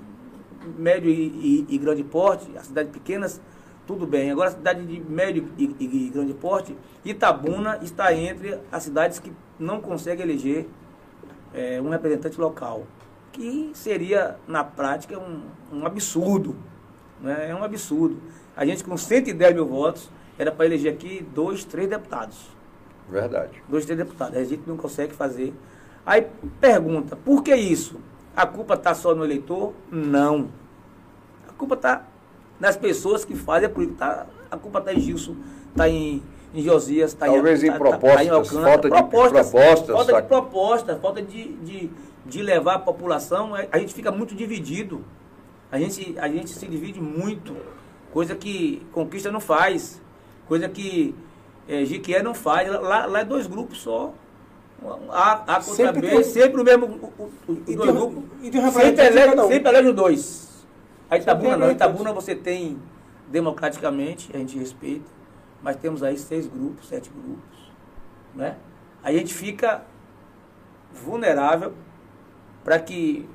médio 0.79 1.11
e, 1.11 1.67
e- 1.69 1.75
e 1.75 1.79
grande 1.79 2.03
porte, 2.03 2.47
as 2.57 2.67
cidades 2.67 2.91
pequenas, 2.93 3.41
tudo 3.87 4.07
bem. 4.07 4.31
Agora, 4.31 4.49
a 4.49 4.53
cidade 4.53 4.85
de 4.87 5.01
médio 5.01 5.49
e, 5.59 5.65
e- 5.79 6.07
e 6.07 6.11
grande 6.11 6.35
porte, 6.35 6.77
Itabuna 7.05 7.79
está 7.83 8.13
entre 8.15 8.59
as 8.73 8.83
cidades 8.83 9.19
que 9.19 9.33
não 9.59 9.81
conseguem 9.81 10.25
eleger 10.25 10.67
eh, 11.53 11.81
um 11.81 11.89
representante 11.91 12.41
local. 12.41 12.87
Que 13.33 13.71
seria, 13.75 14.37
na 14.47 14.63
prática, 14.65 15.19
um, 15.19 15.43
um 15.73 15.87
absurdo. 15.87 16.57
Né? 17.21 17.51
É 17.51 17.55
um 17.55 17.63
absurdo. 17.65 18.17
A 18.57 18.65
gente, 18.65 18.83
com 18.85 18.97
110 18.97 19.55
mil 19.55 19.67
votos, 19.67 20.09
era 20.39 20.51
para 20.53 20.67
eleger 20.67 20.93
aqui 20.93 21.27
dois, 21.35 21.65
três 21.65 21.89
deputados 21.89 22.49
Verdade. 23.09 23.63
dois, 23.69 23.85
três 23.85 23.99
deputados. 23.99 24.37
A 24.37 24.45
gente 24.45 24.63
não 24.67 24.77
consegue 24.77 25.13
fazer. 25.13 25.53
Aí 26.07 26.27
pergunta, 26.61 27.17
por 27.17 27.43
que 27.43 27.55
isso? 27.55 28.01
A 28.37 28.47
culpa 28.47 28.75
está 28.75 28.95
só 28.95 29.15
no 29.15 29.25
eleitor? 29.25 29.73
Não. 29.91 30.49
A 31.49 31.53
culpa 31.53 31.75
está 31.75 32.05
nas 32.65 32.77
pessoas 32.77 33.25
que 33.25 33.35
fazem 33.37 33.67
a 33.67 33.71
política. 33.71 33.99
Tá, 33.99 34.27
a 34.51 34.57
culpa 34.57 34.79
está 34.79 34.93
em 34.95 35.01
Gilson, 35.01 35.37
está 35.71 35.89
em, 35.89 36.23
em 36.55 36.63
Josias, 36.63 37.13
está 37.13 37.27
Talvez 37.27 37.63
em 37.63 37.67
tá- 37.67 37.73
tá- 37.75 37.79
propostas, 37.79 38.15
tá 38.17 38.25
em 38.25 38.29
Alcântara. 38.31 38.65
falta 38.65 38.89
de 38.91 38.97
propostas, 38.97 39.51
Falta 39.51 40.05
saca? 40.13 40.23
de 40.23 40.29
proposta, 40.29 40.97
falta 40.97 41.23
de, 41.23 41.53
de, 41.55 41.91
de 42.25 42.43
levar 42.43 42.75
a 42.75 42.79
população. 42.79 43.53
A 43.71 43.79
gente 43.79 43.93
fica 43.93 44.11
muito 44.11 44.35
dividido. 44.35 45.05
A 45.71 45.79
gente, 45.79 46.15
a 46.19 46.29
gente 46.29 46.51
se 46.51 46.67
divide 46.67 47.01
muito. 47.01 47.57
Coisa 48.13 48.35
que 48.37 48.81
Conquista 48.93 49.31
não 49.31 49.41
faz. 49.41 50.01
Coisa 50.47 50.69
que 50.69 51.15
é, 51.69 51.85
Jiquié 51.85 52.23
não 52.23 52.33
faz. 52.35 52.71
Lá, 52.71 53.07
lá 53.07 53.21
é 53.21 53.25
dois 53.25 53.47
grupos 53.47 53.79
só. 53.83 54.15
A, 55.11 55.33
a 55.33 55.37
contra 55.57 55.63
Sempre 55.63 56.01
B, 56.03 56.09
tem- 56.11 56.23
sempre 56.25 56.61
o 56.61 56.65
mesmo. 56.65 56.87
O, 56.87 57.23
o, 57.23 57.31
o, 57.49 57.63
E 57.67 57.75
dois 57.75 57.91
tem- 57.91 57.99
grupos. 57.99 58.23
e 58.43 58.51
tem 58.51 58.61
um 58.61 58.71
sempre 58.71 59.07
elege, 59.07 59.37
sempre 59.49 59.69
elege 59.71 59.89
os 59.89 59.95
dois. 59.95 60.44
A 61.15 61.19
Itabuna 61.19 61.57
não. 61.57 61.71
Itabuna 61.71 62.13
você 62.13 62.35
tem 62.35 62.79
democraticamente, 63.31 64.31
a 64.35 64.39
gente 64.39 64.59
respeita, 64.59 65.11
mas 65.63 65.77
temos 65.77 66.03
aí 66.03 66.17
seis 66.19 66.47
grupos, 66.47 66.89
sete 66.89 67.11
grupos. 67.11 67.73
Né? 68.35 68.57
Aí 69.03 69.17
a 69.17 69.19
gente 69.19 69.35
fica 69.35 69.83
vulnerável 70.93 71.73
para 72.63 72.79
que 72.79 73.29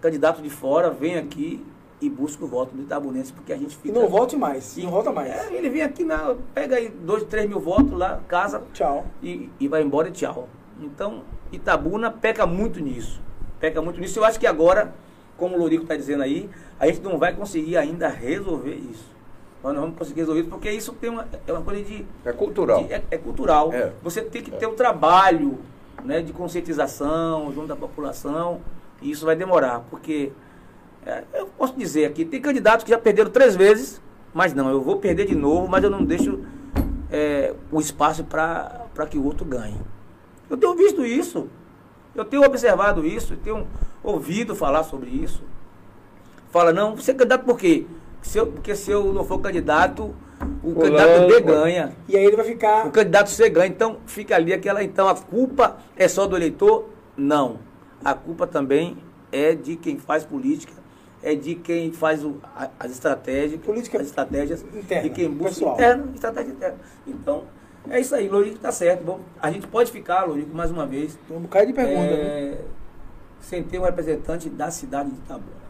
candidato 0.00 0.40
de 0.42 0.50
fora 0.50 0.90
venha 0.90 1.20
aqui 1.20 1.64
e 2.00 2.08
busque 2.08 2.42
o 2.42 2.46
voto 2.46 2.74
do 2.74 2.82
Itabunense, 2.82 3.32
porque 3.32 3.52
a 3.52 3.56
gente 3.58 3.72
E 3.74 3.76
fica. 3.76 3.98
não 3.98 4.08
volte 4.08 4.34
mais. 4.36 4.76
E 4.78 4.82
não 4.82 4.90
volta 4.90 5.12
mais. 5.12 5.30
É, 5.30 5.52
ele 5.52 5.68
vem 5.68 5.82
aqui, 5.82 6.02
na, 6.02 6.34
pega 6.54 6.76
aí 6.76 6.88
dois, 6.88 7.24
três 7.24 7.46
mil 7.46 7.60
votos 7.60 7.92
lá, 7.92 8.20
casa 8.26 8.62
Tchau. 8.72 9.06
e, 9.22 9.50
e 9.60 9.68
vai 9.68 9.82
embora 9.82 10.08
e 10.08 10.12
tchau. 10.12 10.48
Então, 10.80 11.22
Itabuna 11.52 12.10
peca 12.10 12.46
muito 12.46 12.80
nisso. 12.80 13.20
Peca 13.58 13.82
muito 13.82 14.00
nisso. 14.00 14.18
Eu 14.18 14.24
acho 14.24 14.40
que 14.40 14.46
agora, 14.46 14.94
como 15.40 15.56
o 15.56 15.58
Lorico 15.58 15.82
está 15.84 15.96
dizendo 15.96 16.22
aí, 16.22 16.48
a 16.78 16.86
gente 16.86 17.00
não 17.00 17.18
vai 17.18 17.34
conseguir 17.34 17.76
ainda 17.78 18.06
resolver 18.08 18.74
isso. 18.74 19.08
Nós 19.64 19.74
não 19.74 19.80
vamos 19.82 19.96
conseguir 19.98 20.20
resolver 20.20 20.40
isso, 20.42 20.50
porque 20.50 20.70
isso 20.70 20.92
tem 20.92 21.08
uma, 21.10 21.26
é 21.46 21.52
uma 21.52 21.62
coisa 21.62 21.82
de. 21.82 22.04
É 22.24 22.32
cultural. 22.32 22.84
de- 22.84 22.92
é, 22.92 23.02
é 23.10 23.18
cultural. 23.18 23.72
É. 23.72 23.90
Você 24.02 24.20
tem 24.22 24.42
que 24.42 24.50
ter 24.50 24.66
um 24.66 24.74
trabalho 24.74 25.58
né, 26.04 26.20
de 26.22 26.32
conscientização 26.32 27.52
junto 27.52 27.66
da 27.68 27.76
população, 27.76 28.60
e 29.02 29.10
isso 29.10 29.24
vai 29.24 29.34
demorar, 29.34 29.80
porque 29.90 30.30
é, 31.06 31.24
eu 31.34 31.46
posso 31.46 31.74
dizer 31.74 32.04
aqui, 32.04 32.24
tem 32.24 32.40
candidatos 32.40 32.84
que 32.84 32.90
já 32.90 32.98
perderam 32.98 33.30
três 33.30 33.56
vezes, 33.56 34.00
mas 34.32 34.52
não, 34.54 34.68
eu 34.70 34.80
vou 34.82 34.96
perder 34.98 35.26
de 35.26 35.34
novo, 35.34 35.66
mas 35.68 35.82
eu 35.82 35.90
não 35.90 36.04
deixo 36.04 36.38
é, 37.10 37.54
o 37.72 37.80
espaço 37.80 38.24
para 38.24 39.06
que 39.08 39.16
o 39.18 39.24
outro 39.24 39.44
ganhe. 39.44 39.76
Eu 40.48 40.56
tenho 40.56 40.74
visto 40.74 41.04
isso, 41.04 41.48
eu 42.14 42.24
tenho 42.24 42.42
observado 42.44 43.06
isso, 43.06 43.34
eu 43.34 43.38
tenho 43.38 43.66
ouvido 44.02 44.54
falar 44.56 44.82
sobre 44.84 45.10
isso. 45.10 45.42
Fala, 46.50 46.72
não, 46.72 46.96
você 46.96 47.12
é 47.12 47.14
candidato 47.14 47.44
por 47.44 47.58
quê? 47.58 47.86
Se 48.22 48.38
eu, 48.38 48.46
porque 48.48 48.74
se 48.74 48.90
eu 48.90 49.12
não 49.12 49.24
for 49.24 49.38
candidato, 49.40 50.14
o 50.62 50.72
Fulano, 50.74 50.80
candidato 50.96 51.26
B 51.26 51.40
pô. 51.40 51.46
ganha. 51.46 51.92
E 52.08 52.16
aí 52.16 52.24
ele 52.24 52.36
vai 52.36 52.44
ficar. 52.44 52.86
O 52.86 52.90
candidato 52.90 53.30
C 53.30 53.48
ganha. 53.48 53.66
Então, 53.68 53.98
fica 54.06 54.34
ali 54.36 54.52
aquela. 54.52 54.82
Então, 54.82 55.08
a 55.08 55.14
culpa 55.14 55.76
é 55.96 56.08
só 56.08 56.26
do 56.26 56.36
eleitor? 56.36 56.86
Não. 57.16 57.58
A 58.04 58.14
culpa 58.14 58.46
também 58.46 58.96
é 59.30 59.54
de 59.54 59.76
quem 59.76 59.98
faz 59.98 60.24
política, 60.24 60.72
é 61.22 61.34
de 61.34 61.54
quem 61.54 61.92
faz 61.92 62.24
o- 62.24 62.38
as 62.78 62.90
estratégias, 62.90 63.60
Política 63.60 64.00
as 64.00 64.06
estratégias, 64.06 64.62
interna, 64.74 65.02
de 65.08 65.10
quem 65.14 65.28
busca 65.30 65.48
pessoal. 65.54 65.74
interna, 65.74 66.04
estratégia 66.14 66.50
interna. 66.52 66.76
Então, 67.06 67.44
é 67.88 68.00
isso 68.00 68.14
aí, 68.14 68.28
Lorico 68.28 68.56
está 68.56 68.72
certo. 68.72 69.04
Bom, 69.04 69.20
a 69.40 69.50
gente 69.50 69.66
pode 69.66 69.92
ficar, 69.92 70.24
Lorico, 70.24 70.54
mais 70.56 70.70
uma 70.70 70.86
vez, 70.86 71.16
Tem 71.28 71.36
um 71.36 71.40
bocado 71.40 71.66
de 71.66 71.72
pergunta. 71.74 72.16
né? 72.16 72.58
É, 73.40 73.42
sem 73.42 73.62
ter 73.62 73.78
um 73.78 73.82
representante 73.84 74.48
da 74.48 74.70
cidade 74.70 75.10
de 75.10 75.16
Itabuna. 75.16 75.60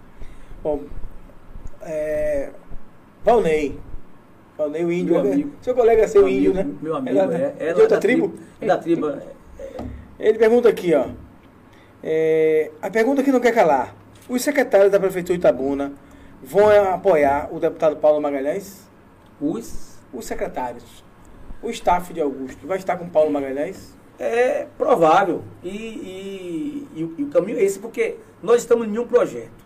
Bom, 0.62 0.82
é, 1.82 2.50
Valnei. 3.24 3.78
Valnei, 4.56 4.84
o 4.84 4.92
índio. 4.92 5.14
Meu 5.14 5.24
né? 5.24 5.32
amigo. 5.32 5.52
Seu 5.62 5.74
colega 5.74 6.02
é 6.02 6.06
seu 6.06 6.28
índio, 6.28 6.50
amigo, 6.52 6.68
né? 6.70 6.78
Meu 6.82 6.96
amigo, 6.96 7.18
é, 7.18 7.22
é. 7.22 7.26
da- 7.26 7.34
é 7.36 7.50
de 7.50 7.64
lá 7.64 7.70
outra 7.80 7.88
da 7.88 7.98
tribo? 8.00 8.34
É 8.60 8.66
da 8.66 8.76
tribo. 8.78 9.08
é, 9.08 9.22
Ele 10.18 10.38
pergunta 10.38 10.68
aqui, 10.68 10.94
ó. 10.94 11.06
É, 12.02 12.70
a 12.80 12.90
pergunta 12.90 13.22
que 13.22 13.32
não 13.32 13.40
quer 13.40 13.52
calar. 13.54 13.94
Os 14.28 14.42
secretários 14.42 14.92
da 14.92 15.00
Prefeitura 15.00 15.36
de 15.36 15.40
Itabuna 15.40 15.92
vão 16.42 16.68
apoiar 16.94 17.48
o 17.52 17.58
deputado 17.58 17.96
Paulo 17.96 18.20
Magalhães? 18.20 18.88
Os 19.40 19.96
Os 20.12 20.24
secretários. 20.26 21.04
O 21.62 21.70
staff 21.70 22.12
de 22.12 22.20
Augusto 22.20 22.66
vai 22.66 22.78
estar 22.78 22.96
com 22.96 23.08
Paulo 23.08 23.30
Magalhães? 23.30 23.94
É 24.20 24.66
provável. 24.76 25.42
E, 25.62 25.68
e- 25.68 26.88
e 26.94 27.14
e 27.18 27.22
o 27.24 27.28
caminho 27.28 27.58
é 27.58 27.62
esse, 27.62 27.78
porque 27.78 28.18
nós 28.42 28.60
estamos 28.60 28.86
em 28.86 28.98
um 28.98 29.06
projeto. 29.06 29.64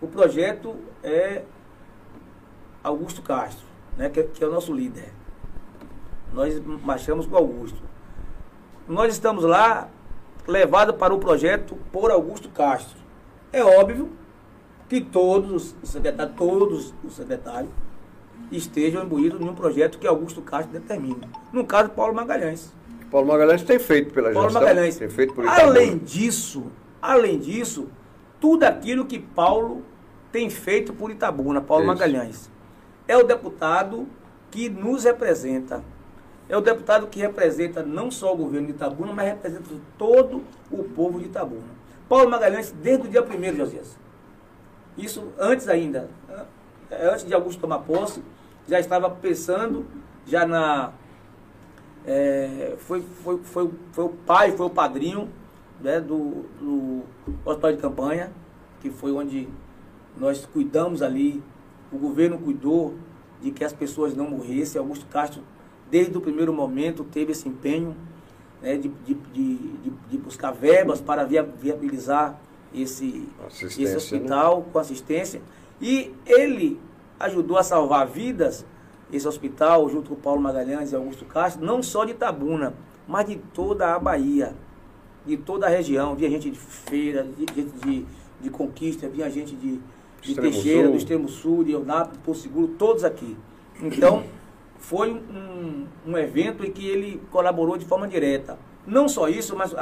O 0.00 0.06
projeto 0.06 0.76
é 1.02 1.42
Augusto 2.82 3.20
Castro, 3.22 3.66
né, 3.96 4.08
que, 4.08 4.22
que 4.24 4.44
é 4.44 4.46
o 4.46 4.50
nosso 4.52 4.72
líder. 4.72 5.12
Nós 6.32 6.60
marchamos 6.84 7.26
com 7.26 7.36
Augusto. 7.36 7.82
Nós 8.88 9.12
estamos 9.12 9.44
lá 9.44 9.88
levados 10.46 10.96
para 10.96 11.14
o 11.14 11.18
projeto 11.18 11.76
por 11.90 12.10
Augusto 12.10 12.48
Castro. 12.50 12.98
É 13.52 13.62
óbvio 13.64 14.10
que 14.88 15.00
todos 15.00 15.74
os 15.82 15.90
secretários, 15.90 16.36
todos 16.36 16.94
os 17.02 17.14
secretários 17.14 17.70
estejam 18.52 19.02
imbuídos 19.04 19.40
em 19.40 19.48
um 19.48 19.54
projeto 19.54 19.98
que 19.98 20.06
Augusto 20.06 20.42
Castro 20.42 20.72
determina. 20.78 21.28
No 21.52 21.64
caso, 21.64 21.88
Paulo 21.90 22.14
Magalhães. 22.14 22.72
Paulo 23.14 23.28
Magalhães 23.28 23.62
tem 23.62 23.78
feito 23.78 24.12
pela 24.12 24.32
Paulo 24.32 24.48
gestão, 24.48 24.60
Magalhães. 24.60 24.96
tem 24.96 25.08
feito 25.08 25.34
por 25.34 25.44
Itabuna. 25.44 25.68
Além 25.68 25.98
disso, 25.98 26.64
além 27.00 27.38
disso, 27.38 27.88
tudo 28.40 28.64
aquilo 28.64 29.04
que 29.04 29.20
Paulo 29.20 29.84
tem 30.32 30.50
feito 30.50 30.92
por 30.92 31.12
Itabuna, 31.12 31.60
Paulo 31.60 31.84
Isso. 31.84 31.92
Magalhães. 31.92 32.50
É 33.06 33.16
o 33.16 33.22
deputado 33.22 34.08
que 34.50 34.68
nos 34.68 35.04
representa. 35.04 35.80
É 36.48 36.56
o 36.56 36.60
deputado 36.60 37.06
que 37.06 37.20
representa 37.20 37.84
não 37.84 38.10
só 38.10 38.34
o 38.34 38.36
governo 38.36 38.66
de 38.66 38.72
Itabuna, 38.72 39.12
mas 39.12 39.28
representa 39.28 39.70
todo 39.96 40.42
o 40.68 40.82
povo 40.82 41.20
de 41.20 41.26
Itabuna. 41.26 41.62
Paulo 42.08 42.28
Magalhães, 42.28 42.74
desde 42.82 43.06
o 43.06 43.08
dia 43.08 43.22
1 43.22 43.56
Josias. 43.56 43.96
Isso 44.98 45.28
antes 45.38 45.68
ainda, 45.68 46.10
eh, 46.90 47.10
antes 47.12 47.24
de 47.24 47.32
Augusto 47.32 47.60
tomar 47.60 47.78
posse, 47.78 48.24
já 48.66 48.80
estava 48.80 49.08
pensando 49.08 49.86
já 50.26 50.44
na 50.44 50.92
é, 52.06 52.74
foi, 52.78 53.02
foi, 53.22 53.38
foi, 53.42 53.70
foi 53.92 54.04
o 54.04 54.08
pai, 54.10 54.52
foi 54.52 54.66
o 54.66 54.70
padrinho 54.70 55.28
né, 55.80 56.00
do, 56.00 56.44
do 56.60 57.02
hospital 57.44 57.72
de 57.72 57.78
campanha, 57.78 58.32
que 58.80 58.90
foi 58.90 59.12
onde 59.12 59.48
nós 60.18 60.46
cuidamos 60.46 61.02
ali, 61.02 61.42
o 61.92 61.98
governo 61.98 62.38
cuidou 62.38 62.94
de 63.40 63.50
que 63.50 63.64
as 63.64 63.72
pessoas 63.72 64.14
não 64.14 64.28
morressem. 64.28 64.78
Augusto 64.80 65.06
Castro, 65.06 65.42
desde 65.90 66.16
o 66.16 66.20
primeiro 66.20 66.52
momento, 66.52 67.04
teve 67.04 67.32
esse 67.32 67.48
empenho 67.48 67.96
né, 68.62 68.76
de, 68.76 68.88
de, 68.88 69.14
de, 69.14 69.56
de- 70.10 70.18
buscar 70.18 70.50
verbas 70.52 71.00
para 71.00 71.24
via- 71.24 71.42
viabilizar 71.42 72.38
esse, 72.74 73.28
esse 73.50 73.84
né? 73.84 73.96
hospital 73.96 74.62
com 74.72 74.78
assistência. 74.78 75.42
E 75.80 76.14
ele 76.26 76.80
ajudou 77.18 77.58
a 77.58 77.62
salvar 77.62 78.06
vidas, 78.06 78.64
esse 79.16 79.28
hospital, 79.28 79.88
junto 79.88 80.08
com 80.08 80.14
o 80.14 80.18
Paulo 80.18 80.40
Magalhães 80.40 80.92
e 80.92 80.96
Augusto 80.96 81.24
Castro, 81.24 81.64
não 81.64 81.82
só 81.82 82.04
de 82.04 82.12
Itabuna, 82.12 82.74
mas 83.06 83.26
de 83.26 83.36
toda 83.36 83.94
a 83.94 83.98
Bahia, 83.98 84.54
de 85.24 85.36
toda 85.36 85.66
a 85.66 85.68
região. 85.68 86.14
Vinha 86.14 86.30
gente 86.30 86.50
de 86.50 86.58
feira, 86.58 87.22
de, 87.22 87.46
gente 87.54 87.72
de, 87.84 88.06
de 88.40 88.50
conquista, 88.50 89.08
vinha 89.08 89.30
gente 89.30 89.54
de, 89.54 89.80
de 90.20 90.34
Teixeira, 90.34 90.84
Sul. 90.84 90.90
do 90.92 90.96
Extremo 90.96 91.28
Sul, 91.28 91.64
de 91.64 91.72
Eunápolis, 91.72 92.20
Porto 92.24 92.40
Seguro, 92.40 92.68
todos 92.78 93.04
aqui. 93.04 93.36
Então, 93.80 94.24
foi 94.78 95.12
um, 95.12 95.86
um 96.06 96.18
evento 96.18 96.64
em 96.64 96.70
que 96.70 96.86
ele 96.86 97.20
colaborou 97.30 97.76
de 97.76 97.84
forma 97.84 98.08
direta. 98.08 98.58
Não 98.86 99.08
só 99.08 99.28
isso, 99.28 99.56
mas 99.56 99.74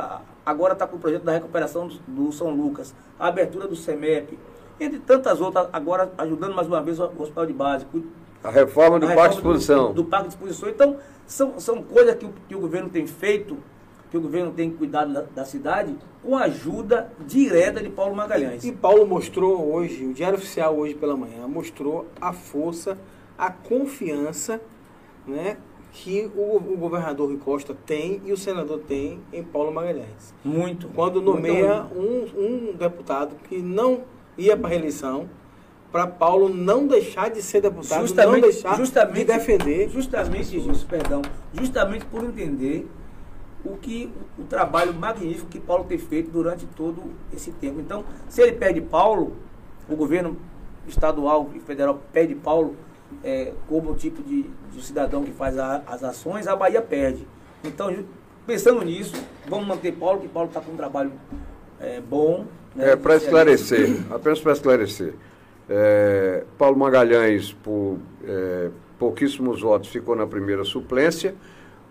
agora 0.46 0.74
está 0.74 0.86
com 0.86 0.96
o 0.96 0.98
projeto 0.98 1.24
da 1.24 1.32
recuperação 1.32 1.90
do, 2.06 2.30
São 2.30 2.50
Lucas, 2.54 2.94
a 3.18 3.26
abertura 3.26 3.66
do 3.66 3.74
CEMEP, 3.74 4.38
entre 4.78 5.00
tantas 5.00 5.40
outras, 5.40 5.68
agora 5.72 6.12
ajudando 6.18 6.54
mais 6.54 6.68
uma 6.68 6.80
vez 6.80 7.00
o, 7.00 7.04
Hospital 7.18 7.46
de 7.46 7.52
Base, 7.52 7.84
A 8.42 8.50
reforma 8.50 8.98
do 8.98 9.06
a 9.06 9.14
Parque 9.14 9.30
de 9.30 9.36
Exposição. 9.36 9.88
Do, 9.88 10.02
do 10.02 10.04
Parque 10.04 10.28
de 10.28 10.34
Exposição. 10.34 10.68
Então, 10.68 10.96
são, 11.26 11.60
são 11.60 11.82
coisas 11.82 12.14
que 12.16 12.24
o, 12.24 12.32
que 12.48 12.54
o 12.54 12.60
governo 12.60 12.88
tem 12.88 13.06
feito, 13.06 13.56
que 14.10 14.16
o 14.16 14.20
governo 14.20 14.52
tem 14.52 14.70
cuidado 14.70 15.12
da, 15.12 15.22
da 15.22 15.44
cidade, 15.44 15.96
com 16.22 16.36
a 16.36 16.42
ajuda 16.42 17.10
direta 17.26 17.82
de 17.82 17.88
Paulo 17.88 18.14
Magalhães. 18.14 18.64
E 18.64 18.72
Paulo 18.72 19.06
mostrou 19.06 19.72
hoje, 19.72 20.04
o 20.04 20.12
Diário 20.12 20.38
Oficial 20.38 20.76
hoje 20.76 20.94
pela 20.94 21.16
manhã, 21.16 21.46
mostrou 21.46 22.06
a 22.20 22.32
força, 22.32 22.98
a 23.38 23.50
confiança 23.50 24.60
né, 25.26 25.56
que 25.92 26.30
o, 26.34 26.56
o 26.56 26.76
governador 26.76 27.28
Rui 27.28 27.38
Costa 27.38 27.76
tem 27.86 28.20
e 28.24 28.32
o 28.32 28.36
senador 28.36 28.80
tem 28.80 29.20
em 29.32 29.42
Paulo 29.42 29.72
Magalhães. 29.72 30.34
Muito. 30.44 30.88
Quando 30.88 31.20
nomeia 31.20 31.84
muito. 31.84 32.36
um, 32.38 32.70
um 32.70 32.72
deputado 32.72 33.36
que 33.48 33.58
não 33.58 34.02
ia 34.36 34.56
para 34.56 34.70
reeleição, 34.70 35.28
para 35.92 36.06
Paulo 36.06 36.48
não 36.48 36.86
deixar 36.86 37.30
de 37.30 37.42
ser 37.42 37.60
deputado, 37.60 38.00
não 38.14 38.40
deixar 38.40 38.76
de 39.12 39.24
defender. 39.24 39.90
Justamente 39.90 40.56
isso, 40.56 40.86
perdão. 40.86 41.20
Justamente 41.52 42.06
por 42.06 42.24
entender 42.24 42.88
o 43.64 43.76
que 43.76 44.10
o 44.38 44.44
trabalho 44.44 44.94
magnífico 44.94 45.46
que 45.48 45.60
Paulo 45.60 45.84
tem 45.84 45.98
feito 45.98 46.30
durante 46.30 46.64
todo 46.66 47.02
esse 47.32 47.52
tempo. 47.52 47.78
Então, 47.78 48.04
se 48.28 48.40
ele 48.40 48.52
pede 48.52 48.80
Paulo, 48.80 49.36
o 49.88 49.94
governo 49.94 50.36
estadual 50.88 51.50
e 51.54 51.60
federal 51.60 52.00
pede 52.12 52.34
Paulo 52.34 52.74
é, 53.22 53.52
como 53.68 53.94
tipo 53.94 54.22
de, 54.22 54.46
de 54.72 54.82
cidadão 54.82 55.22
que 55.22 55.30
faz 55.32 55.58
a- 55.58 55.82
as 55.86 56.02
ações, 56.02 56.48
a 56.48 56.56
Bahia 56.56 56.80
perde. 56.80 57.26
Então, 57.62 57.94
pensando 58.46 58.82
nisso, 58.82 59.14
vamos 59.46 59.66
manter 59.66 59.92
Paulo, 59.92 60.20
que 60.20 60.28
Paulo 60.28 60.48
está 60.48 60.60
com 60.62 60.72
um 60.72 60.76
trabalho 60.76 61.12
é, 61.78 62.00
bom. 62.00 62.46
né, 62.74 62.92
É, 62.92 62.96
para 62.96 63.16
excelente. 63.16 63.52
esclarecer, 63.62 64.02
apenas 64.10 64.40
para 64.40 64.52
esclarecer. 64.52 65.14
É, 65.74 66.44
Paulo 66.58 66.78
Magalhães, 66.78 67.50
por 67.50 67.96
é, 68.22 68.68
pouquíssimos 68.98 69.62
votos, 69.62 69.88
ficou 69.88 70.14
na 70.14 70.26
primeira 70.26 70.64
suplência. 70.64 71.34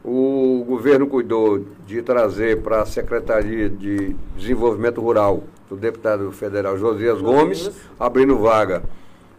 O 0.05 0.63
governo 0.67 1.07
cuidou 1.07 1.65
de 1.87 1.99
trazer 2.03 2.61
para 2.61 2.83
a 2.83 2.85
Secretaria 2.85 3.67
de 3.67 4.15
Desenvolvimento 4.37 5.01
Rural 5.01 5.41
o 5.71 5.75
deputado 5.75 6.31
federal 6.31 6.77
Josias 6.77 7.19
Gomes, 7.21 7.71
abrindo 7.99 8.37
vaga 8.37 8.83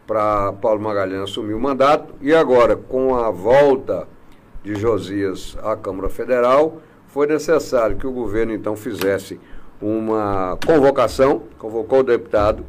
para 0.08 0.52
Paulo 0.54 0.80
Magalhães 0.80 1.22
assumir 1.22 1.54
o 1.54 1.60
mandato. 1.60 2.12
E 2.20 2.34
agora, 2.34 2.74
com 2.74 3.14
a 3.14 3.30
volta 3.30 4.08
de 4.64 4.74
Josias 4.74 5.56
à 5.62 5.76
Câmara 5.76 6.08
Federal, 6.08 6.80
foi 7.06 7.28
necessário 7.28 7.96
que 7.96 8.08
o 8.08 8.12
governo 8.12 8.52
então 8.52 8.74
fizesse 8.74 9.38
uma 9.80 10.58
convocação, 10.66 11.42
convocou 11.58 12.00
o 12.00 12.04
deputado, 12.04 12.64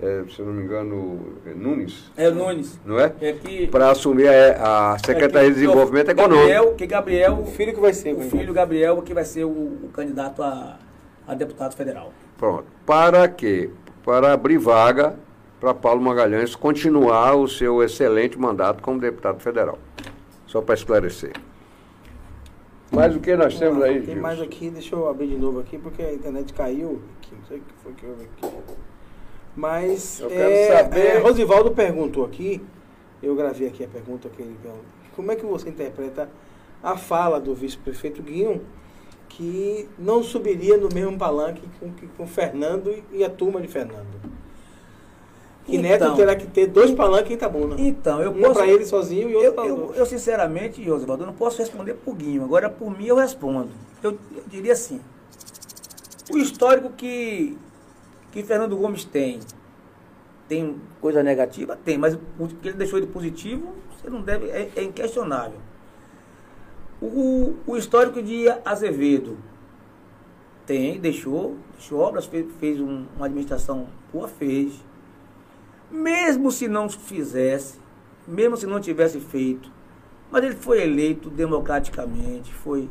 eh, 0.00 0.24
se 0.30 0.38
eu 0.40 0.46
não 0.46 0.52
me 0.52 0.62
engano, 0.62 1.34
é 1.46 1.54
Nunes, 1.54 2.10
É 2.16 2.30
Nunes. 2.30 2.78
não 2.84 2.98
é? 2.98 3.12
É 3.20 3.32
que, 3.32 3.66
Para 3.66 3.90
assumir 3.90 4.28
a, 4.28 4.92
a 4.94 4.98
Secretaria 4.98 5.48
é 5.48 5.50
de 5.50 5.54
que 5.54 5.60
Desenvolvimento 5.60 6.06
Gabriel, 6.14 6.40
Econômico. 6.46 6.74
Que 6.76 6.86
Gabriel, 6.86 7.38
O 7.40 7.46
filho 7.46 7.74
que 7.74 7.80
vai 7.80 7.92
ser. 7.92 8.14
o 8.14 8.20
filho 8.20 8.52
Gabriel 8.52 9.02
que 9.02 9.12
vai 9.14 9.24
ser 9.24 9.44
o, 9.44 9.48
o 9.50 9.90
candidato 9.92 10.42
a, 10.42 10.78
a 11.26 11.34
deputado 11.34 11.74
federal. 11.74 12.12
Pronto. 12.36 12.64
Para 12.86 13.28
quê? 13.28 13.70
Para 14.04 14.32
abrir 14.32 14.58
vaga 14.58 15.16
para 15.60 15.74
Paulo 15.74 16.00
Magalhães 16.00 16.54
continuar 16.54 17.34
o 17.34 17.48
seu 17.48 17.82
excelente 17.82 18.38
mandato 18.38 18.80
como 18.82 19.00
deputado 19.00 19.40
federal. 19.40 19.78
Só 20.46 20.60
para 20.62 20.74
esclarecer. 20.76 21.32
Mas 22.90 23.14
o 23.14 23.20
que 23.20 23.36
nós 23.36 23.58
temos 23.58 23.82
aí, 23.82 23.96
Tem 23.96 24.02
Gilson? 24.06 24.20
mais 24.22 24.40
aqui, 24.40 24.70
deixa 24.70 24.94
eu 24.96 25.08
abrir 25.10 25.26
de 25.26 25.36
novo 25.36 25.60
aqui, 25.60 25.76
porque 25.76 26.00
a 26.00 26.14
internet 26.14 26.54
caiu. 26.54 27.02
Aqui, 27.18 27.34
não 27.38 27.44
sei 27.46 27.58
o 27.58 27.60
que 27.60 27.74
foi 27.82 27.92
que 27.92 28.06
houve 28.06 28.22
aqui. 28.22 28.54
Mas 29.58 30.20
Eu 30.20 30.28
quero 30.28 30.50
é, 30.52 30.76
saber- 30.76 31.00
é, 31.00 31.18
Rosivaldo 31.18 31.72
perguntou 31.72 32.24
aqui, 32.24 32.62
eu 33.20 33.34
gravei 33.34 33.66
aqui 33.66 33.82
a 33.84 33.88
pergunta 33.88 34.28
que 34.28 34.40
ele 34.40 34.56
perguntou, 34.62 34.84
como 35.16 35.32
é 35.32 35.36
que 35.36 35.44
você 35.44 35.68
interpreta 35.68 36.28
a 36.80 36.96
fala 36.96 37.40
do 37.40 37.52
vice-prefeito 37.56 38.22
Guinho 38.22 38.62
que 39.28 39.88
não 39.98 40.22
subiria 40.22 40.76
no 40.76 40.88
mesmo 40.94 41.18
palanque 41.18 41.62
com, 41.80 41.90
com 42.16 42.24
Fernando 42.24 43.02
e 43.12 43.24
a 43.24 43.28
turma 43.28 43.60
de 43.60 43.66
Fernando? 43.66 44.06
Que 45.66 45.76
Neto 45.76 46.04
Então. 46.04 46.16
terá 46.16 46.36
que 46.36 46.46
ter 46.46 46.68
dois 46.68 46.92
palanques 46.92 47.32
em 47.32 47.34
Itabuna. 47.34 47.74
Então, 47.78 48.22
eu 48.22 48.30
um 48.30 48.40
posso. 48.40 48.54
para 48.54 48.66
ele 48.68 48.86
sozinho 48.86 49.28
e 49.28 49.34
outro 49.34 49.48
eu, 49.48 49.54
para 49.54 49.66
eu, 49.66 49.94
eu, 49.96 50.06
sinceramente, 50.06 50.82
Josivaldo, 50.84 51.24
eu 51.24 51.26
não 51.26 51.34
posso 51.34 51.58
responder 51.58 51.94
por 51.94 52.14
Guinho. 52.14 52.44
Agora, 52.44 52.70
por 52.70 52.96
mim, 52.96 53.06
eu 53.06 53.16
respondo. 53.16 53.70
Eu, 54.02 54.12
eu 54.12 54.44
diria 54.46 54.72
assim: 54.72 55.00
o 56.30 56.38
histórico 56.38 56.90
que, 56.96 57.58
que 58.30 58.42
Fernando 58.42 58.76
Gomes 58.76 59.04
tem, 59.04 59.40
tem 60.48 60.80
coisa 61.00 61.22
negativa? 61.22 61.76
Tem, 61.84 61.96
mas 61.98 62.14
o 62.14 62.46
que 62.48 62.68
ele 62.68 62.76
deixou 62.76 63.00
de 63.00 63.06
positivo, 63.06 63.74
você 63.96 64.10
não 64.10 64.22
deve, 64.22 64.48
é, 64.50 64.70
é 64.76 64.82
inquestionável. 64.82 65.58
O, 67.00 67.54
o 67.66 67.76
histórico 67.76 68.20
de 68.22 68.46
Azevedo 68.64 69.36
tem, 70.66 70.98
deixou, 71.00 71.56
deixou 71.72 72.00
obras, 72.00 72.26
fez, 72.26 72.46
fez 72.58 72.80
um- 72.80 73.06
uma 73.16 73.26
administração 73.26 73.86
boa, 74.12 74.26
fez. 74.28 74.72
Mesmo 75.90 76.50
se 76.50 76.68
não 76.68 76.88
fizesse, 76.88 77.78
mesmo 78.26 78.56
se 78.56 78.66
não 78.66 78.80
tivesse 78.80 79.20
feito, 79.20 79.70
mas 80.30 80.44
ele 80.44 80.56
foi 80.56 80.82
eleito 80.82 81.30
democraticamente, 81.30 82.52
foi. 82.52 82.90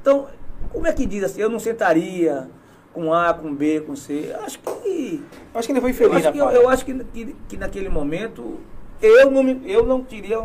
Então, 0.00 0.28
como 0.72 0.86
é 0.86 0.92
que 0.92 1.04
diz 1.04 1.24
assim, 1.24 1.40
eu 1.42 1.50
não 1.50 1.58
sentaria 1.58 2.48
com 2.92 3.12
A, 3.12 3.32
com 3.32 3.54
B, 3.54 3.80
com 3.80 3.94
C. 3.96 4.34
Acho 4.42 4.58
que. 4.58 5.22
Acho 5.54 5.68
que 5.68 5.72
ele 5.72 5.80
foi 5.80 5.90
Eu 5.90 5.94
feliz 5.94 6.16
acho 6.26 6.32
que, 6.32 6.38
eu, 6.38 6.50
eu 6.50 6.68
acho 6.68 6.84
que, 6.84 7.04
que, 7.04 7.36
que 7.48 7.56
naquele 7.56 7.88
momento 7.88 8.58
eu 9.00 9.30
não, 9.30 9.42
eu 9.64 9.86
não 9.86 10.02
teria 10.02 10.38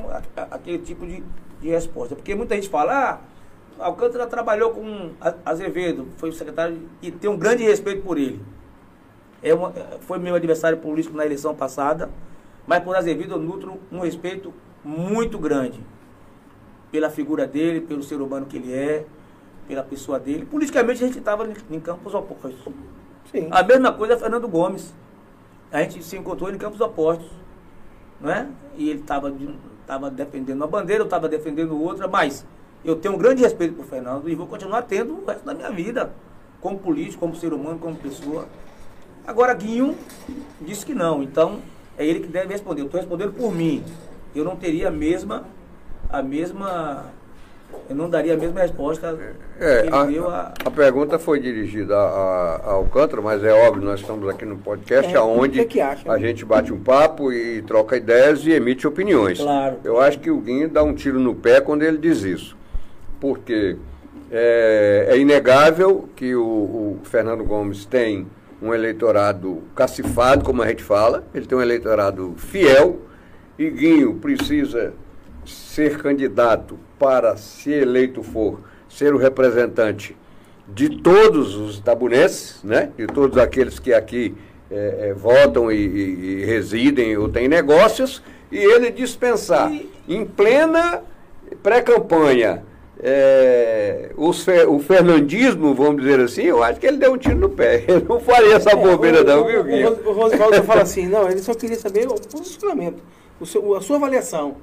aquele 0.52 0.80
tipo 0.80 1.06
de, 1.06 1.24
de 1.62 1.70
resposta. 1.70 2.16
Porque 2.16 2.34
muita 2.36 2.56
gente 2.56 2.70
fala, 2.70 3.22
ah, 3.80 3.84
Alcântara 3.84 4.26
trabalhou 4.28 4.72
com 4.72 5.12
Azevedo, 5.46 6.08
foi 6.18 6.30
o 6.30 6.34
secretário 6.34 6.78
e 7.02 7.12
tem 7.12 7.30
um 7.30 7.38
grande 7.38 7.64
respeito 7.64 8.02
por 8.04 8.18
ele. 8.18 8.42
É 9.44 9.54
uma- 9.54 9.72
foi 10.02 10.18
meu 10.18 10.34
adversário 10.36 10.78
político 10.78 11.16
na 11.18 11.26
eleição 11.26 11.54
passada, 11.54 12.10
mas 12.66 12.84
por 12.84 12.96
Azevedo 12.96 13.34
eu 13.36 13.40
nutro 13.40 13.80
um 13.92 14.00
respeito 14.00 14.54
muito 14.84 15.38
grande 15.38 15.80
pela 16.92 17.10
figura 17.10 17.46
dele, 17.46 17.82
pelo 17.82 18.02
ser 18.02 18.22
humano 18.22 18.46
que 18.46 18.56
ele 18.58 18.72
é, 18.74 19.06
pela 19.68 19.84
pessoa 19.84 20.20
dele. 20.20 20.46
Politicamente 20.46 21.04
a 21.04 21.08
gente 21.08 21.20
estava 21.20 21.48
em 21.70 21.80
campos 21.80 22.14
opostos. 22.14 22.74
Sim. 23.32 23.48
A 23.52 23.64
mesma 23.64 23.92
coisa 23.92 24.14
é 24.14 24.18
Fernando 24.18 24.48
Gomes. 24.48 24.94
A 25.72 25.82
gente 25.82 26.04
se 26.04 26.18
encontrou 26.18 26.52
em 26.52 26.58
campos 26.58 26.80
opostos. 26.80 27.30
Não 28.22 28.32
é? 28.32 28.48
E 28.78 28.90
ele 28.90 29.02
estava 29.02 29.34
tava 29.86 30.10
defendendo 30.10 30.58
uma 30.58 30.68
bandeira, 30.68 31.02
eu 31.02 31.06
estava 31.06 31.30
defendendo 31.30 31.80
outra, 31.80 32.08
mas 32.08 32.46
eu 32.84 32.96
tenho 32.96 33.16
um 33.16 33.18
grande 33.18 33.42
respeito 33.42 33.76
por 33.76 33.86
Fernando 33.86 34.30
e 34.30 34.36
vou 34.36 34.48
continuar 34.48 34.84
tendo 34.84 35.14
o 35.14 35.26
resto 35.26 35.46
da 35.46 35.54
minha 35.54 35.70
vida, 35.70 36.12
como 36.60 36.80
político, 36.80 37.20
como 37.20 37.36
ser 37.36 37.54
humano, 37.54 37.78
como 37.80 37.96
pessoa. 37.96 38.48
Agora, 39.28 39.54
Guinho 39.54 39.96
disse 40.62 40.86
que 40.86 40.94
não, 40.94 41.22
então 41.22 41.60
é 41.98 42.06
ele 42.06 42.20
que 42.20 42.28
deve 42.28 42.52
responder. 42.52 42.82
Eu 42.82 42.86
estou 42.86 43.00
respondendo 43.00 43.34
por 43.34 43.52
mim. 43.52 43.84
Eu 44.36 44.44
não 44.44 44.56
teria 44.56 44.90
a 44.90 44.92
mesma, 44.92 45.46
a 46.10 46.22
mesma, 46.22 47.06
eu 47.90 47.96
não 47.96 48.10
daria 48.10 48.34
a 48.34 48.38
mesma 48.38 48.62
resposta 48.62 49.18
É, 49.60 49.82
que 49.82 49.88
ele 49.88 49.96
a, 49.96 50.04
deu 50.06 50.30
a, 50.30 50.54
a 50.66 50.72
pergunta 50.72 51.20
foi 51.20 51.40
dirigida 51.40 51.96
a, 51.96 52.00
a, 52.00 52.56
a 52.56 52.72
Alcântara, 52.74 53.22
mas 53.22 53.44
é 53.44 53.54
óbvio, 53.54 53.84
nós 53.84 54.00
estamos 54.00 54.28
aqui 54.30 54.46
no 54.46 54.58
podcast, 54.58 55.14
É, 55.14 55.18
aonde 55.18 55.60
o 55.60 55.64
que 55.64 55.74
que 55.74 55.82
acha, 55.82 56.10
a 56.12 56.14
né? 56.14 56.28
gente 56.28 56.44
bate 56.46 56.74
um 56.74 56.80
papo 56.80 57.32
e 57.32 57.62
troca 57.62 57.98
ideias 57.98 58.46
e 58.46 58.52
emite 58.52 58.88
opiniões. 58.88 59.40
Claro. 59.40 59.78
Eu 59.84 60.00
acho 60.00 60.20
que 60.20 60.32
o 60.32 60.38
Guinho 60.38 60.70
dá 60.70 60.84
um 60.84 60.94
tiro 60.94 61.20
no 61.20 61.36
pé 61.36 61.62
quando 61.62 61.84
ele 61.84 61.98
diz 61.98 62.24
isso. 62.24 62.58
Porque 63.20 63.78
é, 64.32 65.08
é 65.10 65.18
inegável 65.18 66.10
que 66.16 66.36
o, 66.36 66.44
o 66.44 67.00
Fernando 67.04 67.44
Gomes 67.44 67.86
tem 67.86 68.28
um 68.62 68.74
eleitorado 68.74 69.62
cacifado, 69.76 70.44
como 70.44 70.62
a 70.62 70.68
gente 70.68 70.84
fala, 70.84 71.24
ele 71.34 71.46
tem 71.46 71.58
um 71.58 71.62
eleitorado 71.62 72.34
fiel, 72.38 73.00
e 73.60 73.70
Guinho 73.70 74.16
precisa 74.16 74.94
ser 75.46 76.02
candidato 76.02 76.78
para, 77.00 77.36
se 77.38 77.72
eleito 77.72 78.24
for, 78.24 78.60
ser 78.90 79.14
o 79.14 79.18
representante 79.18 80.16
de 80.68 80.90
todos 81.02 81.56
os 81.56 81.80
tabunenses, 81.80 82.64
né? 82.64 82.90
de 82.98 83.06
todos 83.08 83.38
aqueles 83.38 83.78
que 83.80 83.94
aqui 83.94 84.34
eh, 84.72 85.10
eh, 85.10 85.14
votam 85.14 85.72
e, 85.72 85.76
e- 85.76 86.42
e 86.42 86.46
residem 86.46 87.16
ou 87.18 87.30
têm 87.30 87.48
negócios, 87.48 88.22
e 88.52 88.58
ele 88.58 88.90
dispensar 88.92 89.72
E- 89.72 89.90
em 90.08 90.26
plena 90.26 91.04
pré-campanha 91.62 92.64
fe- 94.34 94.66
o 94.66 94.80
fernandismo, 94.80 95.74
vamos 95.76 96.02
dizer 96.02 96.20
assim, 96.20 96.44
eu 96.44 96.64
acho 96.64 96.80
que 96.80 96.88
ele 96.88 96.98
deu 96.98 97.14
um 97.14 97.18
tiro 97.18 97.36
no 97.38 97.50
pé. 97.50 97.84
Ele 97.88 98.06
não 98.08 98.20
faria 98.20 98.56
essa 98.56 98.76
bobeira 98.76 99.20
É, 99.20 99.22
o, 99.22 99.26
não, 99.26 99.44
o, 99.44 99.48
viu, 99.48 99.60
o, 99.62 99.64
Guinho? 99.64 99.98
o 100.06 100.12
Rosivaldo 100.14 100.64
fala 100.64 100.82
assim, 100.82 101.08
não, 101.08 101.30
ele 101.30 101.40
só 101.42 101.54
queria 101.54 101.78
saber 101.78 102.08
o 102.08 102.16
posicionamento, 102.16 103.04
o 103.40 103.46
seu- 103.46 103.76
a 103.76 103.82
sua 103.82 103.98
avaliação. 103.98 104.56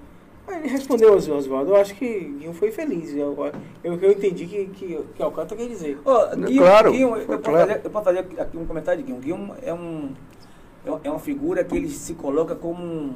Aí 0.47 0.57
ele 0.59 0.69
respondeu, 0.69 1.15
Oswaldo, 1.15 1.71
eu 1.71 1.77
acho 1.77 1.95
que 1.95 2.07
Guinho 2.19 2.53
foi 2.53 2.71
feliz. 2.73 3.15
Eu, 3.15 3.37
eu, 3.85 3.95
eu 3.95 4.13
entendi 4.13 4.47
que, 4.47 4.67
que, 4.67 4.99
que 5.15 5.23
Alcântara 5.23 5.61
quer 5.61 5.69
dizer. 5.69 5.99
Ó, 6.05 6.35
Guinho, 6.35 6.63
Claro, 6.63 6.93
Guinho, 6.93 7.17
eu, 7.17 7.27
posso 7.27 7.41
claro. 7.41 7.69
fazer, 7.69 7.81
eu 7.85 7.91
posso 7.91 8.05
fazer 8.05 8.19
aqui 8.41 8.57
um 8.57 8.67
comentário 8.67 9.03
de 9.03 9.07
Guinho. 9.07 9.21
Guinho 9.21 9.55
é, 9.63 9.73
um, 9.73 10.11
é 10.85 10.91
um- 10.91 11.01
é 11.05 11.11
uma 11.11 11.21
figura 11.21 11.63
que 11.63 11.77
ele 11.77 11.89
se 11.89 12.15
coloca 12.15 12.57
como 12.57 12.83
um, 12.83 13.15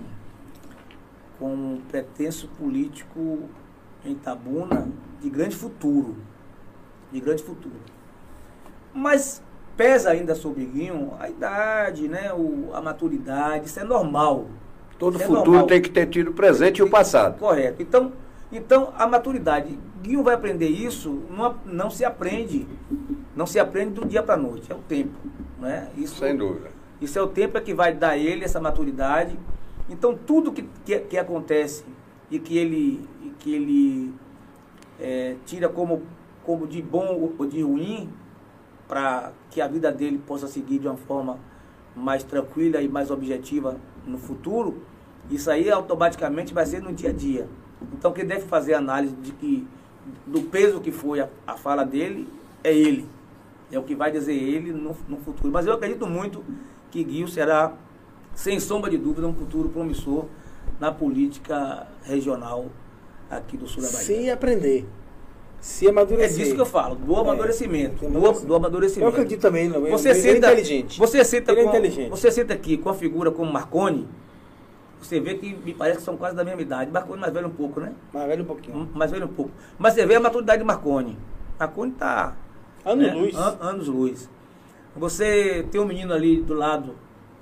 como 1.38 1.52
um 1.52 1.80
pretenso 1.88 2.48
político 2.58 3.40
em 4.04 4.14
Tabuna 4.14 4.88
de 5.20 5.28
grande 5.28 5.56
futuro. 5.56 6.16
De 7.12 7.18
grande 7.20 7.42
futuro. 7.42 7.74
Mas 8.94 9.42
pesa 9.76 10.10
ainda 10.10 10.34
sobre 10.34 10.64
Guinho 10.64 11.12
a 11.18 11.28
idade, 11.28 12.08
né, 12.08 12.32
o, 12.32 12.70
a 12.72 12.80
maturidade, 12.80 13.66
isso 13.66 13.78
é 13.80 13.84
normal. 13.84 14.46
Todo 14.98 15.20
é 15.20 15.24
futuro 15.24 15.52
normal. 15.52 15.66
tem 15.66 15.80
que 15.80 15.90
ter 15.90 16.06
tido 16.06 16.30
o 16.30 16.34
presente 16.34 16.78
e 16.78 16.82
o 16.82 16.88
passado. 16.88 17.38
Correto. 17.38 17.82
Então, 17.82 18.12
então 18.50 18.92
a 18.96 19.06
maturidade. 19.06 19.78
Guinho 20.02 20.22
vai 20.22 20.34
aprender 20.34 20.68
isso, 20.68 21.22
não, 21.30 21.56
não 21.64 21.90
se 21.90 22.04
aprende. 22.04 22.66
Não 23.34 23.46
se 23.46 23.58
aprende 23.58 23.92
do 23.92 24.06
dia 24.06 24.22
para 24.22 24.34
a 24.34 24.38
noite. 24.38 24.72
É 24.72 24.74
o 24.74 24.78
tempo. 24.78 25.14
Né? 25.60 25.88
Isso, 25.96 26.16
Sem 26.16 26.36
dúvida. 26.36 26.70
Isso 27.00 27.18
é 27.18 27.22
o 27.22 27.26
tempo 27.26 27.58
é 27.58 27.60
que 27.60 27.74
vai 27.74 27.92
dar 27.92 28.16
ele 28.16 28.44
essa 28.44 28.60
maturidade. 28.60 29.38
Então 29.88 30.16
tudo 30.16 30.52
que, 30.52 30.64
que, 30.84 30.98
que 31.00 31.18
acontece 31.18 31.84
e 32.30 32.38
que 32.38 32.56
ele, 32.56 33.06
e 33.22 33.28
que 33.38 33.54
ele 33.54 34.14
é, 34.98 35.36
tira 35.44 35.68
como, 35.68 36.02
como 36.42 36.66
de 36.66 36.80
bom 36.80 37.32
ou 37.38 37.46
de 37.46 37.62
ruim, 37.62 38.08
para 38.88 39.32
que 39.50 39.60
a 39.60 39.68
vida 39.68 39.92
dele 39.92 40.18
possa 40.26 40.46
seguir 40.46 40.78
de 40.78 40.88
uma 40.88 40.96
forma 40.96 41.38
mais 41.94 42.22
tranquila 42.22 42.80
e 42.80 42.88
mais 42.88 43.10
objetiva 43.10 43.76
no 44.06 44.18
futuro, 44.18 44.82
isso 45.30 45.50
aí 45.50 45.70
automaticamente 45.70 46.54
vai 46.54 46.64
ser 46.64 46.80
no 46.80 46.92
dia 46.92 47.10
a 47.10 47.12
dia. 47.12 47.48
Então 47.92 48.12
quem 48.12 48.24
deve 48.24 48.46
fazer 48.46 48.74
análise 48.74 49.14
de 49.16 49.32
que 49.32 49.66
do 50.26 50.42
peso 50.42 50.80
que 50.80 50.92
foi 50.92 51.20
a, 51.20 51.28
a 51.46 51.56
fala 51.56 51.84
dele 51.84 52.28
é 52.62 52.74
ele. 52.74 53.08
É 53.70 53.78
o 53.78 53.82
que 53.82 53.94
vai 53.94 54.10
dizer 54.12 54.34
ele 54.34 54.72
no, 54.72 54.96
no 55.08 55.16
futuro. 55.18 55.52
Mas 55.52 55.66
eu 55.66 55.72
acredito 55.72 56.06
muito 56.06 56.44
que 56.90 57.02
Guio 57.02 57.26
será, 57.26 57.74
sem 58.34 58.60
sombra 58.60 58.90
de 58.90 58.96
dúvida, 58.96 59.26
um 59.26 59.34
futuro 59.34 59.68
promissor 59.68 60.26
na 60.78 60.92
política 60.92 61.86
regional 62.04 62.66
aqui 63.28 63.56
do 63.56 63.66
sul 63.66 63.82
da 63.82 63.90
Bahia. 63.90 64.04
Se 64.04 64.30
aprender. 64.30 64.86
Se 65.60 65.86
É 65.86 65.90
amadurecer. 65.90 66.36
disso 66.44 66.54
que 66.54 66.60
eu 66.60 66.66
falo, 66.66 66.94
do 66.94 67.14
É, 67.14 67.20
amadurecimento. 67.20 68.00
do, 68.00 68.06
amadurecimento. 68.06 68.46
do 68.46 68.54
amadurecimento. 68.54 69.04
Eu 69.04 69.08
acredito 69.12 69.40
também, 69.40 69.68
não. 69.68 69.80
Você 69.82 70.10
ele 70.10 70.18
é 70.18 70.22
senta, 70.22 70.46
inteligente. 70.52 70.98
Você 70.98 71.24
senta, 71.24 71.52
Ele 71.52 71.60
é 71.60 71.64
com, 71.64 71.70
inteligente. 71.70 72.10
você 72.10 72.30
senta 72.30 72.54
aqui 72.54 72.76
com 72.76 72.88
a 72.88 72.94
figura 72.94 73.30
como 73.30 73.52
Marconi, 73.52 74.06
você 75.00 75.18
vê 75.20 75.34
que 75.34 75.54
me 75.64 75.74
parece 75.74 75.98
que 75.98 76.04
são 76.04 76.16
quase 76.16 76.36
da 76.36 76.44
mesma 76.44 76.62
idade. 76.62 76.90
Marconi 76.90 77.20
mais 77.20 77.32
velho 77.32 77.48
um 77.48 77.50
pouco, 77.50 77.80
né? 77.80 77.92
Mais 78.12 78.28
velho 78.28 78.42
um 78.42 78.46
pouquinho. 78.46 78.88
Mais 78.94 79.10
velho 79.10 79.24
um 79.24 79.28
pouco. 79.28 79.50
Mas 79.78 79.94
você 79.94 80.06
vê 80.06 80.14
a 80.14 80.20
maturidade 80.20 80.58
de 80.60 80.64
Marconi. 80.66 81.16
Marconi 81.58 81.92
está 81.92 82.34
Ano 82.84 83.18
luz. 83.20 83.34
anos 83.60 83.88
luz. 83.88 84.30
Você 84.94 85.66
tem 85.70 85.80
um 85.80 85.84
menino 85.84 86.14
ali 86.14 86.40
do 86.40 86.54
lado, 86.54 86.94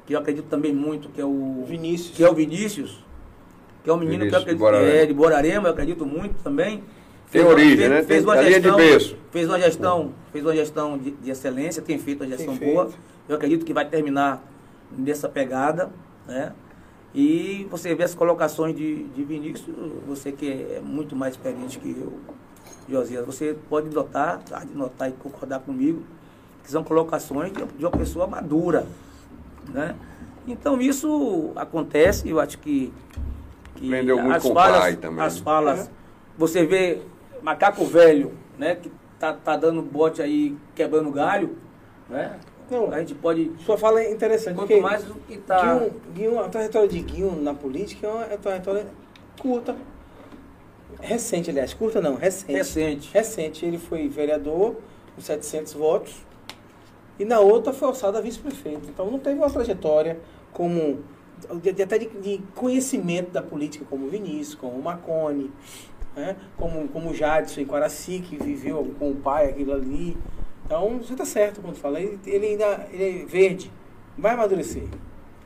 que 0.07 0.15
eu 0.15 0.19
acredito 0.19 0.47
também 0.47 0.73
muito, 0.73 1.09
que 1.11 1.21
é 1.21 1.25
o 1.25 1.63
Vinícius. 1.67 2.17
que 2.17 2.25
é 2.25 2.29
o 2.29 2.35
Vinícius, 2.35 3.05
que 3.85 3.91
é 3.91 3.93
um 3.93 3.97
menino 3.97 4.25
Vinícius 4.25 4.45
que 4.45 4.51
eu 4.51 4.55
de 4.57 4.65
acredito 4.65 4.81
Borarema. 4.81 5.03
é 5.03 5.07
de 5.07 5.15
Borarema, 5.15 5.69
eu 5.69 5.73
acredito 5.73 6.07
muito 6.07 6.43
também. 6.43 6.83
Tem 7.35 7.45
origem, 7.45 7.89
né? 7.89 7.97
Fez 8.05 8.07
Tem- 8.07 8.21
uma 8.23 8.37
linha 8.37 8.61
de 8.61 8.69
gestão, 8.69 8.77
berço. 8.77 9.17
fez 9.33 9.49
uma 9.49 9.59
gestão, 9.61 10.13
fez 10.33 10.45
uma 10.45 10.55
gestão 10.55 10.97
de, 10.99 11.11
de 11.11 11.31
excelência, 11.31 11.83
tem 11.83 11.99
feito 11.99 12.23
uma 12.23 12.29
gestão 12.31 12.55
feito. 12.57 12.73
boa. 12.73 12.91
Eu 13.29 13.35
acredito 13.35 13.65
que 13.65 13.73
vai 13.73 13.85
terminar 13.89 14.41
nessa 14.97 15.29
pegada, 15.29 15.91
né? 16.29 16.53
E 17.13 17.67
você 17.71 17.93
vê 17.95 18.05
as 18.05 18.15
colocações 18.15 18.77
de, 18.77 19.03
de 19.05 19.25
Vinícius, 19.25 19.75
você 20.07 20.31
que 20.31 20.47
é 20.77 20.81
muito 20.81 21.17
mais 21.17 21.35
experiente 21.35 21.79
que 21.81 21.91
eu, 21.91 22.13
Josias, 22.89 23.25
você 23.27 23.57
pode 23.69 23.89
notar, 23.91 24.39
tá, 24.43 24.61
de 24.61 24.73
notar 24.77 25.09
e 25.09 25.13
concordar 25.13 25.59
comigo, 25.61 26.03
que 26.63 26.71
são 26.71 26.85
colocações 26.85 27.53
de, 27.53 27.65
de 27.65 27.85
uma 27.85 27.91
pessoa 27.91 28.27
madura, 28.29 28.87
né? 29.73 29.97
Então 30.47 30.81
isso 30.81 31.51
acontece, 31.57 32.29
eu 32.29 32.39
acho 32.39 32.59
que, 32.59 32.93
que 33.77 33.87
Aprendeu 33.87 34.19
muito 34.23 34.37
as 34.37 34.43
com 34.43 34.51
o 34.51 34.55
falas, 34.55 34.79
pai 34.81 34.97
também, 34.97 35.25
as 35.25 35.37
né? 35.37 35.43
falas, 35.43 35.81
É. 35.87 35.91
você 36.37 36.67
vê 36.67 37.01
macaco 37.45 37.85
velho, 37.85 38.33
né, 38.59 38.75
que 38.77 38.91
tá, 39.19 39.33
tá 39.33 39.57
dando 39.57 39.83
bote 39.83 40.23
aí, 40.23 40.57
quebrando 40.75 41.11
galho, 41.11 41.57
né? 42.09 42.39
Não. 42.71 42.91
A 42.91 42.99
gente 43.01 43.15
pode, 43.15 43.53
Sua 43.59 43.77
fala 43.77 44.01
é 44.01 44.11
interessante. 44.11 44.57
quanto 44.57 44.81
mais 44.81 45.09
o 45.09 45.15
que 45.17 45.37
tá... 45.37 45.61
Guinho, 45.79 45.93
Guinho, 46.15 46.41
a 46.41 46.49
trajetória 46.49 46.89
de 46.89 46.99
Guinho 47.01 47.37
na 47.43 47.53
política 47.53 48.07
é 48.07 48.11
uma, 48.11 48.23
é 48.25 48.29
uma 48.31 48.39
trajetória 48.39 48.87
curta. 49.39 49.77
Recente, 51.01 51.51
aliás. 51.51 51.75
Curta 51.75 52.01
não, 52.01 52.15
recente. 52.15 52.53
Recente. 52.53 53.11
Recente. 53.13 53.67
Ele 53.67 53.77
foi 53.79 54.09
vereador 54.09 54.77
com 55.15 55.21
700 55.21 55.75
votos. 55.75 56.15
E 57.19 57.25
na 57.27 57.39
outra 57.39 57.73
foi 57.75 57.87
alçado 57.87 58.17
a 58.17 58.21
vice-prefeito. 58.23 58.89
Então 58.89 59.11
não 59.11 59.19
teve 59.19 59.37
uma 59.39 59.51
trajetória 59.51 60.19
como... 60.51 61.01
de- 61.61 61.83
Até 61.83 61.99
de, 61.99 62.07
de 62.09 62.41
conhecimento 62.55 63.31
da 63.31 63.43
política, 63.43 63.85
como 63.91 64.07
o 64.07 64.09
Vinícius, 64.09 64.55
como 64.55 64.79
o 64.79 64.83
Marconi, 64.83 65.53
né? 66.17 66.37
como, 66.57 66.89
como 66.89 67.11
o 67.11 67.15
Jadson 67.15 67.61
em 67.61 67.67
Quaraci, 67.67 68.21
que 68.21 68.37
viveu 68.37 68.95
com 68.99 69.11
o 69.11 69.17
pai 69.17 69.51
aquilo 69.51 69.73
ali. 69.73 70.17
Então, 70.65 70.99
você 70.99 71.13
está 71.13 71.25
certo 71.25 71.61
quando 71.61 71.77
fala. 71.77 72.01
Ele, 72.01 72.19
ele 72.27 72.47
ainda 72.47 72.87
ele 72.93 73.23
é 73.23 73.25
verde. 73.27 73.71
Vai 74.17 74.33
amadurecer. 74.33 74.85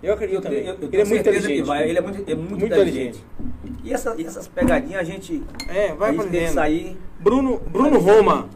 Eu 0.03 0.15
acredito 0.15 0.37
Eu, 0.37 0.43
também. 0.43 0.65
eu, 0.65 0.75
eu 0.81 0.89
ele 0.93 1.03
é 1.03 1.05
muito 1.05 1.21
inteligente. 1.29 1.67
vai, 1.67 1.89
ele 1.89 1.99
é 1.99 2.01
muito, 2.01 2.31
é 2.31 2.35
muito, 2.35 2.51
Muito 2.51 2.67
inteligente. 2.67 3.25
E, 3.83 3.93
essa, 3.93 4.15
e 4.17 4.25
essas 4.25 4.47
pegadinhas 4.47 5.01
a 5.01 5.05
gente, 5.05 5.43
É, 5.69 5.93
vai 5.93 6.11
a 6.17 6.23
gente 6.23 6.51
sair... 6.51 6.97
Bruno, 7.19 7.59
Bruno 7.59 7.99
Roma. 7.99 8.49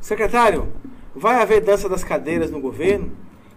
Secretário, 0.00 0.68
vai 1.14 1.40
haver 1.40 1.62
dança 1.62 1.88
das 1.88 2.04
cadeiras 2.04 2.50
no 2.50 2.60
governo? 2.60 3.10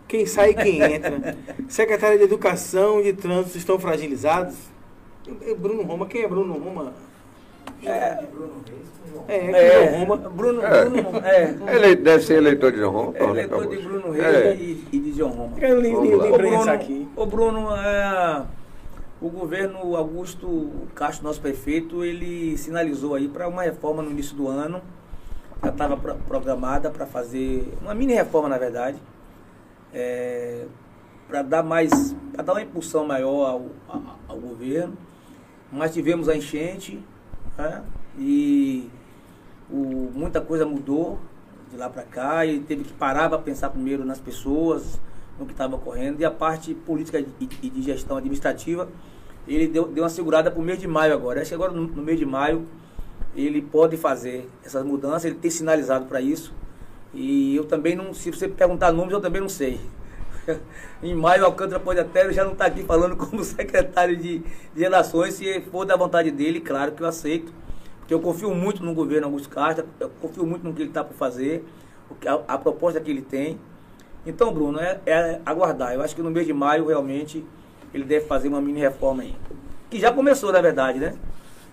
Quem 0.08 0.26
sai 0.26 0.52
e 0.52 0.54
quem 0.54 0.82
entra? 0.82 1.38
Secretário 1.68 2.18
de 2.18 2.24
Educação 2.24 3.02
e 3.02 3.12
de 3.12 3.14
Trânsito 3.14 3.58
estão 3.58 3.78
fragilizados? 3.78 4.56
Bruno 5.60 5.84
Roma, 5.84 6.06
quem 6.06 6.22
é 6.22 6.28
Bruno 6.30 6.54
Roma? 6.54 6.94
É, 7.84 8.26
É, 9.28 9.36
é, 9.36 9.84
é, 9.84 10.06
Bruno 10.06 10.16
Roma. 10.16 10.18
Bruno, 10.30 10.62
É. 10.66 10.86
Bruno, 10.86 11.20
é. 11.20 11.76
Ele 11.76 11.96
deve 11.98 12.24
ser 12.24 12.36
eleitor 12.38 12.72
de 12.72 12.78
João 12.80 12.92
Roma. 12.94 13.14
É 13.18 13.24
eleitor 13.24 13.68
de 13.68 13.78
Bruno 13.78 14.12
Reis 14.12 14.26
É. 14.36 14.56
e, 14.56 14.88
e 14.92 15.00
de 15.00 15.12
John 15.14 15.30
Roma. 15.30 15.54
Eu 15.60 15.76
lá. 15.76 15.98
Ô 15.98 16.02
lembrei 16.02 16.30
disso 16.32 16.38
Bruno, 16.38 16.72
aqui. 16.72 17.08
ô 17.16 17.26
Bruno 17.26 17.76
é, 17.76 18.44
o 19.20 19.30
governo 19.30 19.96
Augusto 19.96 20.70
Castro, 20.96 21.26
nosso 21.26 21.42
prefeito, 21.42 22.04
ele 22.06 22.58
sinalizou 22.58 23.16
aí 23.16 23.28
para 23.28 23.48
uma 23.48 23.64
reforma 23.64 24.02
no 24.02 24.12
início 24.12 24.36
do 24.36 24.48
ano. 24.48 24.82
Já 25.64 25.70
estava 25.70 25.98
programada 25.98 26.90
para 26.92 27.06
fazer 27.06 27.68
uma 27.82 27.94
mini 27.96 28.14
reforma, 28.14 28.48
na 28.48 28.58
verdade, 28.60 28.98
para 31.28 31.42
dar 31.42 31.64
mais, 31.64 32.16
para 32.32 32.44
dar 32.44 32.54
uma 32.54 32.62
impulsão 32.62 33.06
maior 33.06 33.50
ao, 33.50 33.66
ao, 33.90 34.02
ao 34.30 34.38
governo. 34.38 34.96
Mas 35.72 35.94
tivemos 35.94 36.30
a 36.30 36.36
enchente 36.36 37.04
né, 37.58 37.84
e 38.18 38.90
o, 39.70 40.12
muita 40.14 40.42
coisa 40.42 40.66
mudou 40.66 41.20
de 41.70 41.78
lá 41.78 41.90
para 41.90 42.04
cá 42.04 42.46
e 42.46 42.60
teve 42.60 42.84
que 42.84 42.94
parar 42.94 43.30
para 43.30 43.38
pensar 43.40 43.70
primeiro 43.70 44.06
nas 44.06 44.20
pessoas, 44.20 45.00
no 45.40 45.46
que 45.46 45.52
estava 45.52 45.76
ocorrendo. 45.76 46.22
E 46.22 46.26
a 46.26 46.32
parte 46.32 46.74
política 46.74 47.20
e 47.20 47.70
de 47.70 47.82
gestão 47.82 48.18
administrativa, 48.18 48.88
ele 49.48 49.68
deu, 49.68 49.88
deu 49.88 50.04
uma 50.04 50.10
segurada 50.10 50.50
para 50.50 50.60
o 50.60 50.64
mês 50.64 50.80
de 50.80 50.88
maio 50.88 51.14
agora. 51.14 51.42
Acho 51.42 51.50
que 51.50 51.56
agora 51.56 51.72
no, 51.72 51.84
no 51.84 52.02
mês 52.02 52.18
de 52.18 52.26
maio 52.26 52.66
ele 53.36 53.62
pode 53.62 53.98
fazer 53.98 54.50
essas 54.64 54.84
mudanças, 54.84 55.26
ele 55.26 55.36
tem 55.36 55.52
sinalizado 55.52 56.06
para 56.06 56.22
isso. 56.22 56.54
E 57.14 57.56
eu 57.56 57.66
também 57.66 57.96
não, 57.96 58.14
se 58.14 58.32
você 58.32 58.48
perguntar 58.48 58.92
números, 58.92 59.14
eu 59.14 59.22
também 59.22 59.42
não 59.42 59.50
sei. 59.50 59.80
em 61.04 61.16
maio, 61.16 61.46
Alcântara 61.46 61.80
pode 61.80 62.00
até 62.00 62.32
já 62.32 62.44
não 62.44 62.54
estar 62.54 62.66
aqui 62.66 62.84
falando 62.84 63.16
como 63.18 63.44
secretário 63.44 64.16
de, 64.16 64.40
de 64.40 64.82
Relações, 64.82 65.34
se 65.36 65.62
for 65.72 65.86
da 65.86 65.96
vontade 65.96 66.32
dele, 66.32 66.60
claro 66.60 66.92
que 66.92 67.02
eu 67.02 67.08
aceito. 67.08 67.52
Porque 68.00 68.14
eu 68.14 68.22
confio 68.22 68.54
muito 68.56 68.84
no 68.84 68.94
governo 68.94 69.28
Augusto 69.28 69.50
Castro, 69.50 69.86
eu 70.00 70.10
confio 70.22 70.46
muito 70.46 70.64
no 70.64 70.74
que 70.74 70.82
ele 70.82 70.90
está 70.90 71.04
por 71.04 71.14
fazer, 71.16 71.66
a, 72.26 72.54
a 72.54 72.58
proposta 72.58 73.02
que 73.02 73.12
ele 73.12 73.22
tem. 73.22 73.60
Então, 74.26 74.54
Bruno, 74.54 74.80
é, 74.80 75.00
é 75.06 75.42
aguardar. 75.46 75.94
Eu 75.94 76.02
acho 76.02 76.16
que 76.16 76.22
no 76.22 76.32
mês 76.32 76.48
de 76.48 76.54
maio, 76.54 76.88
realmente, 76.88 77.46
ele 77.94 78.04
deve 78.06 78.26
fazer 78.26 78.48
uma 78.48 78.62
mini 78.62 78.80
reforma 78.80 79.24
aí. 79.24 79.36
Que 79.90 80.00
já 80.00 80.12
começou, 80.12 80.52
na 80.52 80.62
verdade, 80.62 81.00
né? 81.00 81.16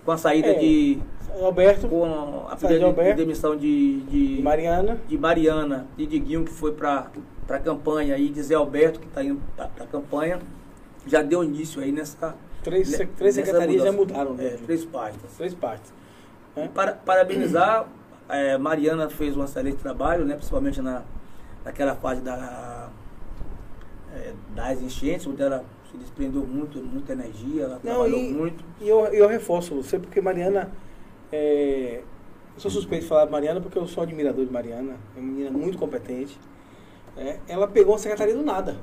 Com 0.04 0.12
a 0.12 0.16
saída 0.16 0.48
É. 0.48 0.54
de. 0.54 0.98
Alberto, 1.40 1.88
Com 1.88 2.46
a 2.48 2.54
pedida 2.54 2.92
de, 2.92 3.04
de 3.04 3.14
demissão 3.14 3.56
de, 3.56 4.00
de, 4.02 4.40
Mariana. 4.42 5.00
de 5.08 5.18
Mariana 5.18 5.86
e 5.98 6.06
de 6.06 6.16
Guinho, 6.20 6.44
que 6.44 6.52
foi 6.52 6.70
para 6.70 7.10
a 7.48 7.58
campanha, 7.58 8.16
e 8.16 8.28
de 8.28 8.42
Zé 8.42 8.54
Alberto, 8.54 8.98
que 9.00 9.06
está 9.06 9.22
indo 9.22 9.40
para 9.56 9.66
a 9.84 9.86
campanha, 9.86 10.38
já 11.06 11.22
deu 11.22 11.44
início 11.44 11.82
aí 11.82 11.92
nessa. 11.92 12.34
Três, 12.62 12.88
sec- 12.88 13.10
três 13.16 13.34
secretarias 13.34 13.82
já 13.82 13.92
mudança. 13.92 14.24
mudaram. 14.24 14.40
É, 14.46 14.52
né? 14.52 14.58
três 14.64 14.84
pastas. 14.86 15.30
Três 15.36 15.52
partes. 15.54 15.92
E 16.56 16.66
para, 16.68 16.92
parabenizar, 16.92 17.86
eh, 18.28 18.56
Mariana 18.56 19.10
fez 19.10 19.36
um 19.36 19.44
excelente 19.44 19.76
trabalho, 19.76 20.24
né, 20.24 20.34
principalmente 20.34 20.80
na, 20.80 21.02
naquela 21.64 21.94
fase 21.94 22.22
da, 22.22 22.88
eh, 24.14 24.32
das 24.54 24.80
enchentes, 24.80 25.26
onde 25.26 25.42
ela 25.42 25.62
se 25.90 25.98
desprendeu 25.98 26.42
muito, 26.46 26.78
muita 26.78 27.12
energia, 27.12 27.64
ela 27.64 27.74
Não, 27.74 27.80
trabalhou 27.92 28.18
e- 28.18 28.32
muito. 28.32 28.64
E 28.80 28.88
eu, 28.88 29.00
eu 29.06 29.28
reforço 29.28 29.74
você, 29.74 29.98
porque 29.98 30.20
Mariana. 30.20 30.70
É, 31.32 32.00
eu 32.54 32.60
sou 32.60 32.70
suspeito 32.70 33.02
de 33.02 33.08
falar 33.08 33.24
de 33.26 33.32
Mariana 33.32 33.60
porque 33.60 33.76
eu 33.76 33.86
sou 33.88 34.04
admirador 34.04 34.46
de 34.46 34.52
Mariana. 34.52 34.94
É 35.16 35.20
uma 35.20 35.26
menina 35.32 35.50
muito 35.50 35.76
competente. 35.76 36.38
Né? 37.16 37.38
Ela 37.48 37.66
pegou 37.68 37.92
uma 37.92 37.98
secretaria 37.98 38.34
do 38.34 38.42
nada. 38.42 38.76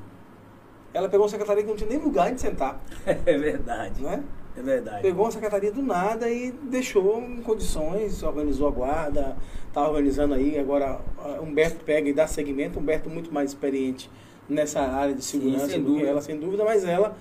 Ela 0.94 1.08
pegou 1.08 1.26
uma 1.26 1.30
secretaria 1.30 1.64
que 1.64 1.70
não 1.70 1.76
tinha 1.76 1.90
nem 1.90 2.00
lugar 2.00 2.34
de 2.34 2.42
sentar. 2.42 2.82
É 3.06 3.38
verdade, 3.38 4.02
Né? 4.02 4.24
é 4.58 4.62
verdade. 4.62 5.02
Pegou 5.02 5.24
uma 5.26 5.32
secretaria 5.32 5.72
do 5.72 5.82
nada 5.82 6.30
e 6.30 6.52
deixou 6.52 7.22
em 7.22 7.42
condições, 7.42 8.22
organizou 8.22 8.68
a 8.68 8.72
guarda, 8.72 9.38
está 9.68 9.88
organizando 9.88 10.34
aí. 10.34 10.60
Agora 10.60 11.00
Humberto 11.42 11.84
pega 11.86 12.10
e 12.10 12.14
dá 12.14 12.28
seguimento. 12.28 12.78
Humberto 12.78 13.10
muito 13.10 13.34
mais 13.34 13.52
experiente 13.52 14.10
nessa 14.50 14.82
área 14.82 15.14
de 15.16 15.24
segurança 15.24 15.68
sem 15.68 15.80
do 15.80 15.86
que 15.86 15.92
dúvida. 15.92 16.10
ela, 16.10 16.22
sem 16.22 16.38
dúvida, 16.38 16.66
mas 16.66 16.84
ela 16.84 17.16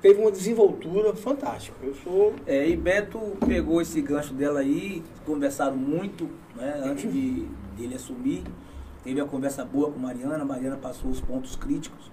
teve 0.00 0.20
uma 0.20 0.30
desenvoltura 0.30 1.12
fantástica. 1.16 1.76
Eu 1.82 1.94
sou 1.96 2.32
É, 2.46 2.68
e 2.68 2.76
Beto 2.76 3.18
pegou 3.44 3.80
esse 3.82 4.00
gancho 4.00 4.32
dela 4.32 4.60
aí, 4.60 5.02
conversaram 5.24 5.76
muito 5.76 6.28
né, 6.54 6.80
antes 6.84 7.10
de 7.12 7.44
dele 7.76 7.96
assumir. 7.96 8.44
Teve 9.06 9.20
a 9.20 9.24
conversa 9.24 9.64
boa 9.64 9.92
com 9.92 10.00
Mariana, 10.00 10.44
Mariana 10.44 10.76
passou 10.76 11.08
os 11.08 11.20
pontos 11.20 11.54
críticos 11.54 12.10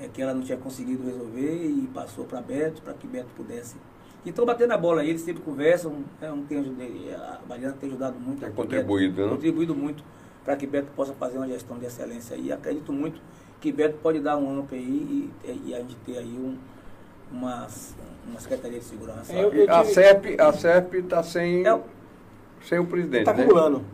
é, 0.00 0.08
que 0.08 0.22
ela 0.22 0.32
não 0.32 0.40
tinha 0.40 0.56
conseguido 0.56 1.04
resolver 1.04 1.66
e 1.66 1.86
passou 1.92 2.24
para 2.24 2.40
Beto, 2.40 2.80
para 2.80 2.94
que 2.94 3.06
Beto 3.06 3.28
pudesse. 3.36 3.76
E 4.24 4.30
estão 4.30 4.46
batendo 4.46 4.72
a 4.72 4.78
bola 4.78 5.02
aí, 5.02 5.10
eles 5.10 5.20
sempre 5.20 5.42
conversam, 5.42 6.02
né, 6.18 6.32
um 6.32 6.42
tem, 6.46 6.56
a 7.14 7.40
Mariana 7.46 7.76
tem 7.78 7.90
ajudado 7.90 8.18
muito. 8.18 8.38
Tem 8.38 8.48
aqui, 8.48 8.56
contribuído, 8.56 9.14
Beto, 9.16 9.28
né? 9.28 9.34
Contribuído 9.34 9.74
muito 9.74 10.02
para 10.42 10.56
que 10.56 10.66
Beto 10.66 10.90
possa 10.96 11.12
fazer 11.12 11.36
uma 11.36 11.46
gestão 11.46 11.78
de 11.78 11.84
excelência 11.84 12.34
aí. 12.34 12.50
Acredito 12.50 12.90
muito 12.90 13.20
que 13.60 13.70
Beto 13.70 13.98
pode 13.98 14.18
dar 14.20 14.38
um 14.38 14.62
para 14.64 14.78
aí 14.78 15.30
e, 15.44 15.62
e 15.66 15.74
a 15.74 15.80
gente 15.80 15.94
ter 16.06 16.16
aí 16.16 16.38
um, 16.38 16.56
uma, 17.30 17.66
uma 18.26 18.40
Secretaria 18.40 18.78
de 18.78 18.84
Segurança. 18.86 19.30
Eu- 19.34 19.52
eu 19.52 19.70
A 19.70 19.82
tive- 19.82 19.92
CEP 19.92 20.40
a 20.40 20.52
CEP 20.54 20.96
está 21.00 21.22
sem, 21.22 21.66
É, 21.66 21.78
sem 22.64 22.78
o 22.78 22.86
presidente. 22.86 23.24
Tá 23.24 23.32
né? 23.32 23.42
acumulando. 23.44 23.84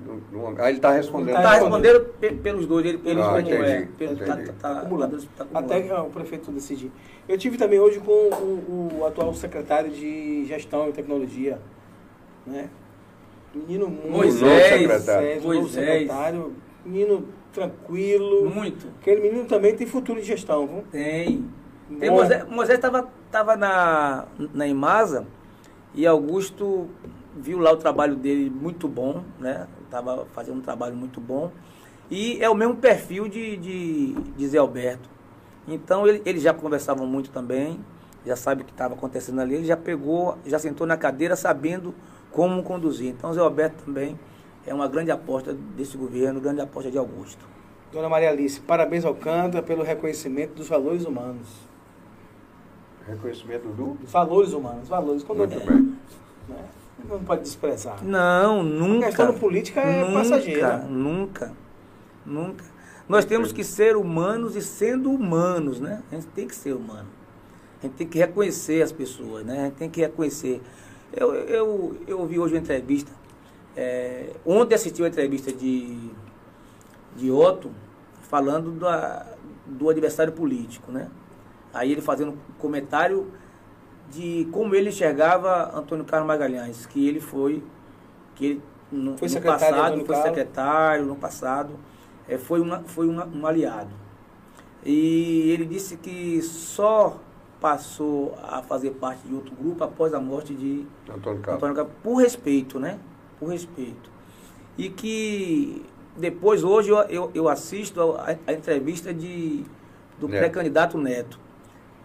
Aí 0.58 0.68
ele 0.68 0.78
está 0.78 0.92
respondendo. 0.92 1.34
Tá 1.34 1.42
Tá 1.42 1.50
respondendo. 1.54 1.84
respondendo 1.92 2.14
pe- 2.20 2.34
pelos 2.36 2.66
dois, 2.66 2.86
ele 2.86 2.98
pelos 2.98 3.26
Ah, 3.26 3.40
entendi, 3.40 3.52
é. 3.56 3.88
Pelo, 3.98 4.16
tá, 4.16 4.24
entendi. 4.34 4.52
tá, 4.52 4.52
tá, 4.74 4.80
acumulando. 4.80 5.16
tá 5.36 5.44
acumulando. 5.44 5.72
Até 5.72 5.82
que 5.82 5.92
o 5.92 6.04
prefeito 6.10 6.50
decidir. 6.52 6.90
Eu 7.28 7.36
tive 7.36 7.56
também 7.58 7.78
hoje 7.80 7.98
com 8.00 8.10
o, 8.12 8.98
o 9.00 9.06
atual 9.06 9.34
secretário 9.34 9.90
de 9.90 10.44
Gestão 10.46 10.88
e 10.88 10.92
Tecnologia, 10.92 11.58
né? 12.46 12.68
Menino 13.54 13.88
muito 13.88 14.10
Moisés, 14.10 14.82
novo 15.42 15.54
Moisés. 15.54 15.70
secretário, 15.72 16.52
menino 16.86 17.26
tranquilo. 17.52 18.48
Muito. 18.48 18.86
Aquele 19.00 19.20
menino 19.20 19.44
também 19.46 19.74
tem 19.74 19.86
futuro 19.86 20.20
de 20.20 20.26
gestão, 20.26 20.66
viu? 20.66 20.84
Tem. 20.92 21.44
Tem. 21.98 22.08
Moisés, 22.10 22.48
Moisés 22.48 22.78
tava, 22.78 23.08
tava 23.32 23.56
na, 23.56 24.26
na 24.54 24.66
Imasa 24.68 25.26
e 25.92 26.06
Augusto 26.06 26.88
viu 27.36 27.58
lá 27.58 27.72
o 27.72 27.76
trabalho 27.76 28.16
dele 28.16 28.50
muito 28.50 28.86
bom, 28.88 29.22
né? 29.38 29.66
Tava 29.90 30.26
fazendo 30.32 30.58
um 30.58 30.62
trabalho 30.62 30.94
muito 30.96 31.20
bom. 31.20 31.50
E 32.10 32.38
é 32.42 32.48
o 32.50 32.54
mesmo 32.54 32.76
perfil 32.76 33.28
de, 33.28 33.56
de, 33.56 34.12
de 34.14 34.48
Zé 34.48 34.58
Alberto. 34.58 35.08
Então 35.68 36.06
ele- 36.06 36.22
eles 36.24 36.42
já 36.42 36.52
conversavam 36.52 37.06
muito 37.06 37.30
também, 37.30 37.78
já 38.26 38.34
sabe 38.36 38.62
o 38.62 38.64
que 38.64 38.72
estava 38.72 38.94
acontecendo 38.94 39.40
ali, 39.40 39.54
ele 39.54 39.64
já 39.64 39.76
pegou, 39.76 40.36
já 40.44 40.58
sentou 40.58 40.86
na 40.86 40.96
cadeira 40.96 41.36
sabendo 41.36 41.94
como 42.32 42.62
conduzir. 42.62 43.08
Então 43.10 43.32
Zé 43.32 43.40
Alberto 43.40 43.84
também 43.84 44.18
é 44.66 44.74
uma 44.74 44.88
grande 44.88 45.10
aposta 45.10 45.52
desse 45.76 45.96
governo, 45.96 46.40
grande 46.40 46.60
aposta 46.60 46.90
de 46.90 46.98
Augusto. 46.98 47.44
Dona 47.92 48.08
Maria 48.08 48.30
Alice, 48.30 48.60
parabéns 48.60 49.04
ao 49.04 49.14
Canta 49.14 49.62
pelo 49.62 49.82
reconhecimento 49.82 50.54
dos 50.54 50.68
valores 50.68 51.04
humanos. 51.04 51.48
Reconhecimento 53.06 53.68
do. 53.68 53.94
Dos 53.94 54.10
valores 54.12 54.52
humanos, 54.52 54.88
valores. 54.88 55.22
Quando 55.24 55.38
Muito 55.40 55.54
eu- 55.54 55.66
bem. 55.66 55.96
né? 56.48 56.56
Não 57.08 57.24
pode 57.24 57.42
desprezar. 57.42 58.04
Não, 58.04 58.62
nunca. 58.62 59.06
A 59.06 59.08
questão 59.08 59.34
política 59.34 59.80
é 59.80 60.04
nunca, 60.04 60.12
passageira. 60.12 60.78
Nunca, 60.78 61.52
nunca. 62.24 62.64
Nós 63.08 63.24
temos 63.24 63.52
que 63.52 63.64
ser 63.64 63.96
humanos 63.96 64.54
e 64.54 64.62
sendo 64.62 65.10
humanos, 65.10 65.80
né? 65.80 66.02
A 66.10 66.14
gente 66.14 66.26
tem 66.28 66.46
que 66.46 66.54
ser 66.54 66.74
humano. 66.74 67.08
A 67.82 67.86
gente 67.86 67.96
tem 67.96 68.06
que 68.06 68.18
reconhecer 68.18 68.82
as 68.82 68.92
pessoas, 68.92 69.44
né? 69.44 69.60
A 69.60 69.64
gente 69.64 69.74
tem 69.76 69.90
que 69.90 70.00
reconhecer. 70.00 70.60
Eu, 71.12 71.34
eu, 71.34 71.96
eu 72.06 72.20
ouvi 72.20 72.38
hoje 72.38 72.54
uma 72.54 72.60
entrevista. 72.60 73.10
é, 73.76 74.30
ontem 74.46 74.74
assisti 74.74 75.02
uma 75.02 75.08
entrevista 75.08 75.52
de, 75.52 76.10
de 77.16 77.30
Otto 77.30 77.70
falando 78.22 78.70
da, 78.72 79.26
do 79.66 79.88
adversário 79.88 80.32
político, 80.32 80.92
né? 80.92 81.10
Aí 81.72 81.92
ele 81.92 82.00
fazendo 82.00 82.32
um 82.32 82.36
comentário 82.58 83.32
de 84.10 84.48
como 84.52 84.74
ele 84.74 84.88
enxergava 84.88 85.70
Antônio 85.76 86.04
Carlos 86.04 86.26
Magalhães, 86.26 86.86
que 86.86 87.06
ele 87.08 87.20
foi, 87.20 87.62
que 88.34 88.46
ele 88.46 88.62
no, 88.90 89.16
Foi 89.16 89.28
no 89.28 89.40
passado 89.40 89.96
foi 89.98 90.04
Carlos. 90.06 90.24
secretário, 90.24 91.06
no 91.06 91.16
passado 91.16 91.70
é, 92.28 92.36
foi, 92.36 92.60
uma, 92.60 92.80
foi 92.80 93.08
uma- 93.08 93.26
um 93.26 93.46
aliado. 93.46 93.90
E 94.84 95.50
ele 95.52 95.64
disse 95.64 95.96
que 95.96 96.40
só 96.42 97.18
passou 97.60 98.34
a 98.42 98.62
fazer 98.62 98.92
parte 98.92 99.26
de 99.28 99.34
outro 99.34 99.54
grupo 99.54 99.84
após 99.84 100.14
a 100.14 100.20
morte 100.20 100.54
de 100.54 100.86
Antônio 101.08 101.40
Carlos. 101.40 101.56
Antônio 101.62 101.74
Carlos, 101.76 101.92
por 102.02 102.16
respeito, 102.16 102.78
né? 102.80 102.98
Por 103.38 103.50
respeito. 103.50 104.10
E 104.78 104.88
que 104.88 105.84
depois, 106.16 106.64
hoje, 106.64 106.88
eu, 106.90 106.98
eu, 107.02 107.30
eu 107.34 107.48
assisto 107.48 108.00
a, 108.18 108.34
a 108.46 108.52
entrevista 108.52 109.12
de, 109.12 109.64
do 110.18 110.26
pré-candidato 110.38 110.96
Neto. 110.98 111.38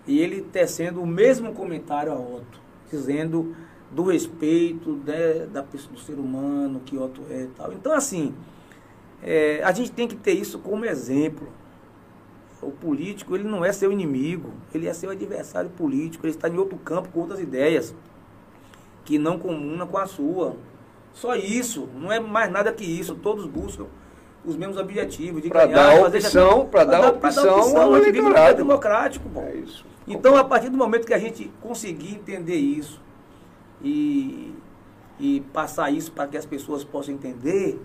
E 0.07 0.19
ele 0.19 0.41
tecendo 0.41 1.01
o 1.01 1.07
mesmo 1.07 1.53
comentário 1.53 2.11
a 2.11 2.15
Otto, 2.15 2.59
dizendo 2.91 3.55
do 3.91 4.03
respeito 4.03 4.91
né, 5.05 5.47
da 5.51 5.63
pessoa, 5.63 5.93
do 5.93 5.99
ser 5.99 6.13
humano 6.13 6.81
que 6.85 6.97
Otto 6.97 7.21
é 7.29 7.43
e 7.43 7.47
tal. 7.47 7.73
Então, 7.73 7.91
assim, 7.93 8.33
É, 9.23 9.61
a 9.63 9.71
gente 9.71 9.91
tem 9.91 10.07
que 10.07 10.15
ter 10.15 10.33
isso 10.33 10.59
como 10.59 10.85
exemplo. 10.85 11.47
O 12.61 12.71
político, 12.71 13.35
ele 13.35 13.43
não 13.43 13.63
é 13.65 13.71
seu 13.71 13.91
inimigo, 13.91 14.51
ele 14.73 14.87
é 14.87 14.93
seu 14.93 15.09
adversário 15.09 15.69
político, 15.71 16.25
ele 16.25 16.33
está 16.35 16.47
em 16.49 16.57
outro 16.57 16.77
campo 16.77 17.09
com 17.09 17.21
outras 17.21 17.39
ideias 17.39 17.95
que 19.03 19.17
não 19.17 19.39
comuna 19.39 19.85
com 19.85 19.97
a 19.97 20.05
sua. 20.05 20.55
Só 21.13 21.35
isso, 21.35 21.87
não 21.95 22.11
é 22.11 22.19
mais 22.19 22.51
nada 22.51 22.71
que 22.71 22.83
isso. 22.83 23.15
Todos 23.15 23.45
buscam 23.47 23.85
os 24.43 24.55
mesmos 24.55 24.77
objetivos 24.77 25.41
de 25.41 25.49
Para 25.49 25.65
ganhar, 25.65 25.95
dar 25.95 26.01
fazer 26.01 26.17
opção, 26.19 26.65
para 26.67 26.85
dar 26.85 27.07
opção 27.09 27.77
ao 27.77 27.95
a 27.95 27.99
gente 28.01 28.11
vive 28.11 28.21
num 28.21 28.33
país 28.33 28.55
eleitorado. 28.55 28.57
democrático, 28.57 29.29
pô. 29.29 29.41
É 29.41 29.55
isso. 29.55 29.85
Então, 30.07 30.35
a 30.35 30.43
partir 30.43 30.69
do 30.69 30.77
momento 30.77 31.05
que 31.05 31.13
a 31.13 31.17
gente 31.17 31.51
conseguir 31.61 32.13
entender 32.13 32.55
isso 32.55 33.01
e, 33.81 34.53
e 35.19 35.41
passar 35.51 35.91
isso 35.91 36.11
para 36.11 36.27
que 36.27 36.37
as 36.37 36.45
pessoas 36.45 36.83
possam 36.83 37.13
entender, 37.15 37.81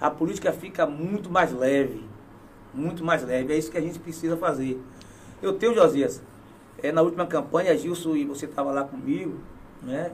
a 0.00 0.10
política 0.10 0.52
fica 0.52 0.86
muito 0.86 1.28
mais 1.30 1.52
leve. 1.52 2.04
Muito 2.72 3.04
mais 3.04 3.24
leve. 3.24 3.52
É 3.52 3.58
isso 3.58 3.70
que 3.70 3.78
a 3.78 3.80
gente 3.80 3.98
precisa 3.98 4.36
fazer. 4.36 4.80
Eu 5.42 5.54
tenho, 5.54 5.74
Josias, 5.74 6.22
é, 6.80 6.92
na 6.92 7.02
última 7.02 7.26
campanha, 7.26 7.76
Gilson, 7.76 8.14
e 8.14 8.24
você 8.24 8.46
estava 8.46 8.70
lá 8.70 8.84
comigo, 8.84 9.38
né? 9.82 10.12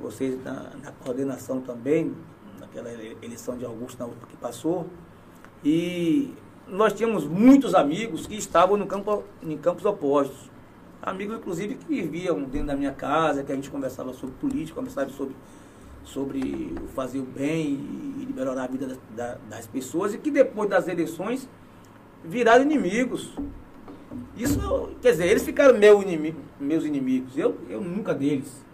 Vocês 0.00 0.42
na, 0.42 0.70
na 0.82 0.92
coordenação 0.92 1.60
também, 1.60 2.14
naquela 2.58 2.90
ele- 2.90 3.16
eleição 3.22 3.56
de 3.56 3.64
Augusto 3.64 3.98
na 3.98 4.06
última 4.06 4.26
que 4.26 4.36
passou. 4.36 4.88
E 5.64 6.34
nós 6.68 6.92
tínhamos 6.92 7.24
muitos 7.26 7.74
amigos 7.74 8.26
que 8.26 8.36
estavam 8.36 8.76
no 8.76 8.86
campo, 8.86 9.24
em 9.42 9.56
campos 9.58 9.84
opostos. 9.84 10.50
Amigos, 11.02 11.36
inclusive, 11.36 11.74
que 11.74 11.86
viviam 12.02 12.42
dentro 12.44 12.68
da 12.68 12.76
minha 12.76 12.92
casa, 12.92 13.42
que 13.42 13.50
a 13.50 13.54
gente 13.54 13.68
conversava 13.70 14.12
sobre 14.12 14.34
política, 14.36 14.76
conversava 14.76 15.10
sobre, 15.10 15.34
sobre 16.04 16.74
fazer 16.94 17.18
o 17.18 17.24
bem 17.24 17.64
e 18.20 18.28
melhorar 18.34 18.64
a 18.64 18.66
vida 18.68 18.86
das, 18.86 18.98
da- 19.16 19.36
das 19.50 19.66
pessoas, 19.66 20.14
e 20.14 20.18
que 20.18 20.30
depois 20.30 20.70
das 20.70 20.86
eleições 20.88 21.48
viraram 22.24 22.62
inimigos. 22.62 23.32
Isso, 24.36 24.90
quer 25.02 25.10
dizer, 25.12 25.26
eles 25.26 25.42
ficaram 25.42 25.76
meu 25.78 26.00
inimigo, 26.02 26.40
meus 26.60 26.84
inimigos. 26.84 27.36
Eu, 27.36 27.56
eu 27.68 27.80
nunca 27.80 28.14
deles. 28.14 28.64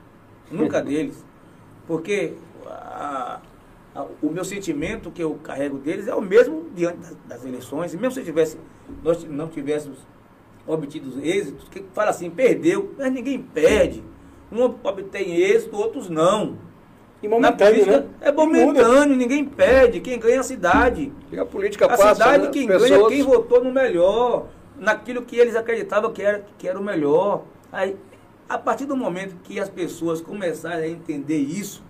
Nunca 0.50 0.80
deles. 0.82 1.24
Porque 1.86 2.34
a- 2.66 3.40
o 4.22 4.30
meu 4.30 4.44
sentimento 4.44 5.10
que 5.10 5.22
eu 5.22 5.34
carrego 5.42 5.78
deles 5.78 6.06
é 6.08 6.14
o 6.14 6.20
mesmo 6.20 6.66
diante 6.74 6.98
das, 6.98 7.16
das 7.26 7.44
eleições. 7.44 7.92
E 7.94 7.96
mesmo 7.96 8.12
se 8.12 8.22
tivesse, 8.22 8.58
nós 9.02 9.24
não 9.24 9.48
tivéssemos 9.48 9.98
obtido 10.66 11.20
êxitos, 11.24 11.68
que 11.68 11.82
fala 11.94 12.10
assim, 12.10 12.28
perdeu, 12.30 12.94
mas 12.98 13.12
ninguém 13.12 13.40
perde. 13.40 14.02
Um 14.52 14.62
obtém 14.62 15.34
êxito, 15.36 15.76
outros 15.76 16.08
não. 16.08 16.56
E 17.22 17.26
Na 17.26 17.34
momentâneo, 17.34 17.72
política 17.84 18.00
né? 18.00 18.06
É 18.20 18.32
momentâneo, 18.32 19.16
ninguém 19.16 19.44
perde. 19.44 20.00
Quem 20.00 20.18
ganha 20.18 20.36
é 20.36 20.38
a 20.38 20.42
cidade. 20.42 21.12
E 21.32 21.38
a 21.38 21.44
política 21.44 21.86
A 21.86 21.88
passa, 21.88 22.14
cidade 22.14 22.44
né? 22.44 22.50
quem 22.50 22.66
ganha 22.66 22.78
é 22.78 22.88
Pessoas- 22.88 23.12
quem 23.12 23.22
votou 23.22 23.64
no 23.64 23.72
melhor, 23.72 24.46
naquilo 24.78 25.22
que 25.22 25.36
eles 25.36 25.56
acreditavam 25.56 26.12
que 26.12 26.22
era, 26.22 26.46
que 26.56 26.68
era 26.68 26.78
o 26.78 26.82
melhor. 26.82 27.44
Aí, 27.72 27.96
a 28.48 28.56
partir 28.56 28.84
do 28.86 28.96
momento 28.96 29.34
que 29.42 29.58
as 29.58 29.68
pessoas 29.68 30.20
começarem 30.20 30.84
a 30.84 30.88
entender 30.88 31.38
isso, 31.38 31.82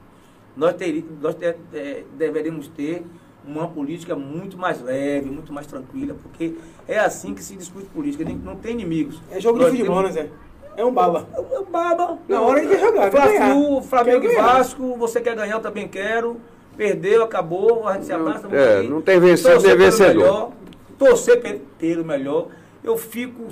nós, 0.58 0.74
teri, 0.74 1.04
nós 1.22 1.34
te- 1.36 1.54
eh, 1.72 2.02
deveríamos 2.18 2.68
ter 2.68 3.04
uma 3.46 3.68
política 3.68 4.14
muito 4.14 4.58
mais 4.58 4.82
leve, 4.82 5.30
muito 5.30 5.52
mais 5.52 5.66
tranquila, 5.66 6.14
porque 6.22 6.54
é 6.86 6.98
assim 6.98 7.32
que 7.32 7.42
se 7.42 7.54
discute 7.56 7.86
política, 7.86 8.24
não 8.44 8.56
tem 8.56 8.72
inimigos. 8.72 9.18
É 9.30 9.40
jogo 9.40 9.58
de 9.58 9.64
Nós 9.64 9.72
futebol, 9.74 10.02
né, 10.02 10.10
Zé? 10.10 10.28
É 10.76 10.84
um 10.84 10.92
baba. 10.92 11.26
é 11.34 11.58
o 11.58 11.64
baba. 11.64 12.18
Na 12.28 12.40
hora 12.42 12.60
ele 12.62 12.68
quer 12.68 12.80
jogar, 12.80 13.10
Fla-Flu. 13.10 13.82
Flamengo 13.82 14.26
e. 14.26 14.34
Vasco, 14.36 14.96
você 14.96 15.20
quer 15.20 15.34
ganhar, 15.34 15.54
eu 15.54 15.60
também 15.60 15.88
quero. 15.88 16.36
Perdeu, 16.76 17.24
acabou, 17.24 17.88
a 17.88 17.94
gente 17.94 18.06
se 18.06 18.12
Não, 18.12 18.20
abraça. 18.20 18.46
é, 18.54 18.82
não 18.82 19.00
tem 19.02 19.18
nem 19.18 19.36
pelo 19.36 19.76
vencedor. 19.78 20.14
melhor, 20.14 20.52
torcer 20.98 21.40
pe- 21.40 21.60
pelo 21.78 22.04
melhor. 22.04 22.48
Eu 22.84 22.96
fico 22.96 23.46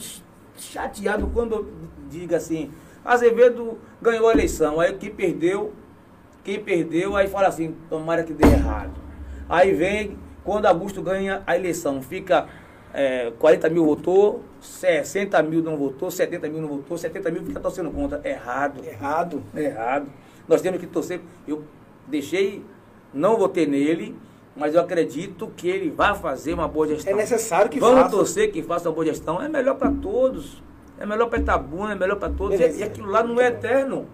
chateado 0.56 1.28
quando 1.34 1.66
diga 2.08 2.36
assim, 2.36 2.70
Azevedo 3.04 3.78
ganhou 4.00 4.28
a 4.28 4.32
eleição, 4.32 4.78
aí 4.80 4.92
quem 4.94 5.10
perdeu, 5.10 5.72
quem 6.46 6.60
perdeu, 6.60 7.16
aí 7.16 7.26
fala 7.26 7.48
assim, 7.48 7.74
tomara 7.90 8.22
que 8.22 8.32
dê 8.32 8.46
errado. 8.46 8.92
Aí 9.48 9.74
vem, 9.74 10.16
quando 10.44 10.66
Augusto 10.66 11.02
ganha 11.02 11.42
a 11.44 11.56
eleição, 11.56 12.00
fica 12.00 12.46
é, 12.94 13.32
40 13.36 13.68
mil 13.68 13.84
votou, 13.84 14.44
60 14.60 15.42
mil 15.42 15.60
não 15.60 15.76
votou, 15.76 16.08
70 16.08 16.48
mil 16.48 16.62
não 16.62 16.68
votou, 16.68 16.96
70 16.96 17.32
mil 17.32 17.44
fica 17.44 17.58
torcendo 17.58 17.90
contra. 17.90 18.20
Errado. 18.22 18.80
Errado. 18.84 19.42
Errado. 19.56 20.06
Nós 20.46 20.62
temos 20.62 20.78
que 20.78 20.86
torcer. 20.86 21.20
Eu 21.48 21.64
deixei, 22.06 22.64
não 23.12 23.36
votei 23.36 23.66
nele, 23.66 24.16
mas 24.54 24.72
eu 24.72 24.80
acredito 24.80 25.50
que 25.56 25.68
ele 25.68 25.90
vai 25.90 26.14
fazer 26.14 26.54
uma 26.54 26.68
boa 26.68 26.86
gestão. 26.86 27.12
É 27.12 27.16
necessário 27.16 27.68
que 27.68 27.80
Vamos 27.80 28.02
faça. 28.02 28.16
torcer 28.16 28.52
que 28.52 28.62
faça 28.62 28.88
uma 28.88 28.94
boa 28.94 29.06
gestão. 29.06 29.42
É 29.42 29.48
melhor 29.48 29.74
para 29.74 29.90
todos. 29.90 30.62
É 30.96 31.04
melhor 31.04 31.28
para 31.28 31.40
Itabuna, 31.40 31.92
é 31.92 31.96
melhor 31.96 32.20
para 32.20 32.32
todos. 32.32 32.60
E, 32.60 32.78
e 32.78 32.84
aquilo 32.84 33.10
lá 33.10 33.24
não 33.24 33.40
é 33.40 33.48
eterno. 33.48 34.06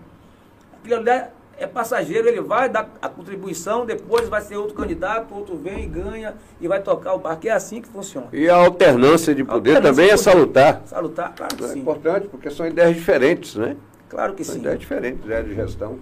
Aquilo 0.82 1.04
lá 1.04 1.28
é 1.58 1.66
passageiro, 1.66 2.28
ele 2.28 2.40
vai 2.40 2.68
dar 2.68 2.88
a 3.00 3.08
contribuição, 3.08 3.86
depois 3.86 4.28
vai 4.28 4.40
ser 4.40 4.56
outro 4.56 4.74
candidato, 4.74 5.34
outro 5.34 5.56
vem 5.56 5.84
e 5.84 5.86
ganha 5.86 6.34
e 6.60 6.66
vai 6.68 6.80
tocar 6.82 7.14
o 7.14 7.18
barco. 7.18 7.46
É 7.46 7.50
assim 7.50 7.80
que 7.80 7.88
funciona. 7.88 8.26
E 8.32 8.48
a 8.48 8.56
alternância 8.56 9.34
de 9.34 9.44
poder 9.44 9.76
Alternância 9.76 9.90
também 9.90 10.04
é 10.10 10.16
de 10.16 10.22
poder. 10.22 10.30
salutar. 10.30 10.82
Salutar, 10.86 11.34
claro 11.36 11.56
que 11.56 11.64
É 11.64 11.68
sim. 11.68 11.78
importante, 11.80 12.26
porque 12.28 12.50
são 12.50 12.66
ideias 12.66 12.94
diferentes, 12.94 13.54
né? 13.56 13.76
Claro 14.08 14.34
que 14.34 14.44
São 14.44 14.54
sim. 14.54 14.60
ideias 14.60 14.78
diferentes, 14.80 15.24
ideias 15.24 15.46
de 15.46 15.54
gestão. 15.54 15.98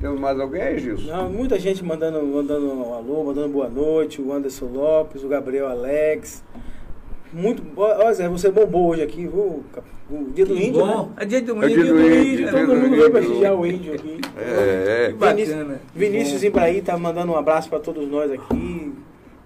Temos 0.00 0.20
mais 0.20 0.38
alguém 0.38 0.60
aí, 0.60 0.78
Gilson? 0.78 1.06
Não, 1.10 1.30
muita 1.30 1.58
gente 1.58 1.82
mandando, 1.82 2.22
mandando 2.22 2.66
um 2.66 2.92
alô, 2.94 3.24
mandando 3.24 3.48
boa 3.48 3.68
noite, 3.68 4.20
o 4.20 4.32
Anderson 4.32 4.66
Lopes, 4.66 5.24
o 5.24 5.28
Gabriel 5.28 5.66
Alex. 5.68 6.42
Muito 7.32 7.62
bom. 7.62 7.82
Ó, 7.82 8.12
Zé, 8.12 8.28
você 8.28 8.50
bombou 8.50 8.88
hoje 8.88 9.02
aqui, 9.02 9.22
viu? 9.26 9.62
O 10.10 10.30
dia 10.32 10.46
do 10.46 10.54
Que 10.54 10.66
índio, 10.66 10.80
bom. 10.86 11.02
né? 11.06 11.08
É 11.18 11.24
dia 11.26 11.42
do 11.42 11.62
É 11.62 11.66
índio, 11.70 11.84
dia 11.84 11.92
do 11.92 12.00
índio, 12.00 12.36
dia 12.36 12.50
Todo 12.50 12.66
do 12.66 12.74
mundo 12.74 12.80
veio 12.90 12.94
índio. 12.96 13.10
prestigiar 13.12 13.54
o 13.54 13.66
índio 13.66 13.94
aqui. 13.94 14.20
É, 14.38 15.08
é. 15.08 15.12
Bacana. 15.12 15.80
Vinícius. 15.94 16.42
Ibraí 16.42 16.80
tá 16.80 16.96
mandando 16.96 17.32
um 17.32 17.36
abraço 17.36 17.68
para 17.68 17.78
todos 17.80 18.08
nós 18.08 18.30
aqui, 18.32 18.94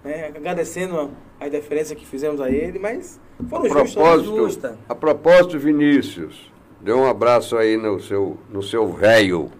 né? 0.04 0.26
agradecendo 0.34 1.10
a 1.40 1.48
deferência 1.48 1.96
que 1.96 2.06
fizemos 2.06 2.40
a 2.40 2.48
ele, 2.48 2.78
mas 2.78 3.20
foram 3.50 3.64
né? 3.64 3.70
propósito, 3.70 4.36
justa. 4.36 4.78
a 4.88 4.94
propósito, 4.94 5.58
Vinícius, 5.58 6.52
dê 6.80 6.92
um 6.92 7.04
abraço 7.04 7.56
aí 7.56 7.76
no 7.76 7.98
seu, 8.00 8.36
no 8.48 8.62
seu 8.62 8.86
velho, 8.92 9.50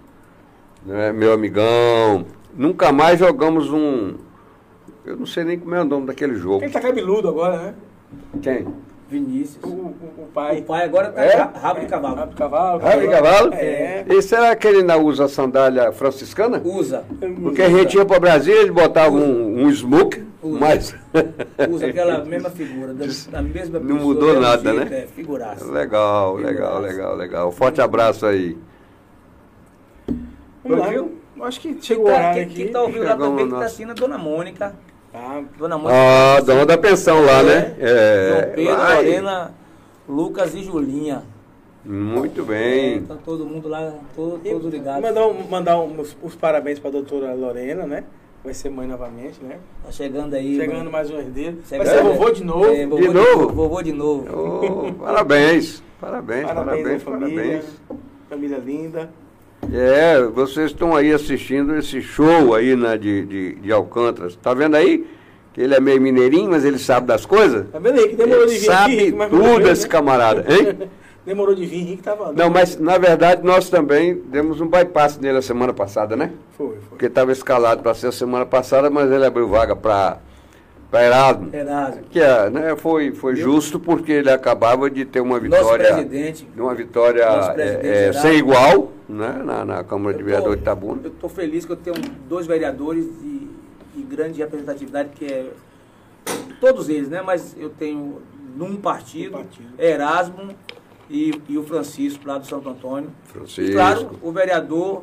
né, 0.87 1.13
meu 1.13 1.33
amigão. 1.33 2.25
Nunca 2.55 2.93
mais 2.93 3.19
jogamos 3.19 3.69
um. 3.73 4.15
Eu 5.05 5.17
não 5.17 5.27
sei 5.27 5.43
nem 5.43 5.59
como 5.59 5.75
é 5.75 5.81
o 5.81 5.85
nome 5.85 6.07
daquele 6.07 6.37
jogo. 6.37 6.63
Ele 6.63 6.73
tá 6.73 6.81
cabeludo 6.81 7.29
agora, 7.29 7.57
né? 7.61 7.75
Quem? 8.41 8.67
Vinícius. 9.09 9.63
O, 9.63 9.69
o, 9.69 9.95
o 10.19 10.29
pai. 10.33 10.61
O 10.61 10.63
pai 10.63 10.85
agora 10.85 11.13
tá 11.13 11.23
É? 11.23 11.37
ra- 11.37 11.53
rabo 11.55 11.81
de 11.81 11.87
cavalo. 11.87 12.17
Rabo 12.17 12.31
de 12.31 12.37
cavalo. 12.37 12.81
Rabo 12.81 13.01
de 13.03 13.09
cavalo? 13.09 13.55
É. 13.55 14.05
E 14.09 14.23
será 14.23 14.57
que 14.57 14.67
ele 14.67 14.79
ainda 14.79 14.97
usa 14.97 15.29
sandália 15.29 15.93
franciscana? 15.93 16.63
Usa. 16.65 17.05
Porque 17.43 17.61
a 17.63 17.69
gente 17.69 17.95
ia 17.97 18.07
para 18.07 18.19
Brasília, 18.19 18.61
ele 18.63 18.71
botava 18.71 19.15
um, 19.15 19.65
um 19.67 19.71
smoke, 19.71 20.25
Usa. 20.43 20.59
mas. 20.59 20.95
Usa 21.71 21.87
aquela 21.89 22.25
mesma 22.25 22.49
figura, 22.49 22.95
da, 22.95 23.05
da 23.31 23.43
mesma 23.43 23.79
Não 23.79 23.97
pessoa, 23.97 24.01
mudou 24.15 24.41
nada, 24.41 24.73
jeito, 24.73 24.91
né? 24.91 24.99
É, 25.03 25.07
figuraça. 25.07 25.71
legal, 25.71 26.35
legal, 26.37 26.77
Figuraça. 26.77 26.81
legal, 26.97 27.17
legal. 27.17 27.53
Forte 27.53 27.83
abraço 27.83 28.25
aí. 28.25 28.57
Vamos 30.65 30.79
lá. 30.79 30.93
Eu 30.95 31.13
Acho 31.43 31.61
que 31.61 31.77
chegou 31.83 32.05
o 32.05 32.09
Tá, 32.09 32.15
horário 32.15 32.35
quem, 32.35 32.43
aqui. 32.45 32.55
quem 32.55 32.69
tá 32.73 32.81
ouvindo 32.83 33.03
lá 33.05 33.17
também, 33.17 33.47
que 33.49 33.51
tá 33.55 33.65
assistindo, 33.65 33.91
a 33.91 33.95
Dona 33.95 34.17
Mônica. 34.17 34.75
Tá. 35.13 35.43
Dona 35.59 35.77
Mônica. 35.77 35.95
Ah, 35.95 36.41
dona 36.41 36.65
da 36.67 36.79
pensão 36.79 37.23
lá, 37.25 37.43
né? 37.43 37.75
É, 37.79 38.29
João 38.31 38.55
Pedro, 38.55 38.77
vai. 38.77 38.97
Lorena, 38.97 39.55
Lucas 40.09 40.55
e 40.55 40.63
Julinha. 40.63 41.23
Muito 41.85 42.41
É, 42.43 42.45
bem. 42.45 43.03
tá 43.03 43.17
todo 43.25 43.45
mundo 43.45 43.69
lá, 43.69 43.93
todo, 44.15 44.39
todos 44.43 44.73
ligados. 44.73 45.03
Mandar, 45.03 45.27
um- 45.27 45.49
mandar 45.51 45.79
um- 45.81 46.01
os, 46.01 46.17
os 46.23 46.35
parabéns 46.35 46.79
para 46.79 46.89
a 46.91 46.93
doutora 46.93 47.35
Lorena, 47.35 47.87
né? 47.87 48.05
Vai 48.45 48.55
ser 48.55 48.71
mãe 48.71 48.87
novamente, 48.87 49.43
né? 49.43 49.59
Tá 49.85 49.91
chegando 49.93 50.35
aí. 50.35 50.57
Chegando 50.57 50.79
mano. 50.79 50.91
mais 50.93 51.11
um 51.11 51.19
herdeiro. 51.19 51.59
Vai 51.71 51.81
Chegando, 51.87 51.89
ser 51.97 52.03
vovô 52.03 52.29
é. 52.29 52.33
de 52.33 52.45
novo. 52.45 52.65
É, 52.67 52.87
vovô 52.87 53.03
De 53.03 53.09
novo? 53.13 53.49
Vovô 53.53 53.83
de 53.83 53.93
novo. 53.93 54.27
Oh, 54.33 54.93
parabéns, 55.05 55.83
parabéns, 56.01 56.47
Parabéns, 56.47 56.55
parabéns, 56.55 57.03
família. 57.03 57.43
parabéns. 57.43 57.65
Família 58.31 58.59
linda. 58.59 59.11
É, 59.73 60.23
vocês 60.23 60.71
estão 60.71 60.95
aí 60.95 61.13
assistindo 61.13 61.75
esse 61.77 62.03
show 62.03 62.55
aí 62.55 62.77
né, 62.77 62.97
de, 62.99 63.25
de, 63.25 63.55
de 63.55 63.73
Alcântara. 63.73 64.31
Tá 64.43 64.53
vendo 64.53 64.77
aí? 64.77 65.07
Que 65.55 65.61
ele 65.61 65.75
é 65.75 65.81
meio 65.81 66.01
mineirinho, 66.01 66.51
mas 66.51 66.65
ele 66.65 66.79
sabe 66.79 67.07
das 67.07 67.25
coisas. 67.25 67.67
Tá 67.71 67.79
vendo 67.79 67.99
aí 67.99 68.09
que 68.09 68.17
demorou 68.17 68.45
Ele 68.45 68.53
de 68.53 68.59
vir 68.59 68.67
sabe 68.67 69.09
aqui, 69.09 69.31
tudo 69.31 69.69
esse 69.69 69.89
camarada, 69.89 70.45
hein? 70.49 70.89
Demorou 71.25 71.55
de 71.55 71.65
vir, 71.65 71.83
Henrique 71.83 72.03
tava. 72.03 72.33
Não, 72.33 72.51
mas 72.51 72.77
na 72.77 72.99
verdade 72.99 73.45
nós 73.45 73.71
também 73.71 74.21
demos 74.27 74.61
um 74.61 74.67
bypass 74.67 75.19
nele 75.19 75.39
a 75.39 75.43
semana 75.43 75.73
passada, 75.73 76.17
né? 76.17 76.33
Foi, 76.59 76.71
foi. 76.71 76.77
Porque 76.89 77.07
estava 77.07 77.31
escalado 77.31 77.81
para 77.81 77.95
ser 77.95 78.09
a 78.09 78.13
semana 78.13 78.45
passada, 78.45 78.91
mas 78.91 79.09
ele 79.11 79.25
abriu 79.25 79.47
vaga 79.47 79.77
para 79.77 80.19
Erasmo. 81.01 81.49
Erasmo. 81.55 82.03
Que 82.11 82.21
é, 82.21 82.51
né, 82.51 82.77
foi, 82.77 83.13
foi 83.13 83.35
justo 83.37 83.81
porque 83.81 84.13
ele 84.13 84.31
acabava 84.31 84.91
de 84.91 85.05
ter 85.05 85.21
uma 85.21 85.39
Nosso 85.41 85.51
vitória. 85.51 85.93
presidente. 85.95 86.45
de 86.45 86.61
uma 86.61 86.75
vitória 86.75 87.23
é, 87.57 88.09
é, 88.09 88.13
sem 88.13 88.39
igual 88.39 88.93
né, 89.09 89.43
na, 89.45 89.65
na 89.65 89.85
Câmara 89.85 90.17
de 90.17 90.21
Eu 90.23 90.27
tô- 90.27 90.31
Vereadores 90.31 90.57
de 90.59 90.63
Itabuna. 90.63 91.01
Eu 91.05 91.11
estou 91.11 91.31
feliz 91.31 91.65
que 91.65 91.73
eu 91.73 91.77
tenho 91.77 91.97
dois 92.29 92.47
vereadores 92.47 93.05
e, 93.23 93.51
e 93.97 94.03
grande 94.03 94.39
representatividade 94.41 95.11
que 95.15 95.25
é 95.25 95.51
todos 96.61 96.89
eles, 96.89 97.09
né? 97.09 97.23
Mas 97.23 97.57
eu 97.59 97.71
tenho 97.71 98.21
num 98.57 98.77
partido, 98.77 99.33
partido. 99.33 99.69
Erasmo 99.79 100.55
e, 101.11 101.33
e, 101.49 101.59
o 101.59 101.63
Francisco 101.65 102.27
lá 102.27 102.39
do 102.39 102.47
Santo 102.47 102.69
Antônio. 102.69 103.11
Francisco. 103.25 103.71
E 103.71 103.75
claro, 103.75 104.11
o 104.23 104.31
vereador, 104.31 105.03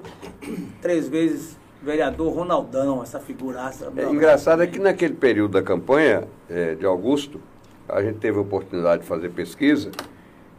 três 0.82 1.08
vezes 1.10 1.59
vereador 1.82 2.34
Ronaldão, 2.34 3.02
essa 3.02 3.20
figuraça. 3.20 3.92
É, 3.96 4.04
engraçado 4.04 4.62
é 4.62 4.68
que 4.68 4.80
naquele 4.80 5.14
período 5.14 5.52
da 5.52 5.62
campanha 5.62 6.28
é, 6.50 6.76
de 6.76 6.86
Augusto, 6.86 7.40
a 7.88 8.02
gente 8.02 8.20
teve 8.20 8.38
a 8.38 8.42
oportunidade 8.42 9.02
de 9.02 9.08
fazer 9.08 9.30
pesquisa 9.30 9.92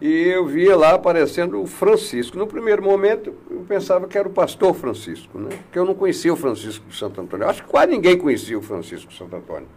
e 0.01 0.29
eu 0.29 0.47
via 0.47 0.75
lá 0.77 0.95
aparecendo 0.95 1.61
o 1.61 1.67
Francisco. 1.67 2.39
No 2.39 2.47
primeiro 2.47 2.83
momento, 2.83 3.35
eu 3.51 3.61
pensava 3.69 4.09
que 4.09 4.17
era 4.17 4.27
o 4.27 4.31
pastor 4.31 4.75
Francisco, 4.75 5.39
né? 5.39 5.51
porque 5.65 5.79
eu 5.79 5.85
não 5.85 5.95
conhecia 5.95 6.33
o 6.33 6.37
Francisco 6.37 6.87
de 6.89 6.97
Santo 6.97 7.21
Antônio. 7.21 7.47
Acho 7.47 7.63
que 7.63 7.69
quase 7.69 7.91
ninguém 7.91 8.17
conhecia 8.17 8.59
o 8.59 8.63
Francisco 8.63 9.11
de 9.11 9.19
Santo 9.19 9.37
Antônio. 9.37 9.69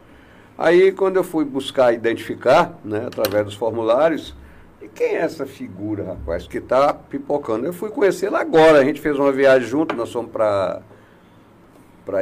Aí, 0.57 0.91
quando 0.91 1.17
eu 1.17 1.23
fui 1.23 1.43
buscar 1.43 1.93
identificar, 1.93 2.79
né, 2.85 3.05
através 3.07 3.43
dos 3.43 3.55
formulários, 3.55 4.35
e 4.81 4.87
quem 4.87 5.15
é 5.15 5.21
essa 5.21 5.45
figura, 5.45 6.03
rapaz, 6.03 6.47
que 6.47 6.59
está 6.59 6.93
pipocando? 6.93 7.65
Eu 7.65 7.73
fui 7.73 7.89
conhecê-la 7.89 8.39
agora. 8.39 8.79
A 8.79 8.83
gente 8.83 9.01
fez 9.01 9.17
uma 9.17 9.31
viagem 9.31 9.67
junto, 9.67 9.95
nós 9.95 10.11
fomos 10.11 10.31
para 10.31 10.81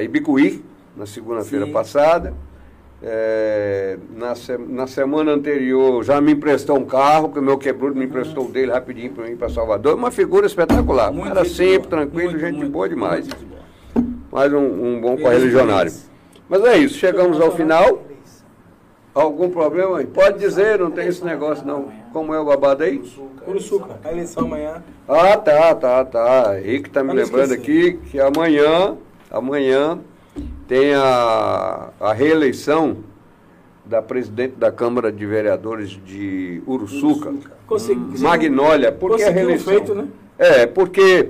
Ibicuí, 0.02 0.64
na 0.96 1.06
segunda-feira 1.06 1.68
passada. 1.68 2.34
É, 3.04 3.98
na, 4.16 4.36
se, 4.36 4.56
na 4.60 4.86
semana 4.86 5.32
anterior 5.32 6.04
já 6.04 6.22
me 6.22 6.34
emprestou 6.34 6.78
um 6.78 6.86
carro, 6.86 7.30
que 7.30 7.40
o 7.40 7.42
meu 7.42 7.58
quebrou, 7.58 7.96
me 7.96 8.06
emprestou 8.06 8.46
uhum. 8.46 8.52
dele 8.52 8.72
rapidinho 8.72 9.12
para 9.12 9.28
mim 9.28 9.36
para 9.36 9.50
Salvador. 9.50 9.96
Uma 9.96 10.12
figura 10.12 10.46
espetacular. 10.46 11.12
Muito 11.12 11.32
Era 11.32 11.44
simples, 11.44 11.88
tranquilo, 11.88 12.32
muito, 12.32 12.40
gente 12.40 12.58
muito, 12.58 12.72
boa 12.72 12.88
demais. 12.88 13.28
Mais 14.32 14.54
um, 14.54 14.60
um 14.60 15.02
bom 15.02 15.18
correligionário. 15.18 15.92
Mas 16.48 16.64
é 16.64 16.78
isso, 16.78 16.98
chegamos 16.98 17.42
ao 17.42 17.52
final. 17.52 18.04
Algum 19.14 19.50
problema 19.50 19.98
aí? 19.98 20.06
Pode 20.06 20.40
dizer, 20.40 20.80
não 20.80 20.90
tem 20.90 21.08
esse 21.08 21.26
negócio 21.26 21.66
não. 21.66 21.92
Como 22.14 22.34
é 22.34 22.40
o 22.40 22.46
babado 22.46 22.84
aí? 22.84 23.00
Curuçuca, 23.44 24.00
a 24.06 24.12
eleição 24.12 24.46
amanhã. 24.46 24.82
Ah, 25.08 25.36
tá, 25.36 25.76
tá, 25.76 26.06
tá. 26.06 26.60
Henrique 26.60 26.90
tá 26.90 27.04
me 27.04 27.14
lembrando 27.14 27.54
aqui 27.54 28.00
que 28.10 28.20
amanhã, 28.22 28.96
amanhã 29.32 30.00
tem 30.68 30.94
a, 30.94 31.90
a 32.00 32.14
reeleição 32.14 32.98
da 33.86 34.02
presidente 34.02 34.56
da 34.56 34.72
Câmara 34.72 35.12
de 35.12 35.26
Vereadores 35.26 35.90
de 35.90 36.62
Uruçuca, 36.68 37.34
Uruçuca. 37.70 38.20
Magnólia. 38.20 38.92
Por 38.92 39.16
que 39.16 39.24
a 39.24 39.32
reeleição? 39.32 39.74
Feito, 39.74 39.96
né? 39.96 40.08
É, 40.38 40.66
porque 40.66 41.30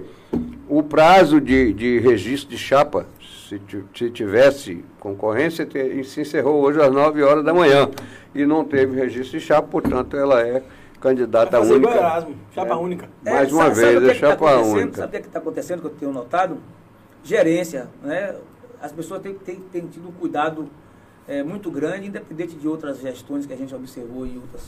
o 0.67 0.83
prazo 0.83 1.41
de, 1.41 1.73
de 1.73 1.99
registro 1.99 2.49
de 2.49 2.57
chapa 2.57 3.05
se, 3.19 3.61
se 3.93 4.09
tivesse 4.09 4.85
concorrência, 4.99 5.67
se 6.05 6.21
encerrou 6.21 6.61
hoje 6.61 6.79
às 6.79 6.91
9 6.91 7.21
horas 7.23 7.43
da 7.43 7.53
manhã. 7.53 7.89
E 8.33 8.45
não 8.45 8.63
teve 8.63 8.95
registro 8.95 9.37
de 9.37 9.45
chapa, 9.45 9.67
portanto, 9.67 10.15
ela 10.15 10.41
é 10.41 10.63
candidata 11.01 11.59
única. 11.59 11.93
Erasmo, 11.93 12.35
chapa 12.53 12.73
é, 12.73 12.77
única. 12.77 13.09
Mais 13.25 13.49
é, 13.49 13.53
uma 13.53 13.63
sabe, 13.63 13.75
vez, 13.75 13.93
sabe 13.93 14.09
é 14.09 14.13
chapa 14.13 14.45
tá 14.45 14.61
única. 14.61 14.97
Sabe 14.97 15.07
o 15.07 15.09
que 15.09 15.17
é 15.17 15.19
está 15.19 15.39
acontecendo, 15.39 15.79
que 15.81 15.87
eu 15.87 15.91
tenho 15.91 16.13
notado? 16.13 16.57
Gerência. 17.23 17.89
Né? 18.01 18.35
As 18.81 18.91
pessoas 18.91 19.21
têm, 19.21 19.33
têm, 19.35 19.59
têm 19.59 19.87
tido 19.87 20.09
um 20.09 20.11
cuidado 20.11 20.69
é, 21.27 21.43
muito 21.43 21.69
grande, 21.69 22.07
independente 22.07 22.55
de 22.55 22.67
outras 22.67 22.99
gestões 22.99 23.45
que 23.45 23.53
a 23.53 23.57
gente 23.57 23.73
observou 23.73 24.25
em 24.25 24.37
outras, 24.37 24.67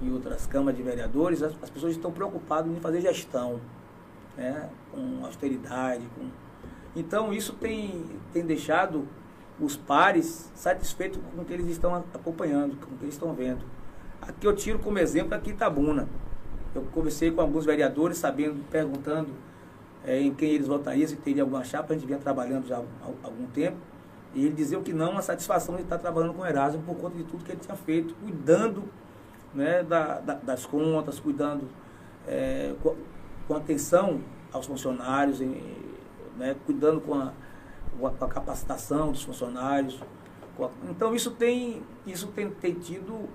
em 0.00 0.12
outras 0.12 0.46
câmaras 0.46 0.76
de 0.76 0.82
vereadores, 0.82 1.42
as, 1.42 1.54
as 1.62 1.70
pessoas 1.70 1.92
estão 1.92 2.12
preocupadas 2.12 2.70
em 2.70 2.80
fazer 2.80 3.00
gestão, 3.00 3.60
né? 4.36 4.68
com 4.90 5.24
austeridade, 5.24 6.02
com 6.16 6.28
então 6.94 7.32
isso 7.32 7.54
tem, 7.54 8.04
tem 8.32 8.44
deixado 8.44 9.08
os 9.58 9.76
pares 9.76 10.50
satisfeitos 10.54 11.18
com 11.34 11.42
o 11.42 11.44
que 11.44 11.52
eles 11.52 11.66
estão 11.68 11.94
acompanhando, 11.94 12.76
com 12.76 12.94
o 12.94 12.98
que 12.98 13.04
eles 13.04 13.14
estão 13.14 13.32
vendo. 13.32 13.64
Aqui 14.20 14.46
eu 14.46 14.54
tiro 14.54 14.78
como 14.78 14.98
exemplo 14.98 15.34
aqui 15.34 15.50
Itabuna. 15.50 16.08
Eu 16.74 16.82
conversei 16.92 17.30
com 17.30 17.40
alguns 17.40 17.64
vereadores, 17.64 18.18
sabendo, 18.18 18.62
perguntando 18.70 19.30
é, 20.04 20.20
em 20.20 20.34
quem 20.34 20.50
eles 20.50 20.66
votariam, 20.66 21.06
se 21.06 21.16
teria 21.16 21.42
alguma 21.42 21.64
chapa, 21.64 21.92
a 21.92 21.96
gente 21.96 22.06
vinha 22.06 22.18
trabalhando 22.18 22.66
já 22.66 22.78
há 22.78 23.06
algum 23.22 23.46
tempo. 23.46 23.76
E 24.34 24.46
ele 24.46 24.54
dizia 24.54 24.80
que 24.80 24.92
não, 24.92 25.16
a 25.18 25.22
satisfação 25.22 25.76
de 25.76 25.82
estar 25.82 25.98
trabalhando 25.98 26.34
com 26.34 26.42
o 26.42 26.46
Erasmo 26.46 26.82
por 26.82 26.96
conta 26.96 27.16
de 27.16 27.24
tudo 27.24 27.44
que 27.44 27.52
ele 27.52 27.60
tinha 27.60 27.76
feito, 27.76 28.14
cuidando 28.14 28.84
né, 29.54 29.82
da, 29.82 30.20
da, 30.20 30.34
das 30.34 30.64
contas, 30.64 31.20
cuidando 31.20 31.68
é, 32.26 32.74
com, 32.82 32.96
com 33.46 33.54
atenção 33.54 34.20
aos 34.52 34.66
funcionários, 34.66 35.40
em, 35.40 35.76
né, 36.38 36.56
cuidando 36.64 37.00
com 37.00 37.14
a, 37.14 37.32
com 37.98 38.06
a 38.06 38.28
capacitação 38.28 39.12
dos 39.12 39.22
funcionários. 39.22 40.00
A, 40.58 40.68
então 40.90 41.14
isso 41.14 41.30
tem, 41.32 41.82
isso 42.06 42.28
tem, 42.28 42.50
tem 42.50 42.74
tido 42.74 43.28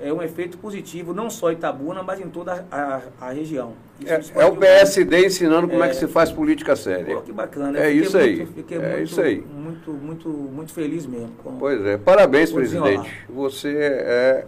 é, 0.00 0.12
um 0.12 0.22
efeito 0.22 0.56
positivo, 0.58 1.12
não 1.12 1.28
só 1.28 1.50
em 1.50 1.54
Itabuna, 1.54 2.02
mas 2.02 2.20
em 2.20 2.28
toda 2.28 2.66
a, 2.70 3.02
a, 3.20 3.28
a 3.28 3.32
região. 3.32 3.72
É, 4.04 4.20
é, 4.42 4.46
o 4.46 4.56
PSD 4.56 5.26
ensinando 5.26 5.68
como 5.68 5.82
é, 5.82 5.86
é, 5.86 5.90
que 5.90 5.96
se 5.96 6.06
faz 6.06 6.30
política 6.30 6.76
séria. 6.76 7.16
Pô, 7.16 7.22
que 7.22 7.32
bacana. 7.32 7.78
É 7.78 7.90
isso 7.90 8.16
aí. 8.16 8.46
Fiquei 8.46 8.78
é 8.78 8.80
muito, 8.80 9.02
isso 9.02 9.20
aí. 9.20 9.40
Muito, 9.40 9.90
muito, 9.90 10.28
muito 10.28 10.72
feliz 10.72 11.04
mesmo. 11.04 11.32
Com, 11.42 11.56
pois 11.58 11.84
é. 11.84 11.96
Parabéns, 11.96 12.52
presidente. 12.52 13.10
Você 13.28 13.76
é 13.76 14.46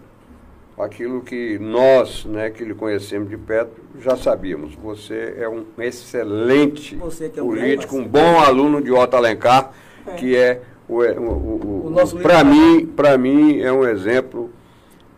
aquilo 0.78 1.20
que 1.20 1.58
nós, 1.58 2.24
né, 2.24 2.48
que 2.48 2.64
lhe 2.64 2.74
conhecemos 2.74 3.28
de 3.28 3.36
perto, 3.36 3.80
já 4.00 4.16
sabíamos. 4.16 4.74
Você 4.76 5.34
é 5.36 5.48
um 5.48 5.64
excelente 5.78 6.98
é 6.98 7.42
um 7.42 7.46
político, 7.46 7.96
um 7.96 8.06
bom 8.06 8.38
aluno 8.38 8.80
de 8.80 8.90
Otto 8.90 9.16
Alencar, 9.16 9.72
é. 10.06 10.12
que 10.12 10.36
é 10.36 10.62
o, 10.88 11.02
o, 11.02 11.02
o, 11.02 11.86
o 11.86 11.90
nosso 11.90 12.16
para 12.18 12.42
mim, 12.42 12.86
para 12.86 13.18
mim 13.18 13.60
é 13.60 13.72
um 13.72 13.86
exemplo 13.86 14.50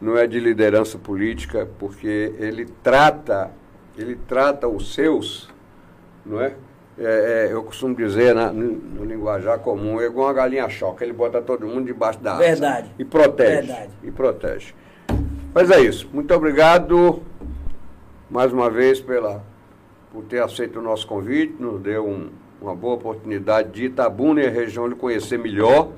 não 0.02 0.18
é 0.18 0.26
de 0.26 0.40
liderança 0.40 0.98
política, 0.98 1.68
porque 1.78 2.34
ele 2.36 2.66
trata, 2.82 3.52
ele 3.96 4.18
trata 4.26 4.66
os 4.66 4.92
seus, 4.92 5.48
não 6.26 6.40
é? 6.40 6.54
É, 6.98 7.48
é, 7.48 7.52
eu 7.52 7.62
costumo 7.62 7.94
dizer 7.94 8.34
na, 8.34 8.52
no, 8.52 8.72
no, 8.72 9.04
linguajar 9.04 9.60
comum, 9.60 10.00
é 10.00 10.06
igual 10.06 10.26
uma 10.26 10.34
galinha 10.34 10.68
choca, 10.68 11.04
ele 11.04 11.12
bota 11.12 11.40
todo 11.40 11.66
mundo 11.66 11.86
debaixo 11.86 12.18
da 12.18 12.32
asa. 12.32 12.42
Verdade. 12.42 12.90
E 12.98 13.04
protege. 13.04 13.66
Verdade. 13.66 13.90
E 14.02 14.10
protege. 14.10 14.74
Mas 15.54 15.70
é 15.70 15.80
isso. 15.80 16.10
Muito 16.12 16.34
obrigado 16.34 17.22
mais 18.28 18.52
uma 18.52 18.68
vez 18.68 19.00
pela, 19.00 19.42
por 20.12 20.24
ter 20.24 20.42
aceito 20.42 20.80
o 20.80 20.82
nosso 20.82 21.06
convite. 21.06 21.54
Nos 21.60 21.80
deu 21.80 22.06
um, 22.06 22.28
uma 22.60 22.74
boa 22.74 22.94
oportunidade 22.94 23.70
de 23.70 23.84
Itabuna 23.84 24.42
e 24.42 24.46
a 24.48 24.50
região 24.50 24.88
de 24.88 24.96
conhecer 24.96 25.38
melhor. 25.38 25.92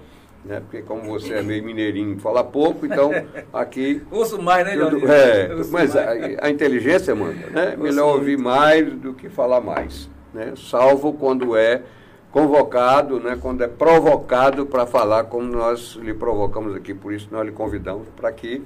Né? 0.44 0.60
Porque 0.60 0.82
como 0.82 1.02
você 1.04 1.34
é 1.34 1.42
meio 1.42 1.64
mineirinho, 1.64 2.18
fala 2.18 2.44
pouco, 2.44 2.84
então 2.84 3.10
aqui. 3.52 4.02
Ouço 4.10 4.40
mais, 4.40 4.66
né, 4.66 4.76
tudo, 4.76 5.10
É, 5.10 5.48
mas 5.70 5.96
a, 5.96 6.10
a, 6.42 6.50
inteligência 6.50 7.14
manda, 7.14 7.46
né? 7.48 7.76
Melhor 7.76 8.16
ouvir 8.16 8.36
mais 8.36 8.92
do 8.92 9.14
que 9.14 9.30
falar 9.30 9.60
mais. 9.60 10.08
Né? 10.34 10.52
Salvo 10.56 11.14
quando 11.14 11.56
é 11.56 11.82
convocado, 12.30 13.20
né, 13.20 13.38
quando 13.40 13.62
é 13.62 13.68
provocado 13.68 14.66
para 14.66 14.84
falar 14.84 15.24
como 15.24 15.44
nós 15.44 15.94
lhe 15.94 16.12
provocamos 16.12 16.74
aqui, 16.74 16.92
por 16.92 17.12
isso 17.12 17.28
nós 17.30 17.46
lhe 17.46 17.52
convidamos 17.52 18.08
para 18.16 18.32
que 18.32 18.60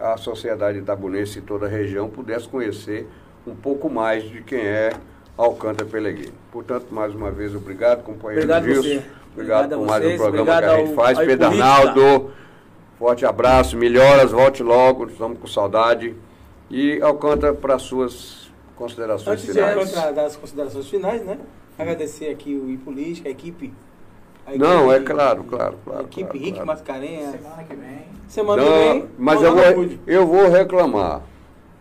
a 0.00 0.16
sociedade 0.16 0.78
itabunense 0.78 1.38
e 1.38 1.42
toda 1.42 1.66
a 1.66 1.68
região 1.68 2.08
pudesse 2.08 2.48
conhecer 2.48 3.06
um 3.46 3.54
pouco 3.54 3.90
mais 3.90 4.24
de 4.24 4.42
quem 4.42 4.60
é 4.60 4.90
Alcântara 5.36 5.88
Peleguino. 5.88 6.32
Portanto, 6.52 6.86
mais 6.90 7.14
uma 7.14 7.30
vez, 7.30 7.54
obrigado, 7.54 8.02
companheiro 8.02 8.44
obrigado 8.44 8.64
Gilson. 8.64 9.02
Obrigado, 9.32 9.72
obrigado 9.72 9.78
por 9.78 9.86
mais 9.86 10.04
um 10.04 10.16
programa 10.16 10.58
que 10.58 10.64
a 10.64 10.76
gente 10.78 10.94
faz. 10.94 11.18
Pedro 11.18 11.46
Arnaldo, 11.46 12.30
forte 12.98 13.26
abraço, 13.26 13.76
melhoras, 13.76 14.30
volte 14.30 14.62
logo, 14.62 15.06
estamos 15.06 15.38
com 15.38 15.46
saudade. 15.46 16.14
E 16.70 17.00
Alcântara 17.02 17.52
para 17.52 17.78
suas 17.78 18.50
considerações 18.76 19.40
Antes 19.40 19.54
finais. 19.54 19.76
Antes 19.76 20.02
de 20.02 20.12
das 20.12 20.36
considerações 20.36 20.88
finais, 20.88 21.24
né? 21.24 21.38
Agradecer 21.78 22.30
aqui 22.30 22.54
o 22.54 22.70
IPolítica, 22.70 23.28
a 23.28 23.32
equipe 23.32 23.72
não, 24.58 24.92
é 24.92 25.00
claro, 25.00 25.42
claro, 25.44 25.78
claro. 25.84 26.04
Equipe 26.04 26.24
claro, 26.24 26.38
Rick 26.38 26.52
claro. 26.52 26.66
Mascarenhas. 26.66 27.30
Semana 27.30 27.64
que 27.64 27.74
vem. 27.74 28.02
Semana 28.28 28.62
Não, 28.62 28.70
que 28.70 29.00
vem. 29.00 29.08
Mas 29.18 29.42
eu 29.42 29.54
vou, 29.54 29.88
eu 30.06 30.26
vou 30.26 30.50
reclamar. 30.50 31.22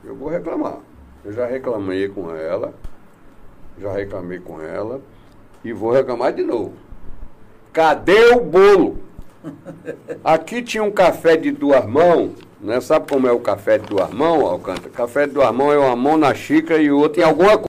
Eu 0.03 0.15
vou 0.15 0.29
reclamar. 0.29 0.77
Eu 1.25 1.33
já 1.33 1.45
reclamei 1.45 2.07
com 2.07 2.33
ela. 2.33 2.73
Já 3.79 3.93
reclamei 3.93 4.39
com 4.39 4.61
ela. 4.61 5.01
E 5.63 5.71
vou 5.71 5.91
reclamar 5.91 6.33
de 6.33 6.43
novo. 6.43 6.73
Cadê 7.71 8.33
o 8.33 8.41
bolo? 8.41 8.97
Aqui 10.23 10.61
tinha 10.61 10.83
um 10.83 10.91
café 10.91 11.35
de 11.35 11.51
duas 11.51 11.85
mãos. 11.85 12.31
Né? 12.61 12.79
Sabe 12.79 13.09
como 13.09 13.27
é 13.27 13.31
o 13.31 13.39
café 13.39 13.77
de 13.77 13.87
duas 13.87 14.09
mãos, 14.11 14.49
Alcântara? 14.49 14.89
Café 14.89 15.27
de 15.27 15.33
duas 15.33 15.53
mãos 15.53 15.73
é 15.73 15.77
uma 15.77 15.95
mão 15.95 16.17
na 16.17 16.33
xícara 16.33 16.81
e 16.81 16.91
outra 16.91 17.21
em 17.21 17.25
alguma 17.25 17.57
coisa. 17.57 17.67